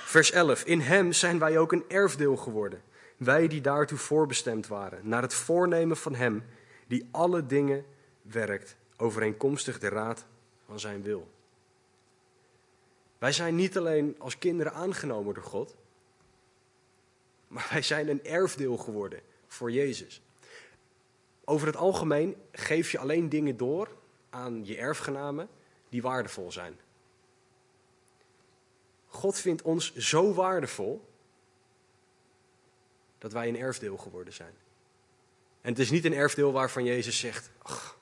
Vers 0.06 0.32
11. 0.32 0.64
In 0.64 0.80
hem 0.80 1.14
zijn 1.14 1.40
wij 1.40 1.58
ook 1.58 1.72
een 1.72 1.86
erfdeel 1.88 2.38
geworden. 2.38 2.82
Wij 3.18 3.48
die 3.48 3.62
daartoe 3.62 3.98
voorbestemd 3.98 4.68
waren. 4.68 5.08
Naar 5.08 5.22
het 5.22 5.34
voornemen 5.34 5.98
van 5.98 6.16
hem 6.16 6.44
die 6.88 7.08
alle 7.12 7.46
dingen 7.46 7.86
werkt 8.22 8.76
overeenkomstig 8.98 9.80
de 9.80 9.90
raad 9.90 10.26
van 10.66 10.80
zijn 10.80 11.02
wil. 11.02 11.28
Wij 13.18 13.32
zijn 13.32 13.56
niet 13.56 13.78
alleen 13.78 14.16
als 14.18 14.38
kinderen 14.38 14.74
aangenomen 14.74 15.34
door 15.34 15.44
God, 15.44 15.76
maar 17.48 17.68
wij 17.72 17.82
zijn 17.82 18.10
een 18.10 18.24
erfdeel 18.24 18.78
geworden 18.78 19.20
voor 19.48 19.72
Jezus. 19.72 20.22
Over 21.44 21.68
het 21.68 21.76
algemeen 21.76 22.36
geef 22.52 22.92
je 22.92 23.00
alleen 23.00 23.30
dingen 23.30 23.58
door 23.58 23.90
aan 24.30 24.66
je 24.66 24.78
erfgenamen 24.78 25.50
die 25.90 26.02
waardevol 26.02 26.52
zijn. 26.52 26.80
God 29.10 29.40
vindt 29.40 29.62
ons 29.62 29.96
zo 29.96 30.34
waardevol 30.34 31.08
dat 33.18 33.32
wij 33.32 33.48
een 33.48 33.58
erfdeel 33.58 33.98
geworden 33.98 34.34
zijn. 34.34 34.54
En 35.62 35.70
het 35.70 35.80
is 35.80 35.92
niet 35.92 36.06
een 36.06 36.14
erfdeel 36.14 36.52
waarvan 36.52 36.84
Jezus 36.84 37.20
zegt: 37.20 37.52
ach, 37.62 37.98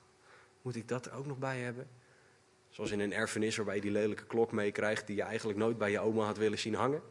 moet 0.62 0.76
ik 0.76 0.88
dat 0.88 1.06
er 1.06 1.12
ook 1.12 1.26
nog 1.26 1.38
bij 1.38 1.58
hebben? 1.58 1.88
Zoals 2.70 2.90
in 2.90 3.00
een 3.00 3.12
erfenis 3.12 3.56
waarbij 3.56 3.74
je 3.74 3.80
die 3.80 3.90
lelijke 3.90 4.24
klok 4.24 4.52
meekrijgt 4.52 5.06
die 5.06 5.16
je 5.16 5.22
eigenlijk 5.22 5.58
nooit 5.58 5.78
bij 5.78 5.90
je 5.90 6.00
oma 6.00 6.24
had 6.24 6.36
willen 6.36 6.58
zien 6.58 6.74
hangen. 6.74 7.02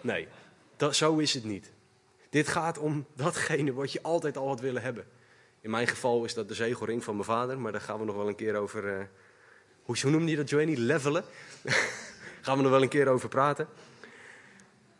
Nee, 0.00 0.28
dat, 0.76 0.96
zo 0.96 1.16
is 1.16 1.34
het 1.34 1.44
niet. 1.44 1.72
Dit 2.30 2.48
gaat 2.48 2.78
om 2.78 3.06
datgene 3.14 3.72
wat 3.72 3.92
je 3.92 4.02
altijd 4.02 4.36
al 4.36 4.48
had 4.48 4.60
willen 4.60 4.82
hebben. 4.82 5.06
In 5.60 5.70
mijn 5.70 5.86
geval 5.86 6.24
is 6.24 6.34
dat 6.34 6.48
de 6.48 6.54
zegelring 6.54 7.04
van 7.04 7.14
mijn 7.14 7.26
vader, 7.26 7.58
maar 7.58 7.72
daar 7.72 7.80
gaan 7.80 7.98
we 7.98 8.04
nog 8.04 8.16
wel 8.16 8.28
een 8.28 8.34
keer 8.34 8.56
over. 8.56 8.98
Uh, 8.98 9.04
hoe, 9.82 10.00
hoe 10.00 10.10
noemde 10.10 10.30
je 10.30 10.36
dat, 10.36 10.48
Joanny? 10.48 10.74
Levelen. 10.74 11.24
gaan 12.46 12.56
we 12.56 12.62
nog 12.62 12.72
wel 12.72 12.82
een 12.82 12.88
keer 12.88 13.08
over 13.08 13.28
praten. 13.28 13.68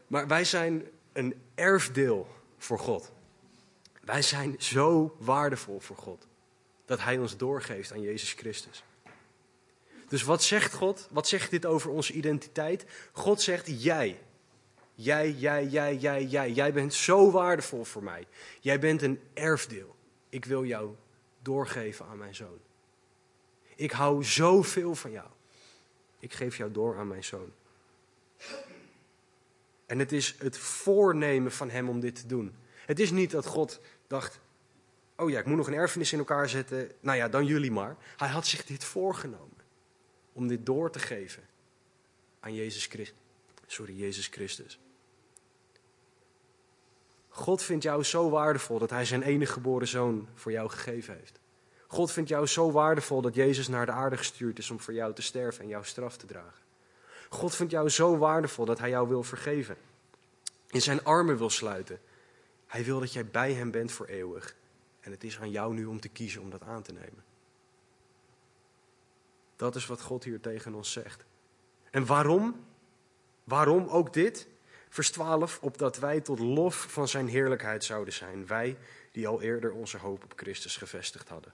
Maar 0.07 0.27
wij 0.27 0.45
zijn 0.45 0.87
een 1.13 1.43
erfdeel 1.55 2.29
voor 2.59 2.79
God. 2.79 3.13
Wij 4.01 4.23
zijn 4.23 4.55
zo 4.59 5.17
waardevol 5.19 5.81
voor 5.81 5.97
God. 5.97 6.27
Dat 6.85 7.01
Hij 7.01 7.19
ons 7.19 7.37
doorgeeft 7.37 7.93
aan 7.93 8.01
Jezus 8.01 8.33
Christus. 8.33 8.85
Dus 10.09 10.23
wat 10.23 10.43
zegt 10.43 10.75
God? 10.75 11.09
Wat 11.11 11.29
zegt 11.29 11.51
dit 11.51 11.67
over 11.67 11.91
onze 11.91 12.13
identiteit? 12.13 12.85
God 13.13 13.43
zegt: 13.43 13.83
Jij. 13.83 14.21
Jij, 14.95 15.31
jij, 15.31 15.67
jij, 15.67 15.97
jij, 15.97 16.25
jij. 16.25 16.53
Jij 16.53 16.73
bent 16.73 16.95
zo 16.95 17.31
waardevol 17.31 17.85
voor 17.85 18.03
mij. 18.03 18.27
Jij 18.61 18.79
bent 18.79 19.03
een 19.03 19.21
erfdeel. 19.35 19.97
Ik 20.29 20.45
wil 20.45 20.65
jou 20.65 20.95
doorgeven 21.43 22.07
aan 22.07 22.19
mijn 22.19 22.35
zoon. 22.35 22.59
Ik 23.77 23.91
hou 23.91 24.25
zoveel 24.25 24.95
van 24.95 25.11
jou. 25.11 25.29
Ik 26.27 26.33
geef 26.33 26.57
jou 26.57 26.73
door 26.73 26.99
aan 26.99 27.09
mijn 27.09 27.25
zoon. 27.25 27.53
En 29.87 29.99
het 29.99 30.13
is 30.13 30.35
het 30.39 30.59
voornemen 30.59 31.53
van 31.53 31.71
hem 31.71 31.89
om 31.89 32.01
dit 32.01 32.15
te 32.15 32.27
doen. 32.27 32.55
Het 32.87 33.01
is 33.01 33.11
niet 33.11 33.31
dat 33.31 33.47
God 33.47 33.81
dacht, 34.07 34.41
oh 35.17 35.31
ja, 35.31 35.39
ik 35.39 35.47
moet 35.47 35.57
nog 35.57 35.67
een 35.67 35.75
erfenis 35.75 36.13
in 36.13 36.19
elkaar 36.19 36.49
zetten. 36.49 36.91
Nou 37.01 37.17
ja, 37.17 37.29
dan 37.29 37.45
jullie 37.45 37.71
maar. 37.71 37.97
Hij 38.17 38.29
had 38.29 38.47
zich 38.47 38.65
dit 38.65 38.85
voorgenomen. 38.85 39.57
Om 40.33 40.49
dit 40.49 40.67
door 40.67 40.91
te 40.91 40.99
geven 40.99 41.43
aan 42.41 42.55
Jezus 42.55 42.87
Christus. 42.87 43.19
Sorry, 43.67 43.97
Jezus 43.99 44.27
Christus. 44.27 44.81
God 47.29 47.63
vindt 47.63 47.83
jou 47.83 48.05
zo 48.05 48.31
waardevol 48.31 48.79
dat 48.79 48.91
hij 48.91 49.05
zijn 49.05 49.23
enige 49.23 49.53
geboren 49.53 49.89
zoon 49.89 50.29
voor 50.35 50.53
jou 50.53 50.69
gegeven 50.71 51.15
heeft. 51.15 51.41
God 51.87 52.13
vindt 52.13 52.29
jou 52.29 52.47
zo 52.47 52.71
waardevol 52.71 53.21
dat 53.21 53.35
Jezus 53.35 53.69
naar 53.69 53.87
de 53.87 53.93
aarde 53.93 54.17
gestuurd 54.17 54.59
is 54.59 54.71
om 54.71 54.81
voor 54.81 54.95
jou 54.95 55.15
te 55.15 55.23
sterven 55.23 55.63
en 55.63 55.69
jouw 55.69 55.83
straf 55.83 56.17
te 56.17 56.27
dragen. 56.27 56.65
God 57.29 57.55
vindt 57.55 57.73
jou 57.73 57.89
zo 57.89 58.17
waardevol 58.17 58.65
dat 58.65 58.79
hij 58.79 58.91
jou 58.91 59.09
wil 59.09 59.23
vergeven. 59.23 59.77
In 60.69 60.83
zijn 60.83 61.05
armen 61.05 61.37
wil 61.37 61.51
sluiten 61.51 62.01
hij 62.67 62.85
wil 62.85 63.01
dat 63.01 63.13
jij 63.13 63.27
bij 63.27 63.53
hem 63.53 63.71
bent 63.71 63.93
voor 63.93 64.07
eeuwig. 64.07 64.55
En 65.01 65.11
het 65.11 65.25
is 65.25 65.41
aan 65.41 65.51
jou 65.51 65.75
nu 65.75 65.85
om 65.85 66.01
te 66.01 66.09
kiezen 66.09 66.43
om 66.43 66.51
dat 66.51 66.63
aan 66.63 66.83
te 66.83 66.93
nemen. 66.93 67.25
Dat 69.57 69.77
is 69.77 69.87
wat 69.87 70.01
God 70.01 70.25
hier 70.25 70.41
tegen 70.41 70.75
ons 70.75 70.93
zegt. 70.93 71.25
En 71.91 72.07
waarom? 72.07 72.65
Waarom 73.45 73.89
ook 73.89 74.13
dit? 74.13 74.49
Vers 74.89 75.11
12, 75.11 75.59
opdat 75.63 75.99
wij 75.99 76.21
tot 76.21 76.39
lof 76.39 76.87
van 76.89 77.09
zijn 77.09 77.29
heerlijkheid 77.29 77.85
zouden 77.85 78.15
zijn. 78.15 78.47
Wij 78.47 78.77
die 79.13 79.29
al 79.29 79.43
eerder 79.43 79.73
onze 79.73 79.99
hoop 79.99 80.25
op 80.25 80.33
Christus 80.37 80.77
gevestigd 80.77 81.29
hadden. 81.29 81.53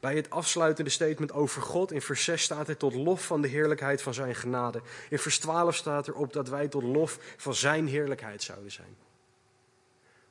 Bij 0.00 0.16
het 0.16 0.30
afsluitende 0.30 0.90
statement 0.90 1.32
over 1.32 1.62
God 1.62 1.92
in 1.92 2.02
vers 2.02 2.24
6 2.24 2.42
staat 2.42 2.68
er 2.68 2.76
tot 2.76 2.94
lof 2.94 3.26
van 3.26 3.40
de 3.40 3.48
heerlijkheid 3.48 4.02
van 4.02 4.14
zijn 4.14 4.34
genade. 4.34 4.82
In 5.10 5.18
vers 5.18 5.38
12 5.38 5.74
staat 5.74 6.06
er 6.06 6.14
op 6.14 6.32
dat 6.32 6.48
wij 6.48 6.68
tot 6.68 6.82
lof 6.82 7.18
van 7.36 7.54
zijn 7.54 7.86
heerlijkheid 7.86 8.42
zouden 8.42 8.72
zijn. 8.72 8.96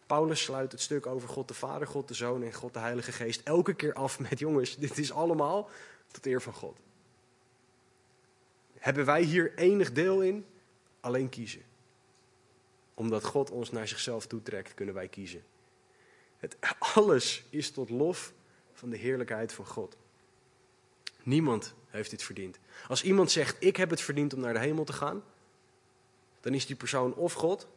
Paulus 0.06 0.44
sluit 0.44 0.72
het 0.72 0.82
stuk 0.82 1.06
over 1.06 1.30
God 1.30 1.48
de 1.48 1.54
Vader, 1.54 1.88
God 1.88 2.08
de 2.08 2.14
Zoon 2.14 2.44
en 2.44 2.54
God 2.54 2.74
de 2.74 2.80
Heilige 2.80 3.12
Geest 3.12 3.42
elke 3.44 3.74
keer 3.74 3.94
af 3.94 4.20
met 4.20 4.40
jongens, 4.40 4.76
dit 4.78 4.98
is 4.98 5.12
allemaal 5.12 5.70
tot 6.12 6.26
eer 6.26 6.42
van 6.42 6.54
God. 6.54 6.78
Hebben 8.78 9.06
wij 9.06 9.22
hier 9.22 9.54
enig 9.56 9.92
deel 9.92 10.22
in? 10.22 10.46
Alleen 11.00 11.30
kiezen. 11.30 11.62
Omdat 12.94 13.24
God 13.24 13.50
ons 13.50 13.72
naar 13.72 13.88
zichzelf 13.88 14.28
toetrekt, 14.28 14.74
kunnen 14.74 14.96
wij 14.96 15.08
kiezen. 15.08 15.44
Het, 16.38 16.58
alles 16.96 17.44
is 17.50 17.72
tot 17.72 17.90
lof 17.90 18.34
van 18.78 18.90
de 18.90 18.98
heerlijkheid 18.98 19.54
van 19.54 19.66
God. 19.66 19.98
Niemand 21.24 21.74
heeft 21.88 22.10
dit 22.10 22.24
verdiend. 22.24 22.60
Als 22.88 23.04
iemand 23.04 23.32
zegt, 23.32 23.56
ik 23.60 23.76
heb 23.76 23.90
het 23.90 24.02
verdiend 24.02 24.34
om 24.34 24.40
naar 24.40 24.54
de 24.54 24.60
hemel 24.60 24.84
te 24.84 24.94
gaan, 24.94 25.24
dan 26.40 26.54
is 26.54 26.66
die 26.66 26.76
persoon 26.76 27.14
of 27.14 27.34
God, 27.34 27.68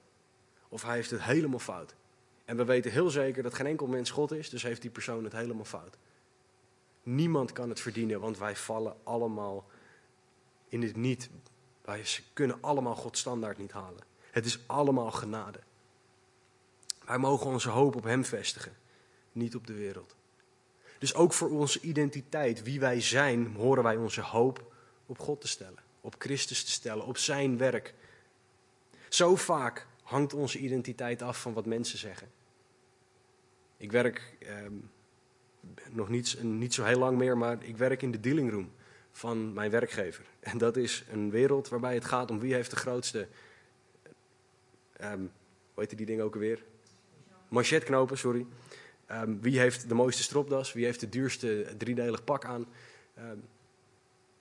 of 0.69 0.83
hij 0.83 0.95
heeft 0.95 1.11
het 1.11 1.23
helemaal 1.23 1.59
fout. 1.59 1.95
En 2.45 2.57
we 2.57 2.65
weten 2.65 2.91
heel 2.91 3.11
zeker 3.11 3.43
dat 3.43 3.55
geen 3.55 3.67
enkel 3.67 3.87
mens 3.87 4.11
God 4.11 4.33
is, 4.33 4.51
dus 4.51 4.63
heeft 4.63 4.83
die 4.83 4.91
persoon 4.91 5.25
het 5.25 5.33
helemaal 5.33 5.65
fout. 5.65 5.97
Niemand 7.03 7.53
kan 7.53 7.69
het 7.69 7.81
verdienen, 7.81 8.21
want 8.21 8.39
wij 8.39 8.57
vallen 8.57 8.97
allemaal 9.03 9.67
in 10.69 10.83
het 10.83 10.97
niet. 10.97 11.31
Wij 11.83 12.05
kunnen 12.33 12.59
allemaal 12.61 12.97
Gods 12.97 13.21
standaard 13.21 13.59
niet 13.59 13.73
halen. 13.73 14.03
Het 14.31 14.47
is 14.47 14.59
allemaal 14.67 15.11
genade. 15.11 15.61
Wij 17.05 17.19
mogen 17.19 17.47
onze 17.47 17.71
hoop 17.71 17.97
op 17.97 18.05
Hem 18.05 18.25
vestigen, 18.25 18.77
niet 19.33 19.55
op 19.55 19.67
de 19.67 19.75
wereld. 19.75 20.17
Dus 21.01 21.15
ook 21.15 21.33
voor 21.33 21.51
onze 21.51 21.81
identiteit, 21.81 22.63
wie 22.63 22.81
wij 22.81 23.01
zijn, 23.01 23.55
horen 23.55 23.83
wij 23.83 23.97
onze 23.97 24.21
hoop 24.21 24.73
op 25.07 25.19
God 25.19 25.41
te 25.41 25.49
stellen, 25.49 25.79
op 26.01 26.15
Christus 26.19 26.65
te 26.65 26.71
stellen, 26.71 27.07
op 27.07 27.19
Zijn 27.19 27.59
werk. 27.59 27.95
Zo 29.09 29.37
vaak 29.37 29.87
hangt 30.03 30.35
onze 30.35 30.59
identiteit 30.59 31.23
af 31.23 31.41
van 31.41 31.53
wat 31.53 31.67
mensen 31.67 31.99
zeggen. 31.99 32.31
Ik 33.77 33.93
werk 33.93 34.37
ehm, 34.39 34.75
nog 35.91 36.09
niet, 36.09 36.73
zo 36.73 36.85
heel 36.85 36.99
lang 36.99 37.19
meer, 37.19 37.39
maar 37.39 37.65
ik 37.65 37.77
werk 37.77 38.03
in 38.03 38.11
de 38.11 38.21
dealing 38.21 38.51
room 38.51 38.73
van 39.13 39.53
mijn 39.53 39.71
werkgever. 39.71 40.25
En 40.41 40.59
dat 40.59 40.77
is 40.77 41.05
een 41.11 41.31
wereld 41.31 41.69
waarbij 41.69 41.95
het 41.95 42.05
gaat 42.05 42.31
om 42.31 42.41
wie 42.41 42.55
heeft 42.55 42.71
de 42.71 42.77
grootste, 42.77 43.29
um, 45.01 45.33
hoe 45.75 45.85
heet 45.85 45.97
die 45.97 46.07
ding 46.07 46.21
ook 46.21 46.35
alweer? 46.35 46.65
Manchetknopen, 47.49 48.19
sorry. 48.19 48.47
Um, 49.13 49.41
wie 49.41 49.59
heeft 49.59 49.89
de 49.89 49.95
mooiste 49.95 50.23
stropdas? 50.23 50.73
Wie 50.73 50.85
heeft 50.85 51.01
het 51.01 51.13
duurste 51.13 51.75
driedelig 51.77 52.25
pak 52.25 52.45
aan? 52.45 52.67
Um, 53.19 53.43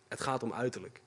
het 0.08 0.22
gaat 0.22 0.44
om 0.44 0.54
uiterlijk. 0.54 1.02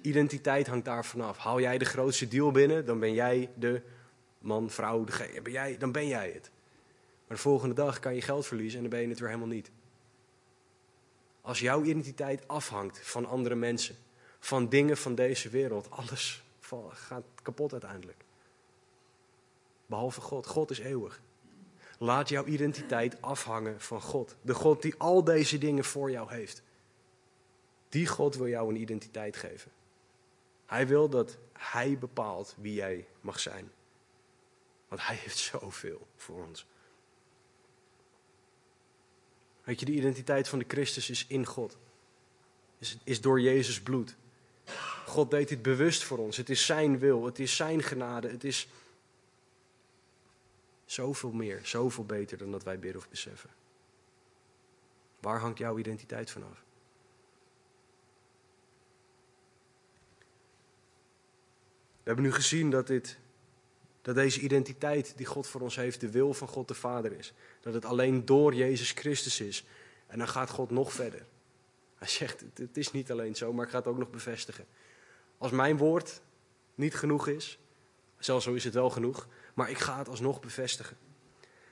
Identiteit 0.00 0.66
hangt 0.66 0.84
daar 0.84 1.04
vanaf. 1.04 1.36
Haal 1.36 1.60
jij 1.60 1.78
de 1.78 1.84
grootste 1.84 2.28
deal 2.28 2.50
binnen, 2.50 2.86
dan 2.86 2.98
ben 2.98 3.14
jij 3.14 3.50
de 3.54 3.82
man, 4.38 4.70
vrouw, 4.70 5.04
de, 5.04 5.40
ben 5.42 5.52
jij, 5.52 5.78
dan 5.78 5.92
ben 5.92 6.06
jij 6.06 6.30
het. 6.30 6.50
Maar 7.26 7.36
de 7.36 7.42
volgende 7.42 7.74
dag 7.74 7.98
kan 7.98 8.14
je 8.14 8.22
geld 8.22 8.46
verliezen 8.46 8.76
en 8.76 8.82
dan 8.82 8.90
ben 8.90 9.00
je 9.00 9.08
het 9.08 9.18
weer 9.18 9.28
helemaal 9.28 9.54
niet. 9.54 9.70
Als 11.40 11.60
jouw 11.60 11.82
identiteit 11.82 12.48
afhangt 12.48 13.00
van 13.00 13.26
andere 13.26 13.54
mensen, 13.54 13.96
van 14.38 14.68
dingen 14.68 14.96
van 14.96 15.14
deze 15.14 15.48
wereld, 15.48 15.90
alles 15.90 16.44
gaat 16.90 17.24
kapot 17.42 17.72
uiteindelijk. 17.72 18.24
Behalve 19.86 20.20
God. 20.20 20.46
God 20.46 20.70
is 20.70 20.78
eeuwig. 20.78 21.20
Laat 22.04 22.28
jouw 22.28 22.44
identiteit 22.44 23.22
afhangen 23.22 23.80
van 23.80 24.00
God. 24.00 24.34
De 24.42 24.54
God 24.54 24.82
die 24.82 24.94
al 24.98 25.24
deze 25.24 25.58
dingen 25.58 25.84
voor 25.84 26.10
jou 26.10 26.30
heeft. 26.30 26.62
Die 27.88 28.06
God 28.06 28.36
wil 28.36 28.48
jou 28.48 28.68
een 28.68 28.80
identiteit 28.80 29.36
geven. 29.36 29.70
Hij 30.66 30.86
wil 30.86 31.08
dat 31.08 31.36
Hij 31.52 31.98
bepaalt 31.98 32.54
wie 32.58 32.74
jij 32.74 33.06
mag 33.20 33.40
zijn. 33.40 33.70
Want 34.88 35.06
Hij 35.06 35.16
heeft 35.16 35.38
zoveel 35.38 36.06
voor 36.16 36.46
ons. 36.46 36.66
Weet 39.62 39.80
je, 39.80 39.86
de 39.86 39.92
identiteit 39.92 40.48
van 40.48 40.58
de 40.58 40.64
Christus 40.68 41.10
is 41.10 41.26
in 41.28 41.46
God. 41.46 41.76
Is, 42.78 42.98
is 43.04 43.20
door 43.20 43.40
Jezus 43.40 43.80
bloed. 43.80 44.16
God 45.06 45.30
deed 45.30 45.48
dit 45.48 45.62
bewust 45.62 46.02
voor 46.02 46.18
ons. 46.18 46.36
Het 46.36 46.50
is 46.50 46.66
Zijn 46.66 46.98
wil, 46.98 47.24
het 47.24 47.38
is 47.38 47.56
Zijn 47.56 47.82
genade, 47.82 48.28
het 48.28 48.44
is 48.44 48.68
zoveel 50.94 51.32
meer, 51.32 51.60
zoveel 51.62 52.04
beter 52.04 52.38
dan 52.38 52.50
dat 52.50 52.62
wij 52.62 52.78
bidden 52.78 53.00
of 53.00 53.08
beseffen. 53.08 53.50
Waar 55.20 55.40
hangt 55.40 55.58
jouw 55.58 55.78
identiteit 55.78 56.30
vanaf? 56.30 56.62
We 62.04 62.10
hebben 62.10 62.24
nu 62.24 62.32
gezien 62.32 62.70
dat, 62.70 62.86
dit, 62.86 63.18
dat 64.02 64.14
deze 64.14 64.40
identiteit 64.40 65.16
die 65.16 65.26
God 65.26 65.46
voor 65.46 65.60
ons 65.60 65.76
heeft, 65.76 66.00
de 66.00 66.10
wil 66.10 66.34
van 66.34 66.48
God 66.48 66.68
de 66.68 66.74
Vader 66.74 67.12
is. 67.12 67.32
Dat 67.60 67.74
het 67.74 67.84
alleen 67.84 68.24
door 68.24 68.54
Jezus 68.54 68.90
Christus 68.90 69.40
is. 69.40 69.64
En 70.06 70.18
dan 70.18 70.28
gaat 70.28 70.50
God 70.50 70.70
nog 70.70 70.92
verder. 70.92 71.26
Hij 71.94 72.08
zegt, 72.08 72.44
het 72.54 72.76
is 72.76 72.92
niet 72.92 73.10
alleen 73.10 73.34
zo, 73.34 73.52
maar 73.52 73.64
ik 73.64 73.70
ga 73.70 73.78
het 73.78 73.86
ook 73.86 73.98
nog 73.98 74.10
bevestigen. 74.10 74.66
Als 75.38 75.50
mijn 75.50 75.76
woord 75.76 76.20
niet 76.74 76.94
genoeg 76.94 77.28
is, 77.28 77.58
zelfs 78.18 78.44
zo 78.44 78.52
is 78.52 78.64
het 78.64 78.74
wel 78.74 78.90
genoeg, 78.90 79.28
maar 79.54 79.70
ik 79.70 79.78
ga 79.78 79.98
het 79.98 80.08
alsnog 80.08 80.40
bevestigen. 80.40 80.96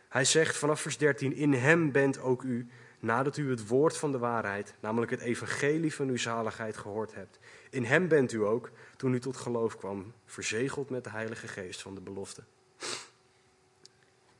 Hij 0.08 0.24
zegt 0.24 0.56
vanaf 0.56 0.80
vers 0.80 0.98
13, 0.98 1.34
in 1.34 1.52
hem 1.52 1.92
bent 1.92 2.18
ook 2.18 2.42
u, 2.42 2.68
nadat 2.98 3.36
u 3.36 3.50
het 3.50 3.66
woord 3.66 3.96
van 3.96 4.12
de 4.12 4.18
waarheid, 4.18 4.74
namelijk 4.80 5.10
het 5.10 5.20
evangelie 5.20 5.94
van 5.94 6.08
uw 6.08 6.16
zaligheid 6.16 6.76
gehoord 6.76 7.14
hebt. 7.14 7.38
In 7.70 7.84
hem 7.84 8.08
bent 8.08 8.32
u 8.32 8.44
ook, 8.44 8.70
toen 8.96 9.14
u 9.14 9.20
tot 9.20 9.36
geloof 9.36 9.76
kwam, 9.76 10.12
verzegeld 10.26 10.90
met 10.90 11.04
de 11.04 11.10
Heilige 11.10 11.48
Geest 11.48 11.82
van 11.82 11.94
de 11.94 12.00
belofte. 12.00 12.42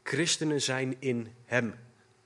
Christenen 0.03 0.61
zijn 0.61 0.97
in 0.99 1.35
hem, 1.45 1.75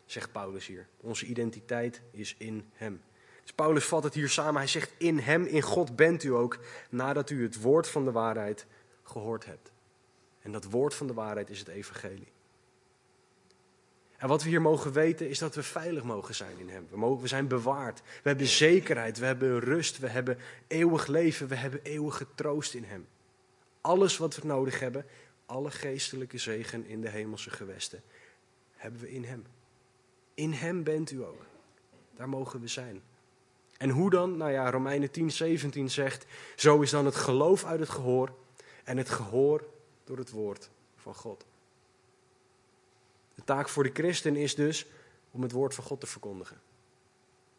zegt 0.06 0.32
Paulus 0.32 0.66
hier. 0.66 0.86
Onze 1.00 1.26
identiteit 1.26 2.02
is 2.10 2.34
in 2.38 2.64
hem. 2.72 3.00
Dus 3.42 3.52
Paulus 3.52 3.84
vat 3.84 4.02
het 4.02 4.14
hier 4.14 4.28
samen. 4.28 4.56
Hij 4.56 4.66
zegt: 4.66 4.92
In 4.98 5.18
hem, 5.18 5.44
in 5.44 5.62
God 5.62 5.96
bent 5.96 6.22
u 6.22 6.28
ook, 6.28 6.58
nadat 6.90 7.30
u 7.30 7.42
het 7.42 7.60
woord 7.60 7.88
van 7.88 8.04
de 8.04 8.12
waarheid 8.12 8.66
gehoord 9.02 9.44
hebt. 9.44 9.72
En 10.46 10.52
dat 10.52 10.64
woord 10.64 10.94
van 10.94 11.06
de 11.06 11.12
waarheid 11.12 11.50
is 11.50 11.58
het 11.58 11.68
evangelie. 11.68 12.28
En 14.16 14.28
wat 14.28 14.42
we 14.42 14.48
hier 14.48 14.60
mogen 14.60 14.92
weten 14.92 15.28
is 15.28 15.38
dat 15.38 15.54
we 15.54 15.62
veilig 15.62 16.02
mogen 16.02 16.34
zijn 16.34 16.58
in 16.58 16.68
Hem. 16.68 16.86
We, 16.90 16.96
mogen, 16.96 17.22
we 17.22 17.28
zijn 17.28 17.48
bewaard. 17.48 18.02
We 18.22 18.28
hebben 18.28 18.46
zekerheid, 18.46 19.18
we 19.18 19.26
hebben 19.26 19.60
rust, 19.60 19.98
we 19.98 20.08
hebben 20.08 20.38
eeuwig 20.66 21.06
leven, 21.06 21.48
we 21.48 21.54
hebben 21.54 21.80
eeuwige 21.82 22.26
troost 22.34 22.74
in 22.74 22.84
Hem. 22.84 23.06
Alles 23.80 24.16
wat 24.16 24.36
we 24.36 24.46
nodig 24.46 24.80
hebben, 24.80 25.06
alle 25.46 25.70
geestelijke 25.70 26.38
zegen 26.38 26.86
in 26.86 27.00
de 27.00 27.08
hemelse 27.08 27.50
gewesten, 27.50 28.02
hebben 28.76 29.00
we 29.00 29.10
in 29.10 29.24
Hem. 29.24 29.44
In 30.34 30.52
Hem 30.52 30.82
bent 30.82 31.10
u 31.10 31.24
ook. 31.24 31.46
Daar 32.16 32.28
mogen 32.28 32.60
we 32.60 32.68
zijn. 32.68 33.02
En 33.78 33.90
hoe 33.90 34.10
dan? 34.10 34.36
Nou 34.36 34.50
ja, 34.50 34.70
Romeinen 34.70 35.10
10, 35.10 35.30
17 35.30 35.90
zegt, 35.90 36.26
zo 36.56 36.80
is 36.80 36.90
dan 36.90 37.04
het 37.04 37.16
geloof 37.16 37.64
uit 37.64 37.80
het 37.80 37.88
gehoor 37.88 38.34
en 38.84 38.96
het 38.96 39.08
gehoor 39.08 39.74
door 40.06 40.18
het 40.18 40.30
woord 40.30 40.70
van 40.96 41.14
God. 41.14 41.44
De 43.34 43.44
taak 43.44 43.68
voor 43.68 43.82
de 43.82 43.90
christen 43.92 44.36
is 44.36 44.54
dus 44.54 44.86
om 45.30 45.42
het 45.42 45.52
woord 45.52 45.74
van 45.74 45.84
God 45.84 46.00
te 46.00 46.06
verkondigen. 46.06 46.60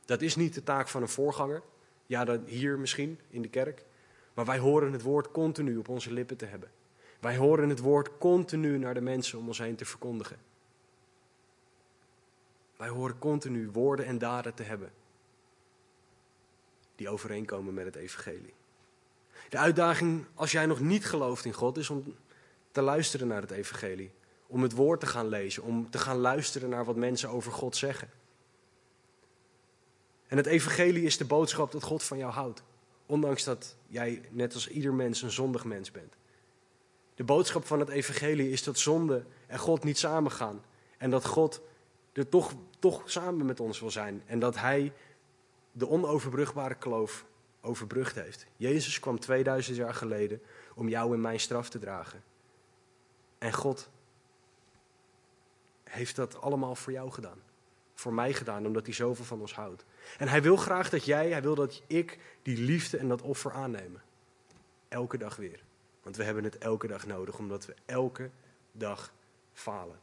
Dat 0.06 0.22
is 0.22 0.36
niet 0.36 0.54
de 0.54 0.64
taak 0.64 0.88
van 0.88 1.02
een 1.02 1.10
voorganger. 1.10 1.62
Ja, 2.06 2.26
dat 2.26 2.40
hier 2.46 2.80
misschien 2.80 3.20
in 3.30 3.42
de 3.42 3.50
kerk. 3.50 3.86
Maar 4.34 4.46
wij 4.46 4.60
horen 4.60 4.92
het 4.92 5.02
woord 5.02 5.32
continu 5.32 5.78
op 5.78 5.90
onze 5.90 6.14
lippen 6.14 6.38
te 6.38 6.46
hebben. 6.46 6.72
Wij 7.20 7.38
horen 7.38 7.70
het 7.70 7.80
woord 7.80 8.18
continu 8.18 8.78
naar 8.78 8.94
de 8.94 9.02
mensen 9.02 9.40
om 9.40 9.48
ons 9.48 9.58
heen 9.58 9.76
te 9.76 9.86
verkondigen. 9.86 10.38
Wij 12.78 12.90
horen 12.90 13.20
continu 13.20 13.70
woorden 13.72 14.06
en 14.06 14.18
daden 14.18 14.54
te 14.54 14.64
hebben 14.64 14.92
die 16.96 17.10
overeenkomen 17.10 17.74
met 17.74 17.86
het 17.86 17.96
evangelie. 17.96 18.54
De 19.50 19.58
uitdaging 19.58 20.26
als 20.34 20.52
jij 20.52 20.66
nog 20.66 20.80
niet 20.80 21.06
gelooft 21.06 21.46
in 21.46 21.54
God 21.54 21.78
is 21.78 21.90
om 21.90 22.16
te 22.78 22.84
luisteren 22.84 23.28
naar 23.28 23.42
het 23.42 23.52
evangelie. 23.52 24.12
Om 24.48 24.62
het 24.62 24.72
woord 24.72 25.00
te 25.00 25.06
gaan 25.06 25.28
lezen, 25.28 25.64
om 25.64 25.90
te 25.90 25.98
gaan 25.98 26.18
luisteren 26.18 26.70
naar 26.70 26.86
wat 26.86 26.96
mensen 26.96 27.30
over 27.30 27.52
God 27.52 27.76
zeggen. 27.76 28.10
En 30.28 30.38
het 30.38 30.46
evangelie 30.46 31.04
is 31.04 31.18
de 31.18 31.26
boodschap 31.26 31.72
dat 31.72 31.84
God 31.84 32.04
van 32.04 32.18
jou 32.18 32.32
houdt. 32.32 32.64
Ondanks 33.06 33.44
dat 33.44 33.76
jij, 33.88 34.22
net 34.30 34.54
als 34.54 34.68
ieder 34.68 34.94
mens, 34.94 35.22
een 35.22 35.32
zondig 35.32 35.66
mens 35.66 35.92
bent. 35.92 36.14
De 37.16 37.24
boodschap 37.24 37.66
van 37.66 37.80
het 37.80 37.90
evangelie 37.90 38.52
is 38.52 38.64
dat 38.64 38.80
zonde 38.80 39.26
en 39.48 39.60
God 39.60 39.84
niet 39.84 39.98
samengaan. 39.98 40.64
En 40.98 41.10
dat 41.10 41.26
God 41.26 41.62
er 42.14 42.30
toch, 42.30 42.54
toch 42.80 43.02
samen 43.06 43.46
met 43.46 43.60
ons 43.60 43.80
wil 43.80 43.92
zijn. 43.92 44.24
En 44.26 44.40
dat 44.40 44.56
Hij 44.56 44.94
de 45.72 45.90
onoverbrugbare 45.90 46.76
kloof 46.76 47.26
overbrugd 47.62 48.16
heeft. 48.16 48.46
Jezus 48.58 49.00
kwam 49.00 49.20
2000 49.20 49.78
jaar 49.78 49.94
geleden 49.94 50.42
om 50.76 50.90
jou 50.90 51.14
en 51.14 51.22
mijn 51.22 51.40
straf 51.40 51.70
te 51.70 51.80
dragen. 51.80 52.24
En 53.38 53.54
God 53.54 53.90
heeft 55.84 56.16
dat 56.16 56.42
allemaal 56.42 56.76
voor 56.76 56.94
jou 56.94 57.12
gedaan. 57.12 57.42
Voor 57.94 58.14
mij 58.14 58.34
gedaan, 58.34 58.66
omdat 58.66 58.86
hij 58.86 58.96
zoveel 58.96 59.26
van 59.26 59.42
ons 59.42 59.54
houdt. 59.54 59.86
En 60.18 60.28
hij 60.28 60.42
wil 60.42 60.58
graag 60.58 60.90
dat 60.90 61.06
jij, 61.06 61.30
hij 61.32 61.42
wil 61.42 61.56
dat 61.56 61.82
ik 61.88 62.20
die 62.42 62.58
liefde 62.58 62.98
en 62.98 63.08
dat 63.08 63.22
offer 63.22 63.52
aannemen. 63.52 64.02
Elke 64.88 65.18
dag 65.18 65.36
weer. 65.36 65.64
Want 66.04 66.16
we 66.16 66.24
hebben 66.24 66.44
het 66.44 66.58
elke 66.58 66.88
dag 66.88 67.06
nodig, 67.06 67.38
omdat 67.38 67.66
we 67.66 67.76
elke 67.86 68.30
dag 68.72 69.14
falen. 69.54 70.00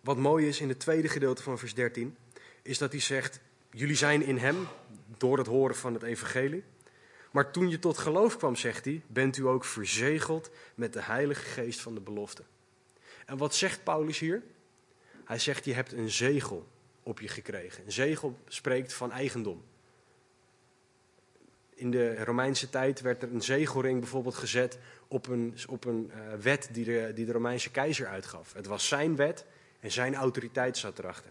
Wat 0.00 0.16
mooi 0.16 0.48
is 0.48 0.60
in 0.60 0.68
het 0.68 0.80
tweede 0.80 1.08
gedeelte 1.08 1.42
van 1.42 1.58
vers 1.58 1.74
13, 1.74 2.16
is 2.62 2.78
dat 2.78 2.92
hij 2.92 3.00
zegt: 3.00 3.40
Jullie 3.70 3.96
zijn 3.96 4.22
in 4.22 4.38
hem 4.38 4.66
door 5.16 5.38
het 5.38 5.46
horen 5.46 5.76
van 5.76 5.94
het 5.94 6.02
evangelie. 6.02 6.64
Maar 7.32 7.50
toen 7.50 7.68
je 7.68 7.78
tot 7.78 7.98
geloof 7.98 8.36
kwam, 8.36 8.56
zegt 8.56 8.84
hij, 8.84 9.02
bent 9.06 9.36
u 9.36 9.46
ook 9.46 9.64
verzegeld 9.64 10.50
met 10.74 10.92
de 10.92 11.02
Heilige 11.02 11.44
Geest 11.44 11.80
van 11.80 11.94
de 11.94 12.00
belofte. 12.00 12.42
En 13.26 13.36
wat 13.36 13.54
zegt 13.54 13.84
Paulus 13.84 14.18
hier? 14.18 14.42
Hij 15.24 15.38
zegt: 15.38 15.64
Je 15.64 15.74
hebt 15.74 15.92
een 15.92 16.10
zegel 16.10 16.66
op 17.02 17.20
je 17.20 17.28
gekregen. 17.28 17.84
Een 17.84 17.92
zegel 17.92 18.38
spreekt 18.48 18.92
van 18.92 19.12
eigendom. 19.12 19.62
In 21.74 21.90
de 21.90 22.24
Romeinse 22.24 22.70
tijd 22.70 23.00
werd 23.00 23.22
er 23.22 23.32
een 23.32 23.42
zegelring 23.42 24.00
bijvoorbeeld 24.00 24.34
gezet 24.34 24.78
op 25.08 25.26
een, 25.26 25.54
op 25.68 25.84
een 25.84 26.10
uh, 26.14 26.34
wet 26.34 26.68
die 26.72 26.84
de, 26.84 27.12
die 27.14 27.26
de 27.26 27.32
Romeinse 27.32 27.70
keizer 27.70 28.06
uitgaf. 28.06 28.52
Het 28.52 28.66
was 28.66 28.88
zijn 28.88 29.16
wet 29.16 29.46
en 29.80 29.90
zijn 29.90 30.14
autoriteit 30.14 30.76
zat 30.76 30.98
erachter. 30.98 31.30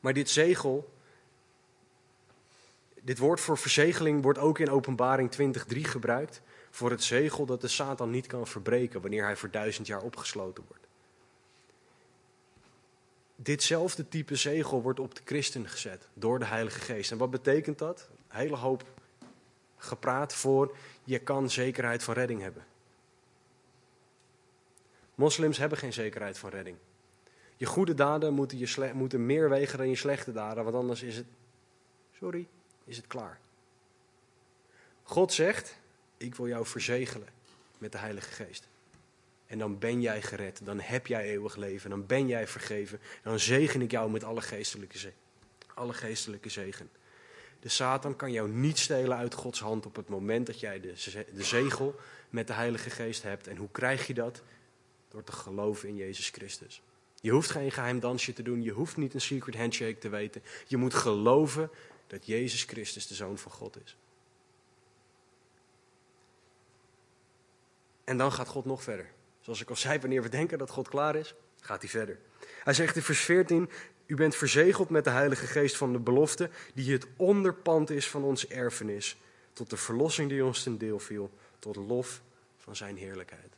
Maar 0.00 0.12
dit 0.12 0.30
zegel, 0.30 0.92
dit 3.06 3.18
woord 3.18 3.40
voor 3.40 3.58
verzegeling 3.58 4.22
wordt 4.22 4.38
ook 4.38 4.58
in 4.58 4.70
Openbaring 4.70 5.30
20.3 5.74 5.80
gebruikt 5.80 6.42
voor 6.70 6.90
het 6.90 7.02
zegel 7.02 7.46
dat 7.46 7.60
de 7.60 7.68
Satan 7.68 8.10
niet 8.10 8.26
kan 8.26 8.46
verbreken 8.46 9.00
wanneer 9.00 9.24
hij 9.24 9.36
voor 9.36 9.50
duizend 9.50 9.86
jaar 9.86 10.02
opgesloten 10.02 10.64
wordt. 10.68 10.86
Ditzelfde 13.36 14.08
type 14.08 14.36
zegel 14.36 14.82
wordt 14.82 15.00
op 15.00 15.14
de 15.14 15.20
christen 15.24 15.68
gezet 15.68 16.08
door 16.14 16.38
de 16.38 16.44
Heilige 16.44 16.80
Geest. 16.80 17.10
En 17.10 17.18
wat 17.18 17.30
betekent 17.30 17.78
dat? 17.78 18.08
Een 18.28 18.38
hele 18.38 18.56
hoop 18.56 18.84
gepraat 19.76 20.34
voor 20.34 20.76
je 21.04 21.18
kan 21.18 21.50
zekerheid 21.50 22.02
van 22.02 22.14
redding 22.14 22.40
hebben. 22.40 22.64
Moslims 25.14 25.58
hebben 25.58 25.78
geen 25.78 25.92
zekerheid 25.92 26.38
van 26.38 26.50
redding. 26.50 26.76
Je 27.56 27.66
goede 27.66 27.94
daden 27.94 28.34
moeten, 28.34 28.58
je 28.58 28.90
moeten 28.94 29.26
meer 29.26 29.48
wegen 29.48 29.78
dan 29.78 29.88
je 29.88 29.96
slechte 29.96 30.32
daden, 30.32 30.64
want 30.64 30.76
anders 30.76 31.02
is 31.02 31.16
het, 31.16 31.26
sorry, 32.18 32.48
is 32.86 32.96
het 32.96 33.06
klaar. 33.06 33.38
God 35.02 35.32
zegt, 35.32 35.78
ik 36.16 36.34
wil 36.34 36.48
jou 36.48 36.66
verzegelen 36.66 37.28
met 37.78 37.92
de 37.92 37.98
Heilige 37.98 38.44
Geest. 38.44 38.68
En 39.46 39.58
dan 39.58 39.78
ben 39.78 40.00
jij 40.00 40.22
gered, 40.22 40.60
dan 40.64 40.80
heb 40.80 41.06
jij 41.06 41.30
eeuwig 41.30 41.56
leven, 41.56 41.90
dan 41.90 42.06
ben 42.06 42.26
jij 42.26 42.46
vergeven. 42.46 43.00
Dan 43.22 43.38
zegen 43.38 43.82
ik 43.82 43.90
jou 43.90 44.10
met 44.10 44.24
alle 44.24 44.40
geestelijke, 44.40 44.98
zegen. 44.98 45.18
alle 45.74 45.92
geestelijke 45.92 46.48
zegen. 46.48 46.90
De 47.60 47.68
Satan 47.68 48.16
kan 48.16 48.32
jou 48.32 48.48
niet 48.48 48.78
stelen 48.78 49.16
uit 49.16 49.34
Gods 49.34 49.60
hand 49.60 49.86
op 49.86 49.96
het 49.96 50.08
moment 50.08 50.46
dat 50.46 50.60
jij 50.60 50.80
de, 50.80 50.92
de 51.34 51.44
zegel 51.44 51.94
met 52.30 52.46
de 52.46 52.52
Heilige 52.52 52.90
Geest 52.90 53.22
hebt. 53.22 53.46
En 53.46 53.56
hoe 53.56 53.70
krijg 53.70 54.06
je 54.06 54.14
dat? 54.14 54.42
Door 55.08 55.24
te 55.24 55.32
geloven 55.32 55.88
in 55.88 55.96
Jezus 55.96 56.28
Christus. 56.28 56.82
Je 57.20 57.30
hoeft 57.30 57.50
geen 57.50 57.72
geheim 57.72 58.00
dansje 58.00 58.32
te 58.32 58.42
doen, 58.42 58.62
je 58.62 58.70
hoeft 58.70 58.96
niet 58.96 59.14
een 59.14 59.20
secret 59.20 59.56
handshake 59.56 59.98
te 59.98 60.08
weten. 60.08 60.42
Je 60.66 60.76
moet 60.76 60.94
geloven 60.94 61.70
dat 62.06 62.26
Jezus 62.26 62.62
Christus 62.62 63.06
de 63.06 63.14
Zoon 63.14 63.38
van 63.38 63.52
God 63.52 63.78
is. 63.84 63.96
En 68.04 68.16
dan 68.16 68.32
gaat 68.32 68.48
God 68.48 68.64
nog 68.64 68.82
verder. 68.82 69.10
Zoals 69.40 69.60
ik 69.60 69.70
al 69.70 69.76
zei, 69.76 69.98
wanneer 69.98 70.22
we 70.22 70.28
denken 70.28 70.58
dat 70.58 70.70
God 70.70 70.88
klaar 70.88 71.16
is, 71.16 71.34
gaat 71.60 71.80
hij 71.80 71.90
verder. 71.90 72.18
Hij 72.64 72.74
zegt 72.74 72.96
in 72.96 73.02
vers 73.02 73.20
14, 73.20 73.70
u 74.06 74.14
bent 74.14 74.36
verzegeld 74.36 74.88
met 74.88 75.04
de 75.04 75.10
Heilige 75.10 75.46
Geest 75.46 75.76
van 75.76 75.92
de 75.92 75.98
belofte, 75.98 76.50
die 76.74 76.92
het 76.92 77.06
onderpand 77.16 77.90
is 77.90 78.08
van 78.08 78.22
onze 78.24 78.46
erfenis, 78.46 79.16
tot 79.52 79.70
de 79.70 79.76
verlossing 79.76 80.28
die 80.28 80.44
ons 80.44 80.62
ten 80.62 80.78
deel 80.78 80.98
viel, 80.98 81.30
tot 81.58 81.76
lof 81.76 82.22
van 82.56 82.76
zijn 82.76 82.96
heerlijkheid. 82.96 83.56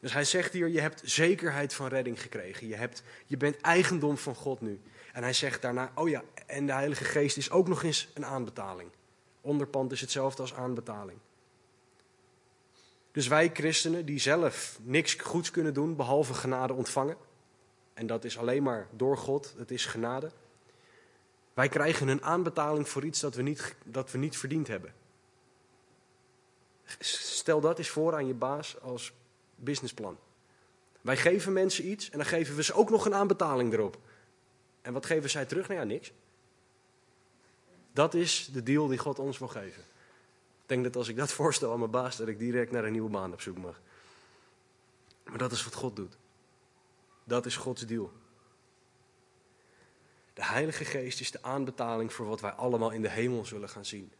Dus 0.00 0.12
hij 0.12 0.24
zegt 0.24 0.52
hier, 0.52 0.68
je 0.68 0.80
hebt 0.80 1.02
zekerheid 1.04 1.74
van 1.74 1.88
redding 1.88 2.20
gekregen. 2.20 2.66
Je, 2.66 2.74
hebt, 2.74 3.02
je 3.26 3.36
bent 3.36 3.60
eigendom 3.60 4.18
van 4.18 4.34
God 4.34 4.60
nu. 4.60 4.80
En 5.12 5.22
hij 5.22 5.32
zegt 5.32 5.62
daarna, 5.62 5.92
oh 5.94 6.08
ja, 6.08 6.22
en 6.46 6.66
de 6.66 6.72
Heilige 6.72 7.04
Geest 7.04 7.36
is 7.36 7.50
ook 7.50 7.68
nog 7.68 7.82
eens 7.82 8.08
een 8.14 8.26
aanbetaling. 8.26 8.90
Onderpand 9.40 9.92
is 9.92 10.00
hetzelfde 10.00 10.42
als 10.42 10.54
aanbetaling. 10.54 11.18
Dus 13.12 13.28
wij 13.28 13.50
christenen 13.52 14.06
die 14.06 14.18
zelf 14.18 14.78
niks 14.82 15.14
goeds 15.14 15.50
kunnen 15.50 15.74
doen 15.74 15.96
behalve 15.96 16.34
genade 16.34 16.72
ontvangen. 16.72 17.16
En 17.94 18.06
dat 18.06 18.24
is 18.24 18.38
alleen 18.38 18.62
maar 18.62 18.88
door 18.90 19.18
God, 19.18 19.54
het 19.58 19.70
is 19.70 19.86
genade. 19.86 20.30
Wij 21.54 21.68
krijgen 21.68 22.08
een 22.08 22.22
aanbetaling 22.22 22.88
voor 22.88 23.04
iets 23.04 23.20
dat 23.20 23.34
we 23.34 23.42
niet, 23.42 23.74
dat 23.84 24.10
we 24.10 24.18
niet 24.18 24.36
verdiend 24.36 24.68
hebben. 24.68 24.94
Stel 26.98 27.60
dat 27.60 27.78
eens 27.78 27.88
voor 27.88 28.14
aan 28.14 28.26
je 28.26 28.34
baas 28.34 28.80
als 28.80 29.12
businessplan. 29.54 30.18
Wij 31.00 31.16
geven 31.16 31.52
mensen 31.52 31.88
iets 31.88 32.10
en 32.10 32.18
dan 32.18 32.26
geven 32.26 32.56
we 32.56 32.62
ze 32.62 32.74
ook 32.74 32.90
nog 32.90 33.06
een 33.06 33.14
aanbetaling 33.14 33.72
erop. 33.72 33.98
En 34.82 34.92
wat 34.92 35.06
geven 35.06 35.30
zij 35.30 35.46
terug? 35.46 35.68
Nou 35.68 35.80
ja, 35.80 35.86
niks. 35.86 36.12
Dat 37.92 38.14
is 38.14 38.48
de 38.52 38.62
deal 38.62 38.86
die 38.86 38.98
God 38.98 39.18
ons 39.18 39.38
wil 39.38 39.48
geven. 39.48 39.82
Ik 40.62 40.68
denk 40.68 40.84
dat 40.84 40.96
als 40.96 41.08
ik 41.08 41.16
dat 41.16 41.32
voorstel 41.42 41.72
aan 41.72 41.78
mijn 41.78 41.90
baas, 41.90 42.16
dat 42.16 42.28
ik 42.28 42.38
direct 42.38 42.70
naar 42.70 42.84
een 42.84 42.92
nieuwe 42.92 43.10
baan 43.10 43.32
op 43.32 43.40
zoek 43.40 43.58
mag. 43.58 43.80
Maar 45.24 45.38
dat 45.38 45.52
is 45.52 45.64
wat 45.64 45.74
God 45.74 45.96
doet. 45.96 46.16
Dat 47.24 47.46
is 47.46 47.56
Gods 47.56 47.86
deal. 47.86 48.12
De 50.34 50.44
Heilige 50.44 50.84
Geest 50.84 51.20
is 51.20 51.30
de 51.30 51.42
aanbetaling 51.42 52.12
voor 52.12 52.26
wat 52.26 52.40
wij 52.40 52.50
allemaal 52.50 52.90
in 52.90 53.02
de 53.02 53.10
hemel 53.10 53.44
zullen 53.44 53.68
gaan 53.68 53.84
zien. 53.84 54.12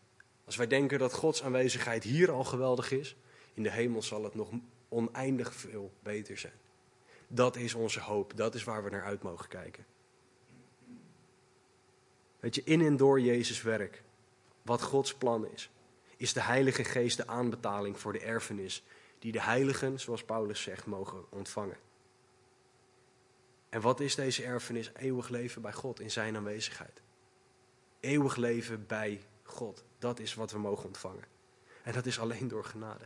Als 0.45 0.57
wij 0.57 0.67
denken 0.67 0.99
dat 0.99 1.13
Gods 1.13 1.43
aanwezigheid 1.43 2.05
hier 2.05 2.31
al 2.31 2.45
geweldig 2.45 2.91
is, 2.91 3.17
in 3.55 3.63
de 3.63 3.71
hemel 3.71 4.03
zal 4.03 4.25
het 4.25 4.35
nog 4.35 4.51
oneindig 4.89 5.55
veel 5.55 5.93
beter 6.03 6.39
zijn. 6.39 6.53
Dat 7.29 7.57
is 7.57 7.75
onze 7.75 8.01
hoop, 8.01 8.37
dat 8.37 8.55
is 8.55 8.65
waar 8.65 8.85
we 8.85 8.91
naar 8.91 9.05
uit 9.05 9.23
mogen 9.23 9.49
kijken. 9.49 9.85
Weet 12.43 12.55
je, 12.55 12.63
in 12.65 12.81
en 12.81 12.97
door 12.97 13.21
Jezus 13.21 13.63
werk, 13.63 14.03
wat 14.63 14.83
Gods 14.83 15.15
plan 15.15 15.47
is, 15.47 15.71
is 16.17 16.33
de 16.33 16.41
Heilige 16.41 16.85
Geest 16.85 17.17
de 17.17 17.27
aanbetaling 17.27 17.99
voor 17.99 18.13
de 18.13 18.21
erfenis 18.21 18.83
die 19.19 19.33
de 19.33 19.43
heiligen, 19.43 20.01
zoals 20.01 20.25
Paulus 20.25 20.63
zegt, 20.63 20.87
mogen 20.87 21.25
ontvangen. 21.31 21.77
En 23.69 23.81
wat 23.81 24.01
is 24.01 24.15
deze 24.15 24.45
erfenis? 24.45 24.91
Eeuwig 24.97 25.29
leven 25.29 25.63
bij 25.63 25.73
God 25.73 26.01
in 26.01 26.11
zijn 26.11 26.37
aanwezigheid. 26.37 27.03
Eeuwig 28.01 28.37
leven 28.37 28.87
bij 28.87 29.21
God. 29.43 29.85
Dat 29.99 30.19
is 30.19 30.35
wat 30.35 30.51
we 30.51 30.59
mogen 30.59 30.85
ontvangen. 30.87 31.25
En 31.83 31.93
dat 31.93 32.07
is 32.07 32.19
alleen 32.19 32.49
door 32.49 32.65
genade. 32.65 33.05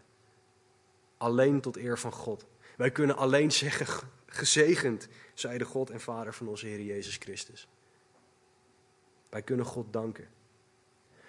Alleen 1.17 1.61
tot 1.61 1.77
eer 1.77 1.99
van 1.99 2.13
God. 2.13 2.45
Wij 2.77 2.91
kunnen 2.91 3.17
alleen 3.17 3.53
zeggen, 3.53 4.09
gezegend 4.27 5.09
zij 5.35 5.59
de 5.59 5.65
God 5.65 5.91
en 5.91 6.01
Vader 6.01 6.35
van 6.35 6.49
onze 6.49 6.67
Heer 6.67 6.83
Jezus 6.83 7.17
Christus. 7.17 7.69
Wij 9.37 9.45
kunnen 9.45 9.67
God 9.67 9.93
danken. 9.93 10.29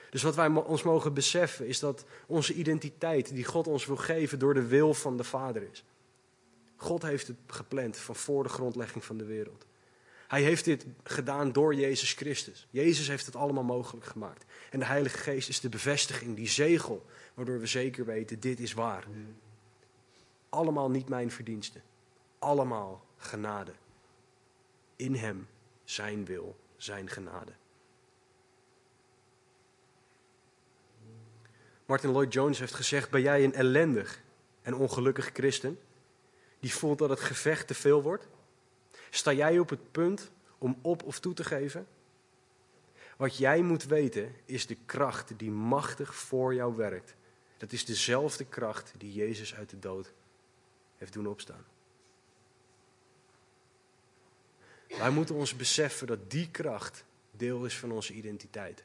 Dus 0.10 0.24
wat 0.24 0.36
wij 0.36 0.48
ons 0.48 0.84
mogen 0.84 1.14
beseffen 1.14 1.68
is 1.68 1.80
dat 1.80 2.06
onze 2.26 2.54
identiteit 2.54 3.34
die 3.34 3.46
God 3.46 3.68
ons 3.68 3.86
wil 3.86 3.98
geven 3.98 4.40
door 4.40 4.54
de 4.54 4.68
wil 4.68 4.94
van 4.94 5.18
de 5.18 5.24
Vader 5.24 5.70
is. 5.72 5.84
God 6.76 7.02
heeft 7.02 7.28
het 7.28 7.38
gepland 7.48 7.98
van 7.98 8.16
voor 8.16 8.44
de 8.44 8.50
grondlegging 8.50 9.04
van 9.06 9.18
de 9.18 9.26
wereld. 9.26 9.66
Hij 10.28 10.42
heeft 10.42 10.66
dit 10.66 10.86
gedaan 11.04 11.52
door 11.52 11.76
Jezus 11.76 12.14
Christus. 12.14 12.68
Jezus 12.70 13.08
heeft 13.08 13.26
het 13.26 13.36
allemaal 13.36 13.64
mogelijk 13.64 14.06
gemaakt. 14.06 14.46
En 14.70 14.80
de 14.80 14.86
Heilige 14.86 15.18
Geest 15.18 15.50
is 15.50 15.60
de 15.60 15.70
bevestiging, 15.70 16.36
die 16.36 16.48
zegel, 16.48 17.06
waardoor 17.34 17.60
we 17.60 17.68
zeker 17.68 18.06
weten, 18.06 18.40
dit 18.40 18.60
is 18.60 18.74
waar. 18.74 19.08
Allemaal 20.50 20.90
niet 20.90 21.10
mijn 21.10 21.32
verdiensten. 21.32 21.82
Allemaal 22.40 23.06
genade. 23.18 23.72
In 24.96 25.16
Hem, 25.16 25.48
Zijn 25.84 26.26
wil, 26.26 26.56
Zijn 26.78 27.10
genade. 27.10 27.52
Martin 31.88 32.10
Lloyd 32.10 32.34
Jones 32.34 32.60
heeft 32.60 32.74
gezegd: 32.74 33.10
Ben 33.10 33.22
jij 33.22 33.44
een 33.44 33.54
ellendig 33.54 34.22
en 34.62 34.76
ongelukkig 34.76 35.30
christen 35.34 35.80
die 36.60 36.74
voelt 36.74 36.98
dat 36.98 37.10
het 37.10 37.20
gevecht 37.20 37.68
te 37.68 37.74
veel 37.74 38.02
wordt? 38.02 38.28
Sta 39.10 39.34
jij 39.34 39.60
op 39.60 39.70
het 39.70 39.92
punt 39.92 40.32
om 40.58 40.80
op 40.82 41.04
of 41.04 41.20
toe 41.20 41.34
te 41.34 41.44
geven? 41.44 41.88
Wat 43.18 43.38
jij 43.38 43.62
moet 43.62 43.84
weten 43.84 44.36
is 44.46 44.68
de 44.68 44.78
kracht 44.86 45.40
die 45.40 45.52
machtig 45.52 46.16
voor 46.16 46.54
jou 46.54 46.76
werkt. 46.76 47.16
Dat 47.58 47.72
is 47.72 47.86
dezelfde 47.86 48.46
kracht 48.46 48.94
die 48.98 49.14
Jezus 49.14 49.56
uit 49.56 49.70
de 49.70 49.80
dood 49.80 50.14
heeft 50.98 51.14
doen 51.14 51.28
opstaan. 51.28 51.66
Wij 54.88 55.10
moeten 55.10 55.36
ons 55.36 55.56
beseffen 55.56 56.08
dat 56.08 56.32
die 56.32 56.50
kracht 56.52 57.06
deel 57.32 57.66
is 57.66 57.78
van 57.78 57.92
onze 57.92 58.14
identiteit. 58.14 58.84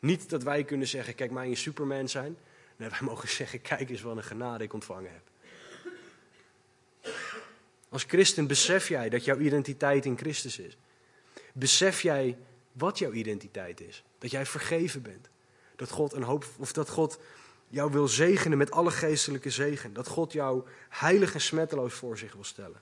Niet 0.00 0.30
dat 0.30 0.42
wij 0.42 0.64
kunnen 0.64 0.86
zeggen, 0.86 1.14
kijk 1.14 1.30
mij 1.30 1.46
een 1.46 1.56
superman 1.56 2.08
zijn. 2.08 2.36
Nee, 2.76 2.88
wij 2.88 2.98
mogen 3.02 3.28
zeggen, 3.40 3.60
kijk 3.60 3.90
eens 3.90 4.02
wat 4.02 4.16
een 4.16 4.22
genade 4.22 4.64
ik 4.64 4.72
ontvangen 4.72 5.10
heb. 5.12 5.22
Als 7.88 8.04
christen 8.04 8.46
besef 8.46 8.88
jij 8.88 9.08
dat 9.08 9.24
jouw 9.24 9.38
identiteit 9.38 10.04
in 10.04 10.18
Christus 10.18 10.58
is. 10.58 10.76
Besef 11.52 12.00
jij 12.00 12.38
wat 12.72 12.98
jouw 12.98 13.12
identiteit 13.12 13.80
is. 13.80 14.04
Dat 14.18 14.30
jij 14.30 14.46
vergeven 14.46 15.02
bent. 15.02 15.28
Dat 15.76 15.90
God 15.90 16.12
een 16.12 16.22
hoop, 16.22 16.46
of 16.58 16.72
dat 16.72 16.88
God 16.88 17.18
jou 17.68 17.92
wil 17.92 18.08
zegenen 18.08 18.58
met 18.58 18.70
alle 18.70 18.90
geestelijke 18.90 19.50
zegen. 19.50 19.92
Dat 19.92 20.08
God 20.08 20.32
jou 20.32 20.66
heilig 20.88 21.34
en 21.34 21.40
smetteloos 21.40 21.94
voor 21.94 22.18
zich 22.18 22.32
wil 22.32 22.44
stellen. 22.44 22.80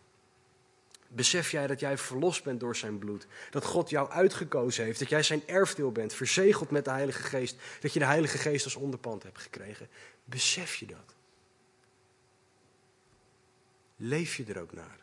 Besef 1.09 1.51
jij 1.51 1.67
dat 1.67 1.81
jij 1.81 1.99
verlost 1.99 2.45
bent 2.45 2.61
door 2.61 2.77
zijn 2.77 2.99
bloed? 2.99 3.27
Dat 3.51 3.65
God 3.65 3.91
jou 3.91 4.11
uitgekozen 4.11 4.85
heeft, 4.85 4.99
dat 4.99 5.09
jij 5.09 5.23
zijn 5.23 5.43
erfdeel 5.47 5.93
bent, 5.93 6.13
verzegeld 6.13 6.71
met 6.71 6.85
de 6.85 6.91
Heilige 6.91 7.23
Geest, 7.23 7.57
dat 7.81 7.93
je 7.93 7.99
de 7.99 8.05
Heilige 8.05 8.39
Geest 8.39 8.65
als 8.65 8.75
onderpand 8.75 9.23
hebt 9.23 9.39
gekregen? 9.39 9.89
Besef 10.25 10.75
je 10.75 10.87
dat? 10.87 11.15
Leef 13.97 14.35
je 14.37 14.45
er 14.45 14.61
ook 14.61 14.73
naar? 14.73 15.01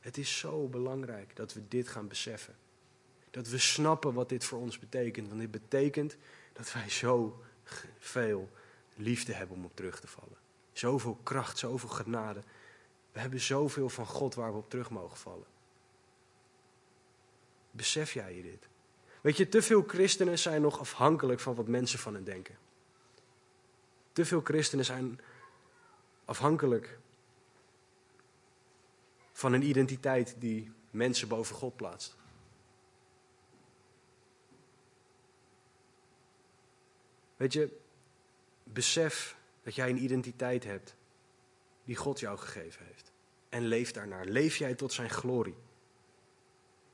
Het 0.00 0.18
is 0.18 0.38
zo 0.38 0.68
belangrijk 0.68 1.36
dat 1.36 1.52
we 1.52 1.68
dit 1.68 1.88
gaan 1.88 2.08
beseffen. 2.08 2.54
Dat 3.30 3.48
we 3.48 3.58
snappen 3.58 4.14
wat 4.14 4.28
dit 4.28 4.44
voor 4.44 4.58
ons 4.58 4.78
betekent. 4.78 5.28
Want 5.28 5.40
dit 5.40 5.50
betekent 5.50 6.16
dat 6.52 6.72
wij 6.72 6.90
zo 6.90 7.42
veel 7.98 8.50
liefde 8.94 9.32
hebben 9.32 9.56
om 9.56 9.64
op 9.64 9.76
terug 9.76 10.00
te 10.00 10.06
vallen. 10.06 10.36
Zoveel 10.72 11.18
kracht, 11.22 11.58
zoveel 11.58 11.88
genade. 11.88 12.42
We 13.14 13.20
hebben 13.20 13.40
zoveel 13.40 13.88
van 13.88 14.06
God 14.06 14.34
waar 14.34 14.52
we 14.52 14.58
op 14.58 14.70
terug 14.70 14.90
mogen 14.90 15.16
vallen. 15.16 15.46
Besef 17.70 18.12
jij 18.12 18.36
je 18.36 18.42
dit? 18.42 18.68
Weet 19.20 19.36
je, 19.36 19.48
te 19.48 19.62
veel 19.62 19.82
christenen 19.86 20.38
zijn 20.38 20.62
nog 20.62 20.78
afhankelijk 20.78 21.40
van 21.40 21.54
wat 21.54 21.68
mensen 21.68 21.98
van 21.98 22.14
hen 22.14 22.24
denken. 22.24 22.58
Te 24.12 24.24
veel 24.24 24.40
christenen 24.40 24.84
zijn 24.84 25.20
afhankelijk 26.24 26.98
van 29.32 29.52
een 29.52 29.62
identiteit 29.68 30.34
die 30.38 30.72
mensen 30.90 31.28
boven 31.28 31.56
God 31.56 31.76
plaatst. 31.76 32.16
Weet 37.36 37.52
je, 37.52 37.78
besef 38.62 39.36
dat 39.62 39.74
jij 39.74 39.90
een 39.90 40.02
identiteit 40.02 40.64
hebt 40.64 40.94
die 41.84 41.96
God 41.96 42.20
jou 42.20 42.38
gegeven 42.38 42.86
heeft. 42.86 43.12
En 43.48 43.66
leef 43.66 43.92
daarnaar. 43.92 44.26
Leef 44.26 44.56
jij 44.56 44.74
tot 44.74 44.92
zijn 44.92 45.10
glorie? 45.10 45.56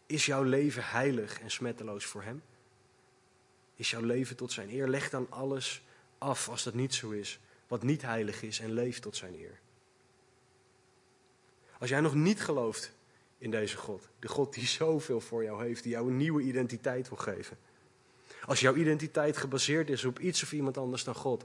Is 0.06 0.26
jouw 0.26 0.42
leven 0.42 0.84
heilig 0.84 1.40
en 1.40 1.50
smetteloos 1.50 2.04
voor 2.04 2.22
hem? 2.22 2.42
Is 3.76 3.90
jouw 3.90 4.02
leven 4.02 4.36
tot 4.36 4.52
zijn 4.52 4.70
eer? 4.70 4.88
Leg 4.88 5.10
dan 5.10 5.26
alles 5.30 5.82
af 6.18 6.48
als 6.48 6.62
dat 6.62 6.74
niet 6.74 6.94
zo 6.94 7.10
is, 7.10 7.40
wat 7.68 7.82
niet 7.82 8.02
heilig 8.02 8.42
is, 8.42 8.58
en 8.58 8.72
leef 8.72 8.98
tot 8.98 9.16
zijn 9.16 9.34
eer. 9.34 9.60
Als 11.78 11.90
jij 11.90 12.00
nog 12.00 12.14
niet 12.14 12.42
gelooft 12.42 12.92
in 13.38 13.50
deze 13.50 13.76
God, 13.76 14.08
de 14.18 14.28
God 14.28 14.54
die 14.54 14.66
zoveel 14.66 15.20
voor 15.20 15.42
jou 15.44 15.64
heeft, 15.64 15.82
die 15.82 15.92
jou 15.92 16.08
een 16.08 16.16
nieuwe 16.16 16.42
identiteit 16.42 17.08
wil 17.08 17.18
geven. 17.18 17.58
Als 18.44 18.60
jouw 18.60 18.74
identiteit 18.74 19.36
gebaseerd 19.36 19.90
is 19.90 20.04
op 20.04 20.18
iets 20.18 20.42
of 20.42 20.52
iemand 20.52 20.78
anders 20.78 21.04
dan 21.04 21.14
God, 21.14 21.44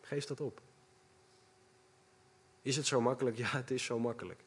geef 0.00 0.24
dat 0.24 0.40
op. 0.40 0.60
Is 2.62 2.76
het 2.76 2.86
zo 2.86 3.00
makkelijk? 3.00 3.36
Ja, 3.36 3.48
het 3.48 3.70
is 3.70 3.84
zo 3.84 3.98
makkelijk. 3.98 4.40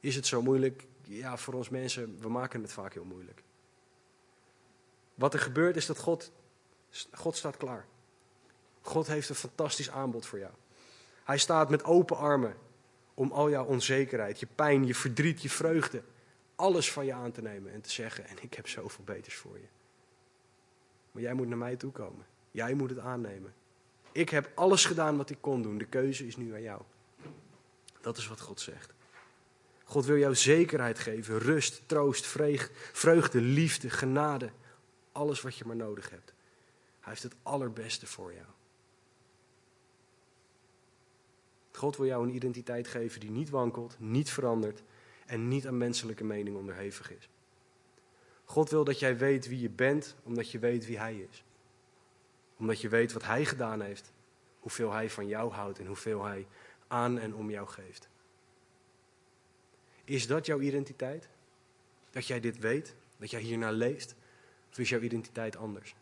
Is 0.00 0.14
het 0.14 0.26
zo 0.26 0.42
moeilijk? 0.42 0.86
Ja, 1.02 1.36
voor 1.36 1.54
ons 1.54 1.68
mensen, 1.68 2.18
we 2.20 2.28
maken 2.28 2.62
het 2.62 2.72
vaak 2.72 2.94
heel 2.94 3.04
moeilijk. 3.04 3.42
Wat 5.14 5.34
er 5.34 5.40
gebeurt 5.40 5.76
is 5.76 5.86
dat 5.86 5.98
God, 5.98 6.32
God 7.12 7.36
staat 7.36 7.56
klaar. 7.56 7.86
God 8.80 9.06
heeft 9.06 9.28
een 9.28 9.34
fantastisch 9.34 9.90
aanbod 9.90 10.26
voor 10.26 10.38
jou. 10.38 10.52
Hij 11.24 11.38
staat 11.38 11.70
met 11.70 11.84
open 11.84 12.16
armen 12.16 12.56
om 13.14 13.32
al 13.32 13.50
jouw 13.50 13.64
onzekerheid, 13.64 14.40
je 14.40 14.46
pijn, 14.54 14.86
je 14.86 14.94
verdriet, 14.94 15.42
je 15.42 15.50
vreugde, 15.50 16.02
alles 16.54 16.92
van 16.92 17.06
je 17.06 17.12
aan 17.12 17.32
te 17.32 17.42
nemen 17.42 17.72
en 17.72 17.80
te 17.80 17.90
zeggen: 17.90 18.26
En 18.26 18.36
ik 18.40 18.54
heb 18.54 18.68
zoveel 18.68 19.04
beters 19.04 19.34
voor 19.34 19.58
je. 19.58 19.66
Maar 21.10 21.22
jij 21.22 21.34
moet 21.34 21.48
naar 21.48 21.58
mij 21.58 21.76
toe 21.76 21.92
komen. 21.92 22.26
Jij 22.50 22.74
moet 22.74 22.90
het 22.90 22.98
aannemen. 22.98 23.54
Ik 24.12 24.28
heb 24.28 24.50
alles 24.54 24.84
gedaan 24.84 25.16
wat 25.16 25.30
ik 25.30 25.38
kon 25.40 25.62
doen. 25.62 25.78
De 25.78 25.84
keuze 25.84 26.26
is 26.26 26.36
nu 26.36 26.54
aan 26.54 26.62
jou. 26.62 26.82
Dat 28.08 28.16
is 28.16 28.28
wat 28.28 28.40
God 28.40 28.60
zegt. 28.60 28.92
God 29.84 30.06
wil 30.06 30.16
jou 30.16 30.34
zekerheid 30.34 30.98
geven, 30.98 31.38
rust, 31.38 31.82
troost, 31.86 32.26
vreugde, 32.92 33.40
liefde, 33.40 33.90
genade. 33.90 34.50
Alles 35.12 35.40
wat 35.40 35.56
je 35.56 35.64
maar 35.64 35.76
nodig 35.76 36.10
hebt. 36.10 36.32
Hij 37.00 37.12
heeft 37.12 37.22
het 37.22 37.34
allerbeste 37.42 38.06
voor 38.06 38.32
jou. 38.32 38.46
God 41.72 41.96
wil 41.96 42.06
jou 42.06 42.26
een 42.26 42.34
identiteit 42.34 42.88
geven 42.88 43.20
die 43.20 43.30
niet 43.30 43.50
wankelt, 43.50 43.96
niet 43.98 44.30
verandert 44.30 44.82
en 45.26 45.48
niet 45.48 45.66
aan 45.66 45.78
menselijke 45.78 46.24
mening 46.24 46.56
onderhevig 46.56 47.12
is. 47.12 47.28
God 48.44 48.70
wil 48.70 48.84
dat 48.84 48.98
jij 48.98 49.18
weet 49.18 49.48
wie 49.48 49.60
je 49.60 49.70
bent, 49.70 50.16
omdat 50.22 50.50
je 50.50 50.58
weet 50.58 50.86
wie 50.86 50.98
Hij 50.98 51.26
is. 51.30 51.44
Omdat 52.56 52.80
je 52.80 52.88
weet 52.88 53.12
wat 53.12 53.24
Hij 53.24 53.44
gedaan 53.44 53.80
heeft, 53.80 54.12
hoeveel 54.58 54.92
Hij 54.92 55.10
van 55.10 55.26
jou 55.26 55.52
houdt 55.52 55.78
en 55.78 55.86
hoeveel 55.86 56.24
Hij 56.24 56.46
aan 56.88 57.18
en 57.18 57.34
om 57.34 57.50
jou 57.50 57.68
geeft. 57.68 58.08
Is 60.04 60.26
dat 60.26 60.46
jouw 60.46 60.60
identiteit? 60.60 61.28
Dat 62.10 62.26
jij 62.26 62.40
dit 62.40 62.58
weet? 62.58 62.94
Dat 63.16 63.30
jij 63.30 63.40
hiernaar 63.40 63.72
leest? 63.72 64.14
Of 64.70 64.78
is 64.78 64.88
jouw 64.88 65.00
identiteit 65.00 65.56
anders? 65.56 65.94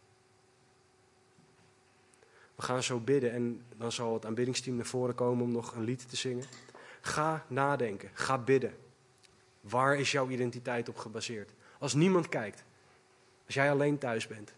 We 2.55 2.63
gaan 2.63 2.83
zo 2.83 3.01
bidden 3.01 3.33
en 3.33 3.63
dan 3.77 3.93
zal 3.93 4.15
het 4.15 4.27
aanbiddingsteam 4.27 4.77
naar 4.77 4.87
voren 4.87 5.15
komen 5.15 5.45
om 5.45 5.53
nog 5.53 5.75
een 5.75 5.85
lied 5.85 6.09
te 6.09 6.17
zingen. 6.17 6.45
Ga 7.01 7.45
nadenken, 7.49 8.11
ga 8.13 8.39
bidden. 8.39 8.75
Waar 9.61 9.99
is 9.99 10.13
jouw 10.13 10.29
identiteit 10.29 10.89
op 10.89 10.97
gebaseerd? 10.97 11.51
Als 11.79 11.95
niemand 11.95 12.29
kijkt, 12.29 12.65
als 13.47 13.55
jij 13.55 13.71
alleen 13.71 13.99
thuis 13.99 14.27
bent, 14.27 14.53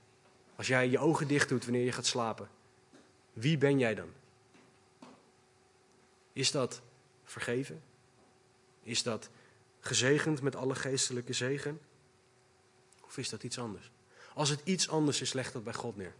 als 0.57 0.67
jij 0.67 0.89
je 0.89 0.99
ogen 0.99 1.29
dicht 1.29 1.49
doet 1.49 1.65
wanneer 1.65 1.85
je 1.85 1.93
gaat 1.93 2.07
slapen, 2.07 2.49
wie 3.33 3.59
ben 3.59 3.79
jij 3.79 3.95
dan? 3.95 4.09
Is 6.39 6.51
dat 6.51 6.81
vergeven? 7.25 7.83
Is 8.83 9.03
dat 9.03 9.31
gezegend 9.81 10.43
met 10.43 10.57
alle 10.57 10.75
geestelijke 10.75 11.33
zegen? 11.33 11.81
Of 13.05 13.19
is 13.19 13.29
dat 13.29 13.43
iets 13.43 13.59
anders? 13.59 13.91
Als 14.35 14.49
het 14.49 14.61
iets 14.65 14.89
anders 14.89 15.21
is, 15.21 15.33
leg 15.33 15.53
dat 15.53 15.65
bij 15.65 15.75
God 15.75 15.97
neer. 15.97 16.15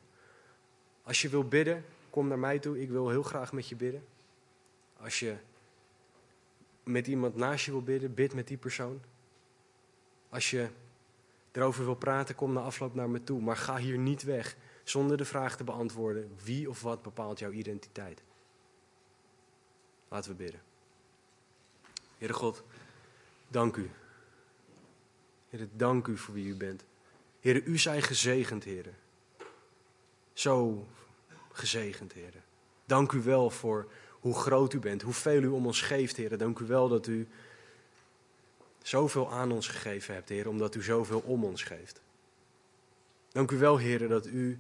Als 1.03 1.23
je 1.23 1.29
wil 1.29 1.49
bidden, 1.49 1.85
kom 2.11 2.29
naar 2.29 2.39
mij 2.39 2.59
toe. 2.59 2.81
Ik 2.81 2.91
wil 2.91 3.09
heel 3.09 3.23
graag 3.23 3.53
met 3.53 3.69
je 3.69 3.77
bidden. 3.77 4.05
Als 5.01 5.19
je 5.19 5.37
met 6.83 7.07
iemand 7.07 7.37
naast 7.37 7.65
je 7.65 7.71
wil 7.71 7.83
bidden, 7.83 8.15
bid 8.15 8.35
met 8.35 8.49
die 8.49 8.57
persoon. 8.57 9.01
Als 10.29 10.51
je 10.51 10.69
erover 11.53 11.85
wil 11.85 11.95
praten, 11.95 12.35
kom 12.35 12.53
na 12.53 12.61
afloop 12.61 12.95
naar 12.95 13.11
me 13.11 13.25
toe. 13.25 13.41
Maar 13.41 13.57
ga 13.57 13.77
hier 13.77 13.99
niet 13.99 14.23
weg 14.23 14.57
zonder 14.85 15.17
de 15.17 15.25
vraag 15.25 15.57
te 15.57 15.65
beantwoorden: 15.65 16.31
wie 16.45 16.71
of 16.71 16.83
wat 16.83 17.03
bepaalt 17.03 17.39
jouw 17.39 17.51
identiteit? 17.51 18.23
Laten 20.09 20.31
we 20.31 20.37
bidden. 20.37 20.61
Heere 22.19 22.35
God, 22.35 22.63
dank 23.49 23.77
u. 23.77 23.91
Heere, 25.51 25.69
dank 25.73 26.07
u 26.07 26.19
voor 26.19 26.35
wie 26.35 26.47
u 26.47 26.55
bent. 26.55 26.85
Heere, 27.41 27.63
u 27.63 27.79
zij 27.79 28.03
gezegend, 28.03 28.65
Heere. 28.65 28.93
Zo 30.33 30.87
gezegend, 31.53 32.13
Heer. 32.13 32.33
Dank 32.85 33.13
u 33.13 33.23
wel 33.23 33.51
voor 33.51 33.91
hoe 34.21 34.35
groot 34.35 34.73
u 34.73 34.79
bent, 34.79 35.03
hoeveel 35.03 35.43
u 35.43 35.47
om 35.47 35.67
ons 35.67 35.81
geeft, 35.81 36.17
Heer. 36.17 36.39
Dank 36.39 36.59
u 36.59 36.67
wel 36.67 36.89
dat 36.89 37.07
u 37.07 37.29
zoveel 38.83 39.33
aan 39.33 39.53
ons 39.53 39.69
gegeven 39.69 40.15
hebt, 40.15 40.29
Heer, 40.29 40.49
omdat 40.49 40.75
u 40.75 40.83
zoveel 40.83 41.21
om 41.21 41.45
ons 41.45 41.63
geeft. 41.63 42.01
Dank 43.33 43.51
u 43.51 43.59
wel, 43.59 43.77
Heer, 43.77 44.09
dat 44.09 44.27
u, 44.27 44.59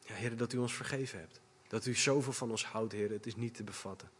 ja, 0.00 0.14
Heer, 0.14 0.36
dat 0.36 0.52
u 0.52 0.58
ons 0.58 0.74
vergeven 0.74 1.18
hebt. 1.18 1.40
Dat 1.68 1.86
u 1.86 1.94
zoveel 1.94 2.32
van 2.32 2.50
ons 2.50 2.64
houdt, 2.64 2.92
Heer, 2.92 3.10
het 3.10 3.26
is 3.26 3.36
niet 3.36 3.54
te 3.54 3.62
bevatten. 3.62 4.10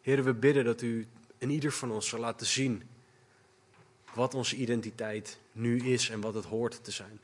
Heer, 0.00 0.24
we 0.24 0.34
bidden 0.34 0.64
dat 0.64 0.82
u 0.82 1.06
in 1.38 1.50
ieder 1.50 1.72
van 1.72 1.90
ons 1.90 2.08
zal 2.08 2.20
laten 2.20 2.46
zien 2.46 2.82
wat 4.14 4.34
onze 4.34 4.56
identiteit 4.56 5.38
nu 5.52 5.80
is 5.80 6.08
en 6.08 6.20
wat 6.20 6.34
het 6.34 6.44
hoort 6.44 6.84
te 6.84 6.90
zijn. 6.90 7.20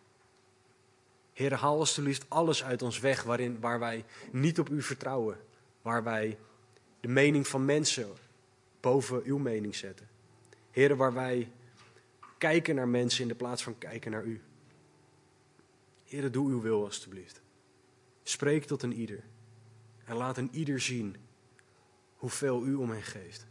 Heer, 1.33 1.55
haal 1.55 1.79
alsjeblieft 1.79 2.25
alles 2.29 2.64
uit 2.64 2.83
ons 2.83 2.99
weg 2.99 3.22
waarin, 3.22 3.61
waar 3.61 3.79
wij 3.79 4.05
niet 4.31 4.59
op 4.59 4.68
u 4.68 4.83
vertrouwen. 4.83 5.39
Waar 5.83 6.03
wij 6.03 6.39
de 7.01 7.09
mening 7.09 7.47
van 7.47 7.64
mensen 7.64 8.09
boven 8.81 9.22
uw 9.25 9.39
mening 9.39 9.75
zetten. 9.75 10.09
Heer, 10.70 10.97
waar 10.97 11.12
wij 11.12 11.51
kijken 12.39 12.75
naar 12.75 12.89
mensen 12.89 13.22
in 13.22 13.29
de 13.29 13.35
plaats 13.35 13.62
van 13.62 13.79
kijken 13.79 14.11
naar 14.11 14.25
u. 14.25 14.41
Heer, 16.05 16.31
doe 16.31 16.51
uw 16.51 16.61
wil 16.61 16.85
alstublieft. 16.85 17.43
Spreek 18.27 18.64
tot 18.64 18.83
een 18.83 18.93
ieder. 18.93 19.25
En 20.05 20.16
laat 20.16 20.39
een 20.39 20.49
ieder 20.53 20.81
zien 20.81 21.16
hoeveel 22.14 22.66
u 22.66 22.75
om 22.75 22.91
hen 22.91 23.03
geeft. 23.03 23.47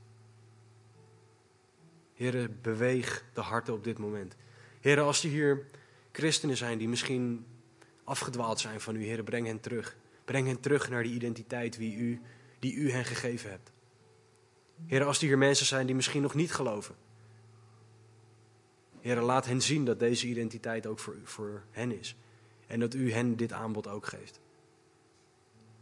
Heren, 2.13 2.59
beweeg 2.61 3.25
de 3.33 3.41
harten 3.41 3.73
op 3.73 3.83
dit 3.83 3.97
moment. 3.97 4.35
Heren, 4.79 5.03
als 5.03 5.23
er 5.23 5.29
hier 5.29 5.65
christenen 6.11 6.57
zijn 6.57 6.77
die 6.77 6.89
misschien 6.89 7.45
afgedwaald 8.03 8.59
zijn 8.59 8.81
van 8.81 8.95
u, 8.95 9.03
heren, 9.03 9.23
breng 9.23 9.47
hen 9.47 9.59
terug. 9.59 9.95
Breng 10.25 10.47
hen 10.47 10.59
terug 10.59 10.89
naar 10.89 11.03
die 11.03 11.13
identiteit 11.13 11.77
wie 11.77 11.95
u, 11.95 12.21
die 12.59 12.73
u 12.73 12.91
hen 12.91 13.05
gegeven 13.05 13.49
hebt. 13.49 13.71
Heren, 14.85 15.07
als 15.07 15.17
er 15.17 15.27
hier 15.27 15.37
mensen 15.37 15.65
zijn 15.65 15.85
die 15.85 15.95
misschien 15.95 16.21
nog 16.21 16.33
niet 16.33 16.53
geloven. 16.53 16.95
Heren, 18.99 19.23
laat 19.23 19.45
hen 19.45 19.61
zien 19.61 19.85
dat 19.85 19.99
deze 19.99 20.27
identiteit 20.27 20.87
ook 20.87 20.99
voor, 20.99 21.15
voor 21.23 21.63
hen 21.71 21.99
is. 21.99 22.15
En 22.67 22.79
dat 22.79 22.93
u 22.93 23.11
hen 23.11 23.35
dit 23.35 23.51
aanbod 23.51 23.87
ook 23.87 24.05
geeft. 24.05 24.41